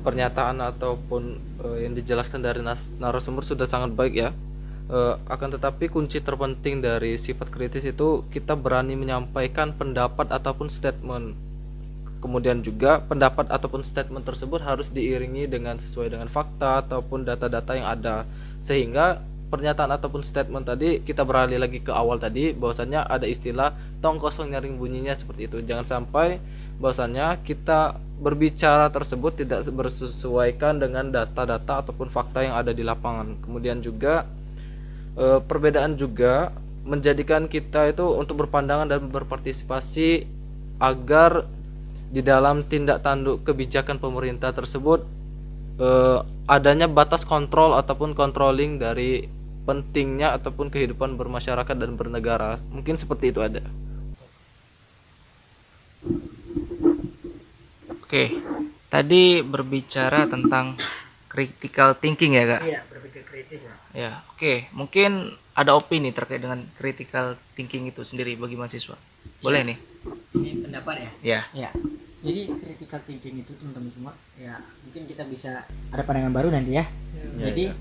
pernyataan 0.00 0.58
ataupun 0.60 1.22
eh, 1.64 1.76
yang 1.84 1.92
dijelaskan 1.92 2.40
dari 2.40 2.60
nas- 2.64 2.88
narasumber 2.96 3.44
sudah 3.44 3.68
sangat 3.68 3.92
baik 3.92 4.14
ya 4.16 4.30
Eh, 4.90 5.14
akan 5.30 5.54
tetapi 5.54 5.86
kunci 5.86 6.18
terpenting 6.18 6.82
dari 6.82 7.14
sifat 7.14 7.46
kritis 7.46 7.86
itu 7.86 8.26
kita 8.26 8.58
berani 8.58 8.98
menyampaikan 8.98 9.70
pendapat 9.70 10.26
ataupun 10.34 10.66
statement 10.66 11.38
kemudian 12.18 12.58
juga 12.58 12.98
pendapat 12.98 13.54
ataupun 13.54 13.86
statement 13.86 14.26
tersebut 14.26 14.58
harus 14.58 14.90
diiringi 14.90 15.46
dengan 15.46 15.78
sesuai 15.78 16.10
dengan 16.10 16.26
fakta 16.26 16.82
ataupun 16.82 17.22
data-data 17.22 17.78
yang 17.78 17.86
ada 17.86 18.26
sehingga 18.60 19.24
pernyataan 19.50 19.90
ataupun 19.98 20.22
statement 20.22 20.62
tadi 20.70 21.02
kita 21.02 21.26
beralih 21.26 21.58
lagi 21.58 21.82
ke 21.82 21.90
awal 21.90 22.22
tadi 22.22 22.54
bahwasannya 22.54 23.02
ada 23.02 23.26
istilah 23.26 23.74
tong 23.98 24.22
kosong 24.22 24.54
nyaring 24.54 24.78
bunyinya 24.78 25.12
seperti 25.12 25.50
itu. 25.50 25.58
Jangan 25.66 25.82
sampai 25.82 26.38
bahwasannya 26.78 27.42
kita 27.44 27.98
berbicara 28.22 28.88
tersebut 28.88 29.44
tidak 29.44 29.66
bersesuaikan 29.68 30.80
dengan 30.80 31.10
data-data 31.10 31.84
ataupun 31.84 32.08
fakta 32.08 32.46
yang 32.46 32.54
ada 32.56 32.70
di 32.70 32.86
lapangan. 32.86 33.36
Kemudian 33.42 33.82
juga 33.82 34.24
eh, 35.18 35.40
perbedaan 35.42 35.98
juga 35.98 36.54
menjadikan 36.86 37.44
kita 37.50 37.92
itu 37.92 38.06
untuk 38.16 38.46
berpandangan 38.46 38.88
dan 38.88 39.04
berpartisipasi 39.12 40.24
agar 40.80 41.44
di 42.10 42.24
dalam 42.24 42.64
tindak 42.64 43.04
tanduk 43.04 43.44
kebijakan 43.44 44.00
pemerintah 44.00 44.50
tersebut 44.50 45.04
eh, 45.80 46.18
adanya 46.46 46.86
batas 46.86 47.24
kontrol 47.24 47.72
ataupun 47.74 48.12
controlling 48.12 48.76
dari 48.76 49.24
pentingnya 49.60 50.34
ataupun 50.34 50.68
kehidupan 50.68 51.14
bermasyarakat 51.14 51.76
dan 51.76 51.94
bernegara 51.94 52.60
mungkin 52.68 52.96
seperti 52.96 53.30
itu 53.30 53.40
ada 53.40 53.64
Oke, 58.00 58.34
tadi 58.90 59.38
berbicara 59.38 60.26
tentang 60.26 60.74
critical 61.30 61.94
thinking 61.94 62.34
ya 62.34 62.58
kak? 62.58 62.62
iya 62.66 62.80
berpikir 62.90 63.22
kritis 63.22 63.62
ya 63.62 63.74
Ya, 63.90 64.10
oke. 64.30 64.70
Mungkin 64.70 65.30
ada 65.50 65.74
opini 65.74 66.10
terkait 66.10 66.38
dengan 66.38 66.62
critical 66.74 67.34
thinking 67.54 67.90
itu 67.90 68.02
sendiri 68.02 68.34
bagi 68.34 68.54
mahasiswa. 68.54 68.94
Boleh 69.38 69.62
nih? 69.66 69.78
ini 70.34 70.62
pendapat 70.62 70.94
ya 70.98 71.10
Ya. 71.22 71.40
ya 71.52 71.70
jadi 72.20 72.40
critical 72.56 73.00
thinking 73.02 73.40
itu 73.40 73.52
teman-teman 73.56 73.90
semua 73.92 74.12
ya 74.36 74.60
mungkin 74.84 75.02
kita 75.08 75.24
bisa 75.24 75.64
ada 75.92 76.02
pandangan 76.04 76.32
baru 76.32 76.48
nanti 76.52 76.76
ya 76.76 76.84
jadi 77.36 77.72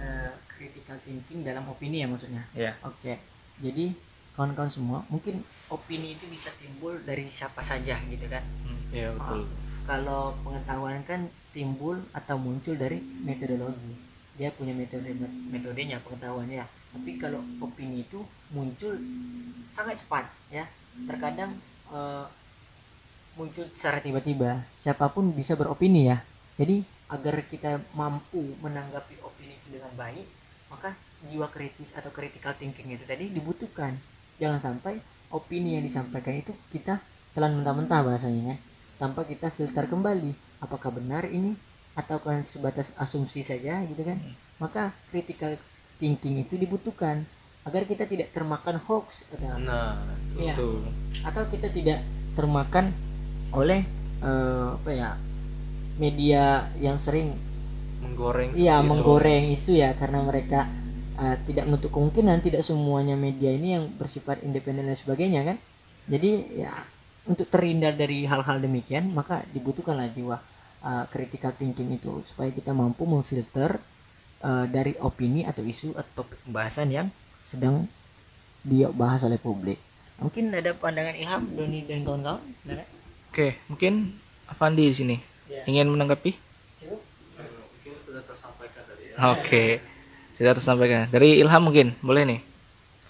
eh, 0.00 0.32
critical 0.48 0.96
thinking 1.04 1.44
dalam 1.44 1.64
opini 1.68 2.00
ya 2.00 2.08
maksudnya 2.08 2.44
Ya. 2.54 2.72
Oke, 2.80 3.18
jadi 3.60 3.92
kawan-kawan 4.34 4.70
semua, 4.70 4.98
mungkin 5.06 5.46
opini 5.70 6.18
itu 6.18 6.26
bisa 6.26 6.50
timbul 6.58 6.98
dari 7.06 7.30
siapa 7.30 7.62
saja 7.62 7.94
gitu 8.10 8.26
kan. 8.26 8.42
ya 8.90 9.10
betul 9.14 9.46
Kalau 9.84 10.32
pengetahuan 10.42 11.02
kan 11.06 11.28
timbul 11.52 12.00
atau 12.10 12.40
muncul 12.40 12.74
dari 12.74 12.98
metodologi. 12.98 13.94
Dia 14.34 14.50
punya 14.50 14.74
metode 14.74 15.12
metodenya 15.52 16.00
pengetahuannya. 16.02 16.64
Tapi 16.66 17.10
kalau 17.20 17.44
opini 17.60 18.02
itu 18.02 18.24
muncul 18.50 18.96
sangat 19.70 20.00
cepat 20.02 20.24
ya. 20.50 20.64
Terkadang 21.06 21.54
eh, 21.92 22.26
muncul 23.34 23.66
secara 23.74 23.98
tiba-tiba. 24.00 24.66
Siapa 24.78 25.10
pun 25.10 25.30
bisa 25.34 25.58
beropini 25.58 26.10
ya. 26.10 26.22
Jadi 26.58 26.86
agar 27.10 27.44
kita 27.46 27.82
mampu 27.92 28.54
menanggapi 28.62 29.20
opini 29.22 29.58
itu 29.58 29.76
dengan 29.76 29.92
baik, 29.98 30.26
maka 30.70 30.96
jiwa 31.28 31.48
kritis 31.48 31.96
atau 31.96 32.12
critical 32.12 32.52
thinking 32.56 32.92
itu 32.92 33.04
tadi 33.08 33.32
dibutuhkan 33.32 33.96
jangan 34.36 34.60
sampai 34.60 35.00
opini 35.32 35.78
yang 35.78 35.84
disampaikan 35.84 36.36
itu 36.36 36.52
kita 36.68 37.00
telan 37.32 37.58
mentah-mentah 37.62 38.00
bahasanya 38.04 38.54
kan 38.54 38.58
tanpa 39.00 39.26
kita 39.26 39.50
filter 39.50 39.88
kembali 39.88 40.34
apakah 40.62 40.94
benar 40.94 41.26
ini 41.26 41.56
atau 41.94 42.18
kan 42.18 42.42
sebatas 42.42 42.94
asumsi 42.98 43.46
saja 43.46 43.82
gitu 43.86 44.02
kan 44.02 44.18
maka 44.58 44.90
critical 45.10 45.54
thinking 45.98 46.42
itu 46.42 46.58
dibutuhkan 46.58 47.26
agar 47.64 47.88
kita 47.88 48.04
tidak 48.04 48.28
termakan 48.34 48.76
hoax 48.76 49.24
atau 49.32 49.56
nah 49.62 49.96
itu 50.36 50.84
atau 51.24 51.42
kita 51.48 51.70
tidak 51.72 52.04
termakan 52.34 52.92
oleh 53.54 53.82
eh, 54.20 54.66
apa 54.74 54.90
ya 54.90 55.10
media 55.98 56.66
yang 56.82 56.98
sering 56.98 57.34
menggoreng 58.02 58.50
iya 58.58 58.82
itu. 58.82 58.88
menggoreng 58.90 59.44
isu 59.54 59.72
ya 59.78 59.94
karena 59.94 60.20
mereka 60.20 60.66
eh, 61.18 61.36
tidak 61.46 61.64
menutup 61.70 61.90
kemungkinan 61.94 62.42
tidak 62.42 62.62
semuanya 62.66 63.14
media 63.14 63.54
ini 63.54 63.78
yang 63.78 63.84
bersifat 63.94 64.42
independen 64.42 64.90
dan 64.90 64.98
sebagainya 64.98 65.40
kan 65.46 65.56
jadi 66.10 66.30
ya 66.66 66.72
untuk 67.24 67.48
terhindar 67.48 67.96
dari 67.96 68.28
hal-hal 68.28 68.60
demikian 68.60 69.14
maka 69.14 69.46
dibutuhkanlah 69.54 70.10
jiwa 70.12 70.36
eh, 70.84 71.04
critical 71.08 71.54
thinking 71.54 71.94
itu 71.94 72.20
supaya 72.26 72.50
kita 72.50 72.74
mampu 72.74 73.06
memfilter 73.06 73.78
eh, 74.42 74.66
dari 74.68 74.98
opini 75.00 75.46
atau 75.46 75.62
isu 75.62 75.94
atau 75.94 76.26
pembahasan 76.44 76.90
yang 76.90 77.08
sedang 77.46 77.86
dibahas 78.64 79.22
oleh 79.24 79.38
publik 79.38 79.76
mungkin 80.18 80.54
ada 80.54 80.72
pandangan 80.72 81.14
Ilham 81.18 81.42
Doni 81.58 81.84
dan 81.84 82.06
kawan-kawan 82.06 82.40
Ada? 82.64 82.93
Oke, 83.34 83.58
mungkin 83.66 84.14
Avandi 84.46 84.86
di 84.86 84.94
sini 84.94 85.16
Ya. 85.50 85.66
ingin 85.66 85.90
menanggapi? 85.90 86.38
mungkin 86.86 87.92
sudah 87.98 88.22
tersampaikan 88.22 88.86
tadi 88.86 89.10
ya 89.10 89.18
Oke, 89.34 89.82
sudah 90.30 90.54
tersampaikan. 90.54 91.10
Dari 91.10 91.42
Ilham 91.42 91.66
mungkin 91.66 91.98
boleh 91.98 92.22
nih 92.24 92.40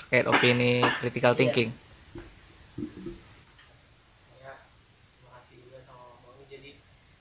terkait 0.01 0.25
opini 0.25 0.81
critical 0.99 1.37
thinking. 1.37 1.69
saya 4.17 4.65
makasih 5.23 5.61
juga 5.63 5.77
sama 5.79 6.17
Bang 6.21 6.41
jadi 6.49 6.73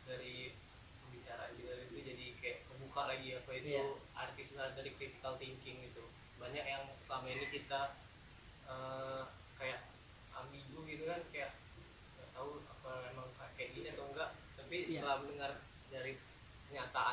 dari 0.07 0.55
pembicaraan 0.97 1.51
juga 1.53 1.83
itu 1.83 1.99
jadi 1.99 2.25
kayak 2.39 2.57
kebuka 2.65 3.01
lagi 3.05 3.27
apa 3.35 3.51
itu 3.51 3.67
Iya. 3.69 3.83
arti 4.15 4.41
sebenarnya 4.41 4.79
dari 4.79 4.89
critical 4.95 5.35
thinking 5.35 5.77
itu 5.83 6.03
banyak 6.39 6.63
yang 6.63 6.87
selama 6.99 7.27
ini 7.27 7.51
kita 7.51 7.99
eh, 8.65 9.21
kayak 9.59 9.91
ambigu 10.33 10.87
gitu 10.87 11.03
kan 11.03 11.19
kayak 11.29 11.51
nggak 12.15 12.29
tahu 12.33 12.49
apa 12.65 12.91
emang 13.09 13.27
kayak 13.53 13.69
gini 13.71 13.87
atau 13.89 14.05
enggak 14.09 14.29
tapi 14.55 14.75
Iya. 14.81 14.97
setelah 14.97 15.17
mendengar 15.21 15.51
dari 15.87 16.13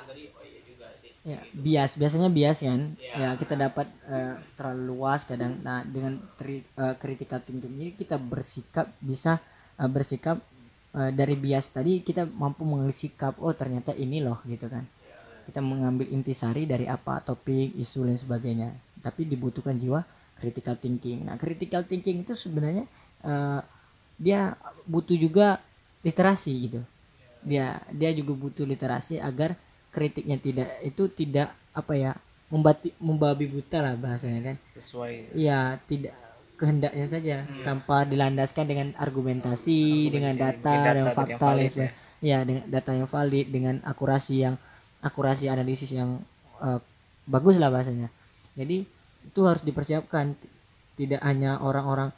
tadi 0.07 0.31
oh 0.33 0.45
iya 0.45 0.61
juga 0.65 0.87
sih 1.01 1.11
ya 1.21 1.41
gitu. 1.45 1.61
bias 1.61 1.93
biasanya 2.01 2.31
bias 2.33 2.59
kan? 2.65 2.97
Ya. 2.97 3.15
ya 3.17 3.31
kita 3.37 3.55
dapat 3.57 3.87
eh, 4.09 4.35
terlalu 4.57 4.83
luas 4.97 5.21
kadang. 5.29 5.61
Nah 5.61 5.85
dengan 5.85 6.17
tri, 6.41 6.65
eh, 6.65 6.95
critical 6.97 7.41
thinking 7.45 7.75
ini 7.77 7.93
kita 7.93 8.17
bersikap 8.17 8.89
bisa 9.01 9.37
eh, 9.77 9.91
bersikap 9.91 10.41
eh, 10.97 11.11
dari 11.13 11.37
bias 11.37 11.69
tadi 11.69 12.01
kita 12.01 12.25
mampu 12.25 12.65
mengambil 12.65 12.97
sikap 12.97 13.37
oh 13.41 13.53
ternyata 13.53 13.93
ini 13.93 14.25
loh 14.25 14.41
gitu 14.49 14.67
kan. 14.67 14.89
Kita 15.45 15.61
mengambil 15.61 16.07
intisari 16.15 16.65
dari 16.65 16.87
apa 16.87 17.21
topik 17.21 17.75
isu 17.77 18.07
dan 18.07 18.17
sebagainya. 18.17 18.69
Tapi 19.01 19.27
dibutuhkan 19.29 19.77
jiwa 19.77 20.01
critical 20.41 20.77
thinking. 20.81 21.29
Nah 21.29 21.37
critical 21.37 21.85
thinking 21.85 22.25
itu 22.25 22.33
sebenarnya 22.33 22.89
eh, 23.25 23.61
dia 24.21 24.57
butuh 24.89 25.17
juga 25.17 25.61
literasi 26.01 26.53
gitu. 26.69 26.81
Dia 27.45 27.81
dia 27.93 28.13
juga 28.17 28.33
butuh 28.37 28.65
literasi 28.65 29.21
agar 29.21 29.57
kritiknya 29.91 30.39
tidak 30.39 30.71
itu 30.87 31.11
tidak 31.11 31.51
apa 31.75 31.95
ya 31.95 32.13
membati 32.51 32.91
membabi 32.99 33.47
buta 33.47 33.79
lah 33.79 33.95
bahasanya 33.95 34.55
kan 34.55 34.57
Sesuai. 34.75 35.35
Iya, 35.39 35.79
tidak 35.87 36.15
kehendaknya 36.59 37.07
saja 37.07 37.37
tanpa 37.65 38.05
dilandaskan 38.05 38.67
dengan 38.69 38.89
argumentasi, 38.99 40.13
dengan 40.13 40.35
data, 40.37 40.59
data 40.61 40.83
dan 40.83 40.95
yang 40.99 41.11
fakta 41.15 41.31
dan 41.31 41.41
valid 41.41 41.73
ya. 41.73 41.91
Iya, 42.21 42.39
dengan 42.45 42.65
data 42.69 42.91
yang 42.93 43.09
valid, 43.09 43.47
dengan 43.49 43.75
akurasi 43.81 44.45
yang 44.45 44.55
akurasi 45.01 45.49
analisis 45.49 45.95
yang 45.95 46.21
eh, 46.61 46.81
bagus 47.25 47.57
lah 47.57 47.73
bahasanya. 47.73 48.13
Jadi 48.59 48.85
itu 49.25 49.41
harus 49.47 49.63
dipersiapkan 49.65 50.37
tidak 50.99 51.23
hanya 51.25 51.63
orang-orang 51.65 52.13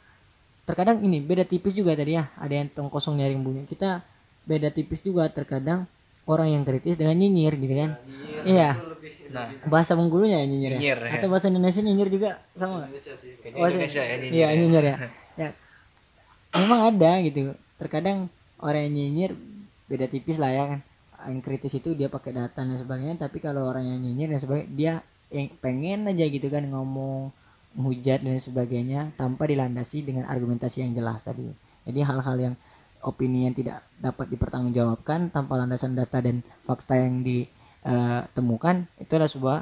terkadang 0.63 1.03
ini 1.03 1.19
beda 1.19 1.43
tipis 1.43 1.75
juga 1.75 1.95
tadi 1.95 2.15
ya 2.15 2.31
ada 2.39 2.51
yang 2.51 2.71
tong 2.71 2.87
kosong 2.87 3.19
nyaring 3.19 3.43
bunyi 3.43 3.63
kita 3.67 3.99
beda 4.47 4.71
tipis 4.71 5.03
juga 5.03 5.27
terkadang 5.27 5.87
orang 6.29 6.53
yang 6.53 6.63
kritis 6.63 6.95
dengan 6.95 7.15
nyinyir 7.19 7.53
gitu 7.59 7.75
kan 7.75 7.91
iya 8.43 8.75
Nah, 9.33 9.49
bahasa 9.65 9.97
Bengkulunya 9.97 10.37
ya 10.37 10.45
nyinyir, 10.45 10.71
ya? 10.77 10.79
Nyinyir, 10.79 10.99
ya. 11.09 11.11
atau 11.17 11.27
bahasa 11.33 11.49
Indonesia 11.49 11.81
nyinyir 11.81 12.09
juga 12.13 12.29
sama 12.53 12.85
kayaknya 12.85 13.57
Oh, 13.57 13.65
Indonesia 13.65 14.01
ya 14.05 14.13
ini. 14.21 14.27
Iya 14.29 14.47
nyinyir 14.53 14.83
ya. 14.85 14.95
ya. 15.41 15.49
Memang 16.53 16.79
ada 16.93 17.11
gitu. 17.25 17.57
Terkadang 17.81 18.29
orang 18.61 18.85
yang 18.85 18.93
nyinyir 18.93 19.31
beda 19.89 20.05
tipis 20.05 20.37
lah 20.37 20.53
ya 20.53 20.63
kan. 20.69 20.79
Yang 21.33 21.41
kritis 21.49 21.73
itu 21.81 21.97
dia 21.97 22.13
pakai 22.13 22.37
data 22.37 22.61
dan 22.61 22.77
sebagainya. 22.77 23.17
Tapi 23.17 23.41
kalau 23.41 23.65
orang 23.65 23.89
yang 23.89 24.05
nyinyir 24.05 24.37
dan 24.37 24.39
sebagainya 24.39 24.69
dia 24.69 24.93
yang 25.33 25.49
pengen 25.57 26.05
aja 26.05 26.25
gitu 26.29 26.45
kan 26.53 26.69
ngomong 26.69 27.33
menghujat 27.73 28.21
dan 28.21 28.37
sebagainya 28.37 29.17
tanpa 29.17 29.49
dilandasi 29.49 30.05
dengan 30.05 30.29
argumentasi 30.29 30.85
yang 30.85 30.93
jelas 30.93 31.25
tadi. 31.25 31.49
Jadi 31.89 31.99
hal-hal 32.05 32.37
yang 32.37 32.55
opini 33.03 33.45
yang 33.45 33.55
tidak 33.55 33.83
dapat 33.99 34.31
dipertanggungjawabkan 34.31 35.29
tanpa 35.29 35.59
landasan 35.59 35.95
data 35.95 36.23
dan 36.23 36.41
fakta 36.63 36.97
yang 36.97 37.23
ditemukan 37.23 38.89
itu 38.99 39.11
adalah 39.13 39.31
sebuah 39.31 39.59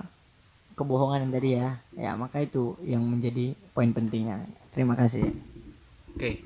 kebohongan 0.77 1.27
yang 1.27 1.33
tadi 1.33 1.49
ya 1.57 1.69
ya 1.93 2.11
maka 2.15 2.41
itu 2.41 2.79
yang 2.85 3.03
menjadi 3.03 3.53
poin 3.75 3.91
pentingnya 3.91 4.45
terima 4.73 4.97
kasih 4.97 5.29
Oke. 6.15 6.43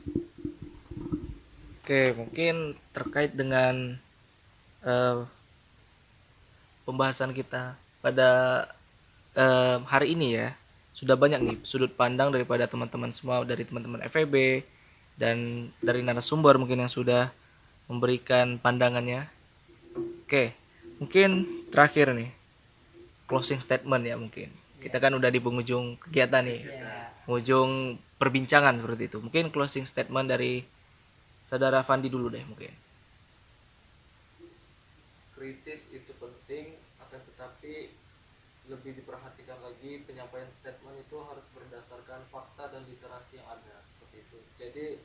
Oke, 1.81 2.01
mungkin 2.17 2.73
terkait 2.93 3.33
dengan 3.33 3.97
eh, 4.85 5.17
pembahasan 6.85 7.33
kita 7.33 7.77
pada 8.01 8.29
eh, 9.37 9.77
hari 9.85 10.13
ini 10.17 10.37
ya. 10.37 10.49
Sudah 10.95 11.19
banyak 11.19 11.41
nih 11.43 11.57
sudut 11.67 11.91
pandang 11.93 12.31
daripada 12.31 12.69
teman-teman 12.69 13.11
semua 13.11 13.43
dari 13.43 13.67
teman-teman 13.67 14.05
FEB 14.07 14.63
dan 15.16 15.70
dari 15.80 16.03
narasumber 16.03 16.59
mungkin 16.59 16.84
yang 16.84 16.91
sudah 16.91 17.32
memberikan 17.88 18.59
pandangannya. 18.59 19.28
Oke, 20.26 20.55
mungkin 20.99 21.63
terakhir 21.72 22.11
nih 22.11 22.32
closing 23.26 23.61
statement 23.61 24.03
ya 24.05 24.16
mungkin. 24.20 24.51
Kita 24.82 25.01
kan 25.01 25.18
udah 25.18 25.34
di 25.34 25.41
penghujung 25.41 25.97
kegiatan 25.97 26.45
nih. 26.45 26.61
Penghujung 27.26 27.97
perbincangan 28.22 28.78
seperti 28.78 29.09
itu. 29.09 29.18
Mungkin 29.18 29.49
closing 29.49 29.88
statement 29.89 30.30
dari 30.30 30.61
saudara 31.41 31.82
Fandi 31.82 32.09
dulu 32.09 32.30
deh 32.30 32.45
mungkin. 32.45 32.86
kritis 35.36 35.93
itu 35.93 36.09
penting 36.18 36.80
akan 36.97 37.22
tetapi 37.22 37.93
lebih 38.66 38.97
diperhatikan 38.97 39.61
lagi 39.61 40.01
penyampaian 40.07 40.49
statement 40.49 40.97
itu 40.97 41.22
harus 41.22 41.45
berdasarkan 41.53 42.26
fakta 42.34 42.74
dan 42.74 42.82
literasi 42.89 43.38
yang 43.38 43.45
ada 43.45 43.64
jadi 44.70 44.97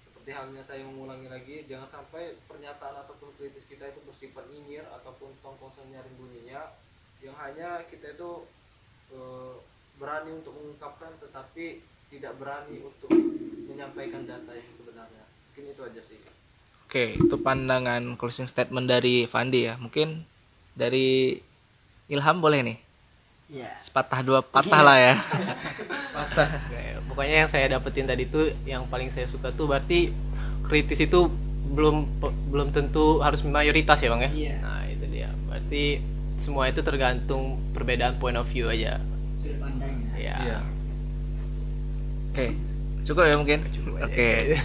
seperti 0.00 0.30
halnya 0.30 0.62
saya 0.62 0.86
mengulangi 0.86 1.28
lagi 1.28 1.66
jangan 1.66 1.90
sampai 1.90 2.38
pernyataan 2.46 3.04
ataupun 3.04 3.34
kritis 3.36 3.66
kita 3.66 3.90
itu 3.90 4.00
bersifat 4.06 4.46
nyinyir 4.48 4.86
ataupun 4.88 5.34
tong 5.42 5.58
kosong 5.58 5.90
nyaring 5.90 6.14
bunyinya 6.16 6.72
yang 7.20 7.36
hanya 7.36 7.82
kita 7.90 8.14
itu 8.14 8.46
eh, 9.12 9.54
berani 9.98 10.38
untuk 10.38 10.54
mengungkapkan 10.54 11.12
tetapi 11.20 11.84
tidak 12.12 12.36
berani 12.38 12.80
untuk 12.82 13.10
menyampaikan 13.66 14.24
data 14.24 14.52
yang 14.54 14.70
sebenarnya 14.70 15.24
mungkin 15.50 15.64
itu 15.74 15.82
aja 15.82 16.02
sih 16.02 16.20
Oke, 16.84 17.18
itu 17.18 17.36
pandangan 17.42 18.14
closing 18.14 18.46
statement 18.46 18.86
dari 18.86 19.26
Fandi 19.26 19.66
ya. 19.66 19.74
Mungkin 19.80 20.22
dari 20.78 21.34
Ilham 22.06 22.38
boleh 22.38 22.62
nih. 22.62 22.78
Ya 23.46 23.68
Sepatah 23.76 24.20
dua 24.20 24.40
patah 24.40 24.80
lah 24.80 24.96
ya. 24.96 25.14
Kayak, 26.72 26.98
pokoknya 27.06 27.36
yang 27.44 27.50
saya 27.50 27.66
dapetin 27.68 28.06
tadi 28.06 28.24
tuh 28.24 28.50
yang 28.64 28.88
paling 28.88 29.12
saya 29.12 29.28
suka 29.28 29.52
tuh 29.52 29.68
berarti 29.68 30.10
kritis 30.64 30.98
itu 30.98 31.28
belum 31.64 32.06
belum 32.48 32.68
tentu 32.70 33.20
harus 33.20 33.42
mayoritas 33.42 33.98
ya 33.98 34.08
bang 34.08 34.22
ya 34.26 34.30
Iya. 34.30 34.54
nah 34.62 34.82
itu 34.86 35.04
dia 35.10 35.28
berarti 35.46 35.84
semua 36.34 36.66
itu 36.66 36.80
tergantung 36.80 37.60
perbedaan 37.72 38.16
point 38.16 38.34
of 38.34 38.46
view 38.46 38.66
aja 38.66 38.98
sudut 39.38 39.58
pandangnya 39.58 40.14
ya 40.16 40.36
Iya. 40.38 40.58
Oke. 42.30 42.46
Cukup 43.04 43.28
ya 43.28 43.36
mungkin. 43.36 43.60
Oke. 44.00 44.56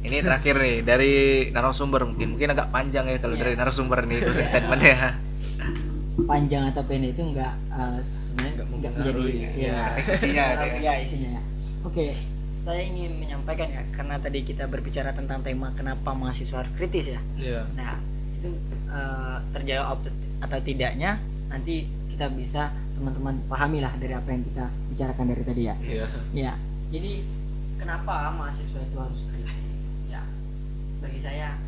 Ini 0.00 0.16
terakhir 0.24 0.54
nih 0.56 0.76
dari 0.80 1.14
narasumber 1.52 2.02
mungkin. 2.02 2.34
Mungkin 2.34 2.48
agak 2.50 2.72
panjang 2.72 3.04
ya 3.06 3.20
kalau 3.20 3.36
dari 3.36 3.52
narasumber 3.52 4.00
nih 4.02 4.24
closing 4.24 4.48
statementnya. 4.48 5.14
Panjang 6.26 6.64
atau 6.66 6.82
pendek 6.82 7.14
itu 7.14 7.22
enggak 7.24 7.54
eh, 7.68 8.00
sebenarnya 8.00 8.54
enggak 8.68 8.92
menjadi 8.92 9.22
ya 9.54 9.78
Isinya 10.10 10.42
ada 10.52 10.64
ya. 10.66 10.78
ya 10.78 10.92
isinya 10.98 11.30
ya 11.32 11.42
oke 11.82 12.06
saya 12.46 12.82
ingin 12.82 13.16
menyampaikan 13.16 13.68
ya 13.68 13.82
karena 13.90 14.16
tadi 14.16 14.42
kita 14.42 14.64
berbicara 14.64 15.12
tentang 15.12 15.40
tema 15.40 15.70
kenapa 15.72 16.12
mahasiswa 16.12 16.60
harus 16.60 16.72
kritis 16.72 17.06
ya 17.08 17.20
Iya. 17.36 17.62
Nah, 17.72 18.00
itu 18.34 18.48
eh, 18.88 19.38
terjawab 19.52 19.98
atau- 20.38 20.62
tidaknya 20.62 21.18
nanti 21.46 21.84
kita 22.08 22.26
bisa 22.28 22.68
teman-teman 22.92 23.36
pahami 23.44 23.78
lah 23.78 23.92
dari 23.94 24.12
apa 24.12 24.28
yang 24.30 24.40
kita 24.42 24.64
bicarakan 24.88 25.26
dari 25.28 25.42
tadi 25.42 25.62
ya. 25.62 25.74
Iya. 25.78 26.06
Ya, 26.32 26.52
jadi 26.88 27.20
kenapa 27.76 28.32
mahasiswa 28.32 28.80
itu 28.80 28.96
harus 28.96 29.20
kritis 29.26 29.92
ya 30.06 30.24
bagi 30.98 31.20
saya 31.20 31.60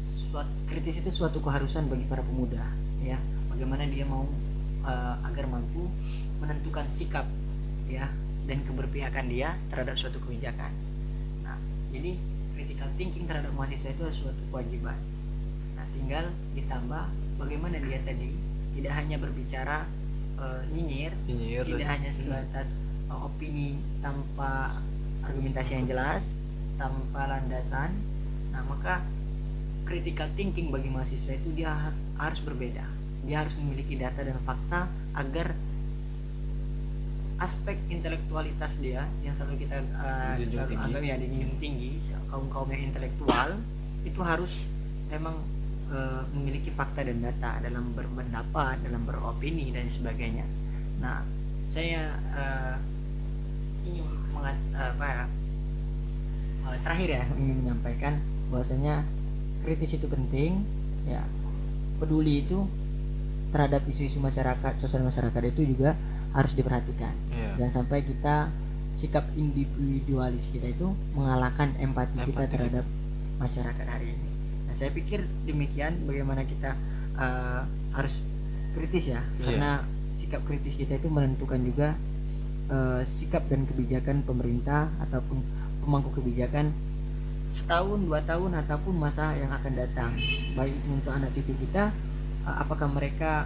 suatu 0.00 0.48
kritis 0.64 1.02
itu 1.02 1.10
suatu 1.10 1.38
keharusan 1.38 1.84
bagi 1.86 2.06
para 2.06 2.22
pemuda 2.22 2.62
ya 3.00 3.18
bagaimana 3.58 3.90
dia 3.90 4.06
mau 4.06 4.22
eh, 4.86 5.14
agar 5.26 5.50
mampu 5.50 5.90
menentukan 6.38 6.86
sikap 6.86 7.26
ya 7.90 8.06
dan 8.46 8.62
keberpihakan 8.62 9.26
dia 9.26 9.58
terhadap 9.74 9.98
suatu 9.98 10.22
kebijakan. 10.22 10.70
Nah 11.42 11.58
jadi 11.90 12.14
critical 12.54 12.86
thinking 12.94 13.26
terhadap 13.26 13.50
mahasiswa 13.58 13.90
itu 13.90 14.06
adalah 14.06 14.14
suatu 14.14 14.42
kewajiban. 14.54 14.94
Nah 15.74 15.84
tinggal 15.90 16.30
ditambah 16.54 17.02
bagaimana 17.42 17.82
dia 17.82 17.98
tadi 18.06 18.30
tidak 18.78 18.94
hanya 18.94 19.18
berbicara 19.18 19.82
eh, 20.38 20.62
nyinyir 20.70 21.10
Nyinyir 21.26 21.66
tidak 21.66 21.82
dan- 21.82 21.92
hanya 21.98 22.10
sebatas 22.14 22.78
uh, 23.10 23.26
opini 23.26 23.74
tanpa 23.98 24.78
argumentasi 25.26 25.74
yang 25.82 25.90
jelas 25.90 26.38
tanpa 26.78 27.26
landasan 27.26 27.90
nah 28.54 28.62
maka 28.64 29.02
critical 29.82 30.30
thinking 30.38 30.70
bagi 30.70 30.88
mahasiswa 30.92 31.34
itu 31.34 31.50
dia 31.58 31.74
har- 31.74 31.98
harus 32.22 32.38
berbeda 32.38 32.86
dia 33.28 33.44
harus 33.44 33.52
memiliki 33.60 33.94
data 34.00 34.24
dan 34.24 34.40
fakta 34.40 34.88
agar 35.12 35.52
aspek 37.38 37.78
intelektualitas 37.92 38.82
dia 38.82 39.06
yang 39.22 39.30
selalu 39.30 39.62
kita 39.68 39.78
uh, 39.94 40.34
selalu 40.42 40.74
tinggi. 40.74 40.84
anggap 40.88 41.02
ya 41.06 41.14
dijunjung 41.22 41.56
tinggi 41.62 41.90
kaum 42.26 42.50
kaum 42.50 42.66
yang 42.72 42.82
intelektual 42.90 43.54
itu 44.02 44.20
harus 44.26 44.50
memang 45.06 45.38
uh, 45.92 46.26
memiliki 46.34 46.74
fakta 46.74 47.06
dan 47.06 47.22
data 47.22 47.62
dalam 47.62 47.94
berpendapat 47.94 48.82
dalam 48.82 49.06
beropini 49.06 49.70
dan 49.70 49.86
sebagainya 49.86 50.42
nah 50.98 51.22
saya 51.70 52.16
uh, 52.34 52.76
ingin 53.86 54.02
mengat, 54.34 54.58
apa 54.74 55.06
ya 55.06 55.24
uh, 56.66 56.78
terakhir 56.82 57.08
ya 57.22 57.24
ingin 57.38 57.56
menyampaikan 57.62 58.18
bahwasanya 58.50 59.06
kritis 59.62 59.94
itu 59.94 60.10
penting 60.10 60.66
ya 61.06 61.22
peduli 62.02 62.42
itu 62.42 62.66
terhadap 63.48 63.82
isu-isu 63.84 64.18
masyarakat 64.18 64.76
sosial 64.76 65.02
masyarakat 65.02 65.40
itu 65.48 65.64
juga 65.64 65.96
harus 66.32 66.52
diperhatikan 66.52 67.12
Iya. 67.32 67.56
dan 67.56 67.68
sampai 67.72 68.04
kita 68.04 68.52
sikap 68.92 69.24
individualis 69.34 70.50
kita 70.50 70.68
itu 70.68 70.90
mengalahkan 71.14 71.70
empati, 71.78 72.18
kita 72.26 72.44
Empati. 72.44 72.52
terhadap 72.52 72.84
masyarakat 73.38 73.86
hari 73.86 74.10
ini. 74.10 74.28
Nah, 74.66 74.74
saya 74.74 74.90
pikir 74.90 75.22
demikian 75.46 76.02
bagaimana 76.04 76.42
kita 76.42 76.74
uh, 77.14 77.62
harus 77.94 78.26
kritis 78.74 79.08
ya, 79.08 79.22
Iya. 79.38 79.44
karena 79.46 79.70
sikap 80.18 80.42
kritis 80.42 80.74
kita 80.74 80.98
itu 80.98 81.06
menentukan 81.08 81.62
juga 81.62 81.94
uh, 82.68 83.00
sikap 83.06 83.46
dan 83.46 83.64
kebijakan 83.64 84.26
pemerintah 84.26 84.90
ataupun 85.00 85.40
pemangku 85.80 86.10
kebijakan 86.12 86.74
setahun 87.48 88.02
dua 88.04 88.20
tahun 88.26 88.60
ataupun 88.60 88.92
masa 88.92 89.32
yang 89.38 89.48
akan 89.48 89.72
datang 89.72 90.12
baik 90.52 90.74
itu 90.74 90.88
untuk 90.92 91.12
anak 91.16 91.32
cucu 91.32 91.54
kita 91.64 91.88
apakah 92.56 92.88
mereka 92.88 93.44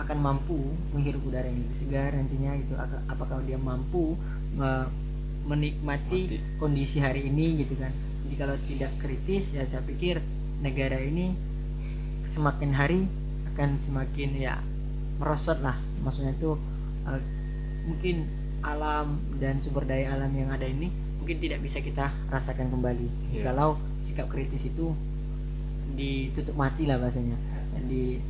akan 0.00 0.18
mampu 0.20 0.56
menghirup 0.96 1.20
udara 1.28 1.48
yang 1.48 1.60
lebih 1.60 1.76
segar 1.76 2.12
nantinya 2.16 2.56
gitu? 2.60 2.74
Aka- 2.76 3.04
apakah 3.08 3.40
dia 3.44 3.60
mampu 3.60 4.16
menikmati 5.48 6.20
Mati. 6.36 6.58
kondisi 6.60 7.00
hari 7.00 7.28
ini 7.28 7.64
gitu 7.64 7.76
kan? 7.76 7.92
Jikalau 8.28 8.56
tidak 8.68 8.92
kritis 9.00 9.56
ya 9.56 9.64
saya 9.64 9.82
pikir 9.84 10.20
negara 10.60 11.00
ini 11.00 11.32
semakin 12.28 12.70
hari 12.76 13.08
akan 13.54 13.76
semakin 13.76 14.36
ya 14.36 14.60
merosot 15.20 15.60
lah. 15.60 15.76
Maksudnya 16.00 16.32
itu 16.32 16.56
uh, 17.04 17.20
mungkin 17.88 18.28
alam 18.60 19.20
dan 19.40 19.56
sumber 19.60 19.88
daya 19.88 20.12
alam 20.16 20.32
yang 20.36 20.52
ada 20.52 20.68
ini 20.68 20.92
mungkin 21.20 21.40
tidak 21.40 21.60
bisa 21.64 21.80
kita 21.80 22.12
rasakan 22.28 22.72
kembali. 22.72 23.08
Iya. 23.36 23.52
kalau 23.52 23.76
sikap 24.00 24.28
kritis 24.32 24.68
itu 24.68 24.92
ditutup 25.96 26.56
mati 26.56 26.88
lah 26.88 26.96
bahasanya 26.96 27.36
di 27.86 28.20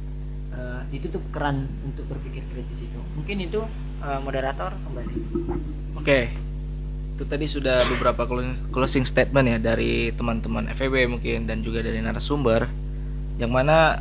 eh, 0.55 0.81
ditutup 0.91 1.23
keran 1.31 1.67
untuk 1.87 2.07
berpikir 2.11 2.43
kritis 2.51 2.87
itu. 2.87 3.01
Mungkin 3.17 3.37
itu 3.41 3.61
eh, 4.03 4.21
moderator 4.23 4.75
kembali. 4.75 5.15
Oke, 6.01 6.33
itu 7.17 7.25
tadi 7.29 7.45
sudah 7.45 7.85
beberapa 7.87 8.25
closing- 8.73 9.05
statement 9.05 9.47
ya 9.47 9.59
dari 9.61 10.11
teman-teman 10.17 10.73
FEB 10.73 11.07
mungkin 11.11 11.45
dan 11.45 11.61
juga 11.61 11.85
dari 11.85 12.01
narasumber, 12.01 12.65
yang 13.37 13.53
mana 13.53 14.01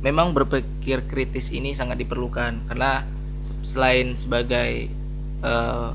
memang 0.00 0.32
berpikir 0.32 1.04
kritis 1.04 1.52
ini 1.52 1.76
sangat 1.76 2.00
diperlukan 2.00 2.70
karena 2.70 3.04
se- 3.44 3.56
selain 3.66 4.16
sebagai 4.16 4.88
eh, 5.40 5.90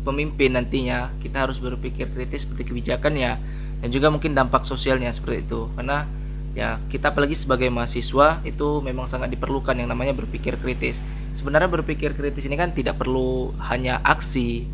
pemimpin 0.00 0.56
nantinya 0.56 1.12
kita 1.20 1.44
harus 1.44 1.60
berpikir 1.60 2.08
kritis 2.08 2.48
seperti 2.48 2.72
kebijakan 2.72 3.12
ya 3.16 3.36
dan 3.80 3.88
juga 3.92 4.08
mungkin 4.12 4.32
dampak 4.36 4.64
sosialnya 4.64 5.12
seperti 5.12 5.44
itu. 5.48 5.68
Karena 5.76 6.04
ya 6.50 6.82
kita 6.86 7.10
apalagi 7.10 7.32
sebagai 7.32 7.70
mahasiswa 7.70 8.42
itu 8.42 8.68
memang 8.80 9.06
sangat 9.06 9.30
diperlukan 9.30 9.72
yang 9.72 9.86
namanya 9.86 10.10
berpikir 10.10 10.56
kritis 10.56 10.98
sebenarnya 11.30 11.70
berpikir 11.70 12.10
kritis 12.10 12.42
ini 12.44 12.58
kan 12.58 12.70
tidak 12.70 12.98
perlu 12.98 13.54
hanya 13.62 14.02
aksi 14.02 14.66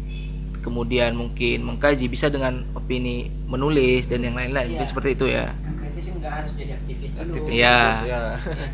kemudian 0.61 1.15
mungkin 1.15 1.63
mengkaji 1.63 2.09
bisa 2.09 2.27
dengan 2.27 2.65
opini 2.73 3.29
menulis 3.47 4.09
dan 4.09 4.19
yang 4.21 4.35
lain-lain 4.35 4.73
mungkin 4.73 4.83
Iya. 4.83 4.91
seperti 4.91 5.11
itu 5.15 5.27
ya 5.29 5.53
kritis 5.79 6.05
itu 6.07 6.17
nggak 6.17 6.33
harus 6.33 6.53
jadi 6.57 6.73
aktivis 6.75 7.11
dulu 7.13 7.23
Aktivis 7.23 7.45
terus, 7.47 7.61
ya. 7.61 7.77
Ya, 8.03 8.25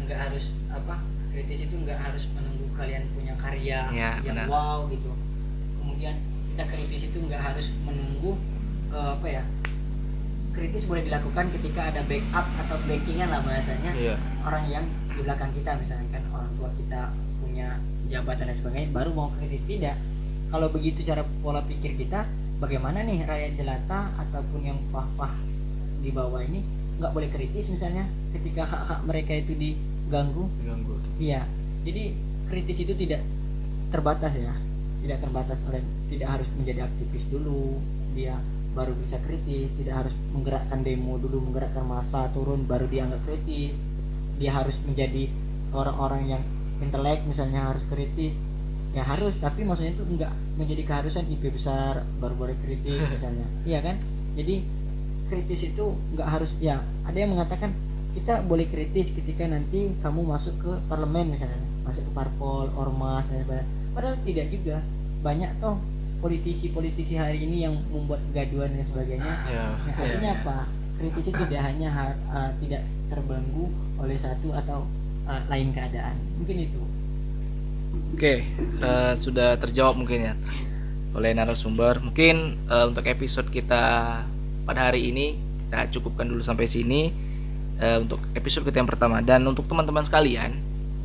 nggak 0.07 0.19
harus 0.23 0.45
apa 0.71 0.95
kritis 1.31 1.61
itu 1.67 1.75
nggak 1.77 1.99
harus 1.99 2.23
menunggu 2.33 2.67
kalian 2.73 3.03
punya 3.13 3.35
karya 3.37 3.79
Iya, 3.91 4.11
yang 4.23 4.37
benar. 4.41 4.47
wow 4.49 4.79
gitu 4.89 5.11
kemudian 5.77 6.15
kita 6.55 6.65
kritis 6.65 7.03
itu 7.11 7.19
nggak 7.19 7.43
harus 7.43 7.67
menunggu 7.83 8.33
eh, 8.89 9.11
apa 9.13 9.27
ya 9.29 9.43
kritis 10.53 10.85
boleh 10.85 11.03
dilakukan 11.03 11.49
ketika 11.51 11.89
ada 11.89 12.05
backup 12.05 12.47
atau 12.61 12.77
backingan 12.85 13.29
lah 13.29 13.41
bahasanya 13.41 13.91
Iya. 13.97 14.15
orang 14.45 14.65
yang 14.69 14.85
di 15.13 15.21
belakang 15.25 15.51
kita 15.53 15.77
misalnya 15.77 16.09
kan 16.13 16.25
orang 16.33 16.51
tua 16.57 16.69
kita 16.77 17.01
punya 17.41 17.69
jabatan 18.09 18.45
dan 18.53 18.57
sebagainya 18.57 18.89
baru 18.93 19.11
mau 19.13 19.29
kritis. 19.33 19.65
Tidak. 19.65 19.97
Kalau 20.53 20.69
begitu 20.69 21.01
cara 21.01 21.25
pola 21.41 21.65
pikir 21.65 21.97
kita 21.97 22.29
bagaimana 22.61 23.01
nih 23.01 23.25
rakyat 23.25 23.53
jelata 23.57 24.13
ataupun 24.21 24.61
yang 24.61 24.79
pah-pah 24.93 25.33
di 26.05 26.13
bawah 26.13 26.45
ini 26.45 26.61
nggak 27.01 27.13
boleh 27.13 27.33
kritis 27.33 27.73
misalnya 27.73 28.05
ketika 28.37 28.69
hak-hak 28.69 29.01
mereka 29.09 29.33
itu 29.33 29.57
diganggu? 29.57 30.45
Diganggu. 30.61 30.95
iya. 31.17 31.49
Jadi 31.83 32.13
kritis 32.47 32.85
itu 32.85 32.93
tidak 32.93 33.25
terbatas 33.89 34.37
ya. 34.37 34.53
Tidak 35.03 35.19
terbatas 35.19 35.65
oleh 35.67 35.81
tidak 36.07 36.29
harus 36.37 36.49
menjadi 36.55 36.85
aktivis 36.87 37.25
dulu. 37.33 37.81
Dia 38.13 38.37
baru 38.73 38.97
bisa 38.97 39.21
kritis 39.21 39.69
tidak 39.77 40.05
harus 40.05 40.15
menggerakkan 40.33 40.81
demo 40.81 41.21
dulu 41.21 41.45
menggerakkan 41.45 41.85
massa 41.85 42.29
turun 42.33 42.65
baru 42.65 42.89
dianggap 42.89 43.21
kritis. 43.29 43.77
Dia 44.41 44.57
harus 44.57 44.81
menjadi 44.89 45.29
orang-orang 45.77 46.37
yang 46.37 46.43
intelek 46.81 47.23
misalnya 47.29 47.69
harus 47.69 47.85
kritis. 47.93 48.33
Ya 48.93 49.05
harus 49.05 49.37
tapi 49.41 49.65
maksudnya 49.65 49.93
itu 49.97 50.05
enggak 50.05 50.33
menjadi 50.57 50.83
keharusan 50.85 51.25
IP 51.29 51.53
besar 51.53 52.05
baru 52.21 52.35
boleh 52.37 52.57
kritis 52.65 53.01
misalnya. 53.15 53.47
Iya 53.69 53.81
kan? 53.85 53.97
Jadi 54.37 54.65
kritis 55.29 55.61
itu 55.69 55.85
enggak 56.17 56.29
harus 56.29 56.51
ya 56.61 56.81
ada 57.05 57.17
yang 57.17 57.33
mengatakan 57.33 57.73
kita 58.13 58.45
boleh 58.45 58.69
kritis 58.69 59.09
ketika 59.09 59.49
nanti 59.49 59.93
kamu 60.01 60.25
masuk 60.25 60.57
ke 60.61 60.73
parlemen 60.89 61.37
misalnya. 61.37 61.61
Masuk 61.85 62.09
ke 62.09 62.13
parpol 62.17 62.73
ormas 62.73 63.29
dan 63.29 63.45
sebagainya. 63.45 63.69
Padahal 63.93 64.17
tidak 64.25 64.47
juga. 64.49 64.77
Banyak 65.23 65.63
toh 65.63 65.79
politisi-politisi 66.23 67.19
hari 67.19 67.43
ini 67.43 67.67
yang 67.67 67.75
membuat 67.91 68.23
kegaduhan 68.31 68.71
dan 68.71 68.85
sebagainya 68.87 69.35
Ya. 69.51 69.67
Nah, 69.75 69.95
artinya 69.99 70.31
apa 70.39 70.57
kritis 70.97 71.27
itu 71.35 71.43
tidak 71.51 71.63
hanya 71.67 71.89
har- 71.91 72.21
uh, 72.31 72.51
tidak 72.63 72.87
terbelenggu 73.11 73.67
oleh 73.99 74.15
satu 74.15 74.55
atau 74.55 74.87
uh, 75.27 75.43
lain 75.51 75.75
keadaan 75.75 76.15
mungkin 76.39 76.71
itu 76.71 76.83
Oke, 78.13 78.45
eh, 78.81 79.15
sudah 79.17 79.57
terjawab 79.61 79.97
mungkin 80.01 80.33
ya 80.33 80.35
oleh 81.13 81.33
narasumber. 81.37 82.01
Mungkin 82.01 82.57
eh, 82.69 82.85
untuk 82.89 83.05
episode 83.05 83.49
kita 83.53 83.85
pada 84.65 84.81
hari 84.89 85.13
ini 85.13 85.37
kita 85.69 85.89
cukupkan 85.99 86.29
dulu 86.29 86.41
sampai 86.41 86.69
sini 86.69 87.13
eh, 87.81 87.97
untuk 88.01 88.21
episode 88.33 88.65
kita 88.65 88.81
yang 88.81 88.89
pertama. 88.89 89.21
Dan 89.21 89.45
untuk 89.45 89.69
teman-teman 89.69 90.05
sekalian, 90.05 90.57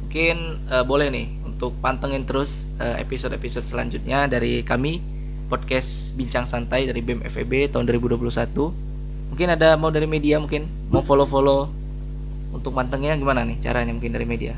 mungkin 0.03 0.63
eh, 0.67 0.83
boleh 0.83 1.07
nih 1.11 1.27
untuk 1.57 1.73
pantengin 1.81 2.21
terus 2.21 2.69
eh, 2.77 3.01
episode-episode 3.01 3.65
selanjutnya 3.65 4.29
dari 4.29 4.61
kami 4.61 5.01
podcast 5.49 6.13
Bincang 6.13 6.45
Santai 6.45 6.85
dari 6.85 7.01
BEM 7.01 7.25
FEB 7.25 7.73
tahun 7.73 7.89
2021. 7.89 8.29
Mungkin 9.33 9.47
ada 9.49 9.73
mau 9.73 9.89
dari 9.89 10.05
media 10.05 10.37
mungkin 10.37 10.69
mau 10.93 11.01
follow-follow 11.01 11.65
untuk 12.53 12.77
mantengnya 12.77 13.17
gimana 13.17 13.41
nih 13.41 13.57
caranya 13.57 13.89
mungkin 13.89 14.13
dari 14.13 14.29
media? 14.29 14.53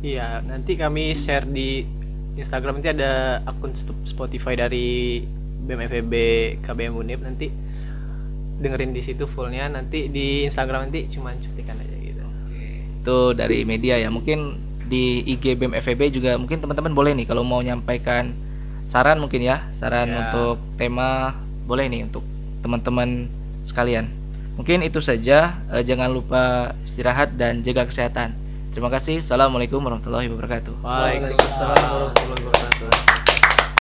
Iya, 0.00 0.40
nanti 0.48 0.72
kami 0.80 1.12
share 1.12 1.44
di 1.44 1.84
Instagram 2.40 2.80
nanti 2.80 2.96
ada 2.96 3.44
akun 3.44 3.76
Spotify 4.08 4.56
dari 4.56 5.20
BMFB 5.68 6.14
KBM 6.64 6.96
Unip 6.96 7.20
nanti 7.20 7.52
dengerin 8.60 8.96
di 8.96 9.04
situ 9.04 9.28
fullnya 9.28 9.68
nanti 9.68 10.08
di 10.08 10.48
Instagram 10.48 10.88
nanti 10.88 11.04
cuman 11.12 11.36
cutikan 11.44 11.76
aja. 11.76 11.89
Itu 13.00 13.32
dari 13.32 13.64
media 13.64 13.96
ya. 13.96 14.12
Mungkin 14.12 14.60
di 14.90 15.22
IG 15.24 15.54
BEM 15.56 15.72
FEB 15.78 16.10
juga 16.10 16.34
mungkin 16.36 16.58
teman-teman 16.58 16.92
boleh 16.92 17.12
nih 17.14 17.26
kalau 17.26 17.46
mau 17.46 17.62
nyampaikan 17.62 18.34
saran 18.84 19.18
mungkin 19.18 19.40
ya. 19.40 19.64
Saran 19.72 20.10
Ya. 20.10 20.18
untuk 20.28 20.60
tema 20.76 21.32
boleh 21.64 21.88
nih 21.88 22.04
untuk 22.06 22.22
teman-teman 22.60 23.26
sekalian. 23.64 24.10
Mungkin 24.60 24.84
itu 24.84 25.00
saja. 25.00 25.56
Eh, 25.72 25.82
jangan 25.86 26.12
lupa 26.12 26.74
istirahat 26.84 27.32
dan 27.40 27.64
jaga 27.64 27.88
kesehatan. 27.88 28.36
Terima 28.70 28.92
kasih. 28.92 29.24
Assalamualaikum 29.24 29.80
warahmatullahi 29.80 30.28
wabarakatuh. 30.30 30.84
Waalaikumsalam 30.84 31.80
warahmatullahi 31.80 32.42
wabarakatuh 32.44 33.19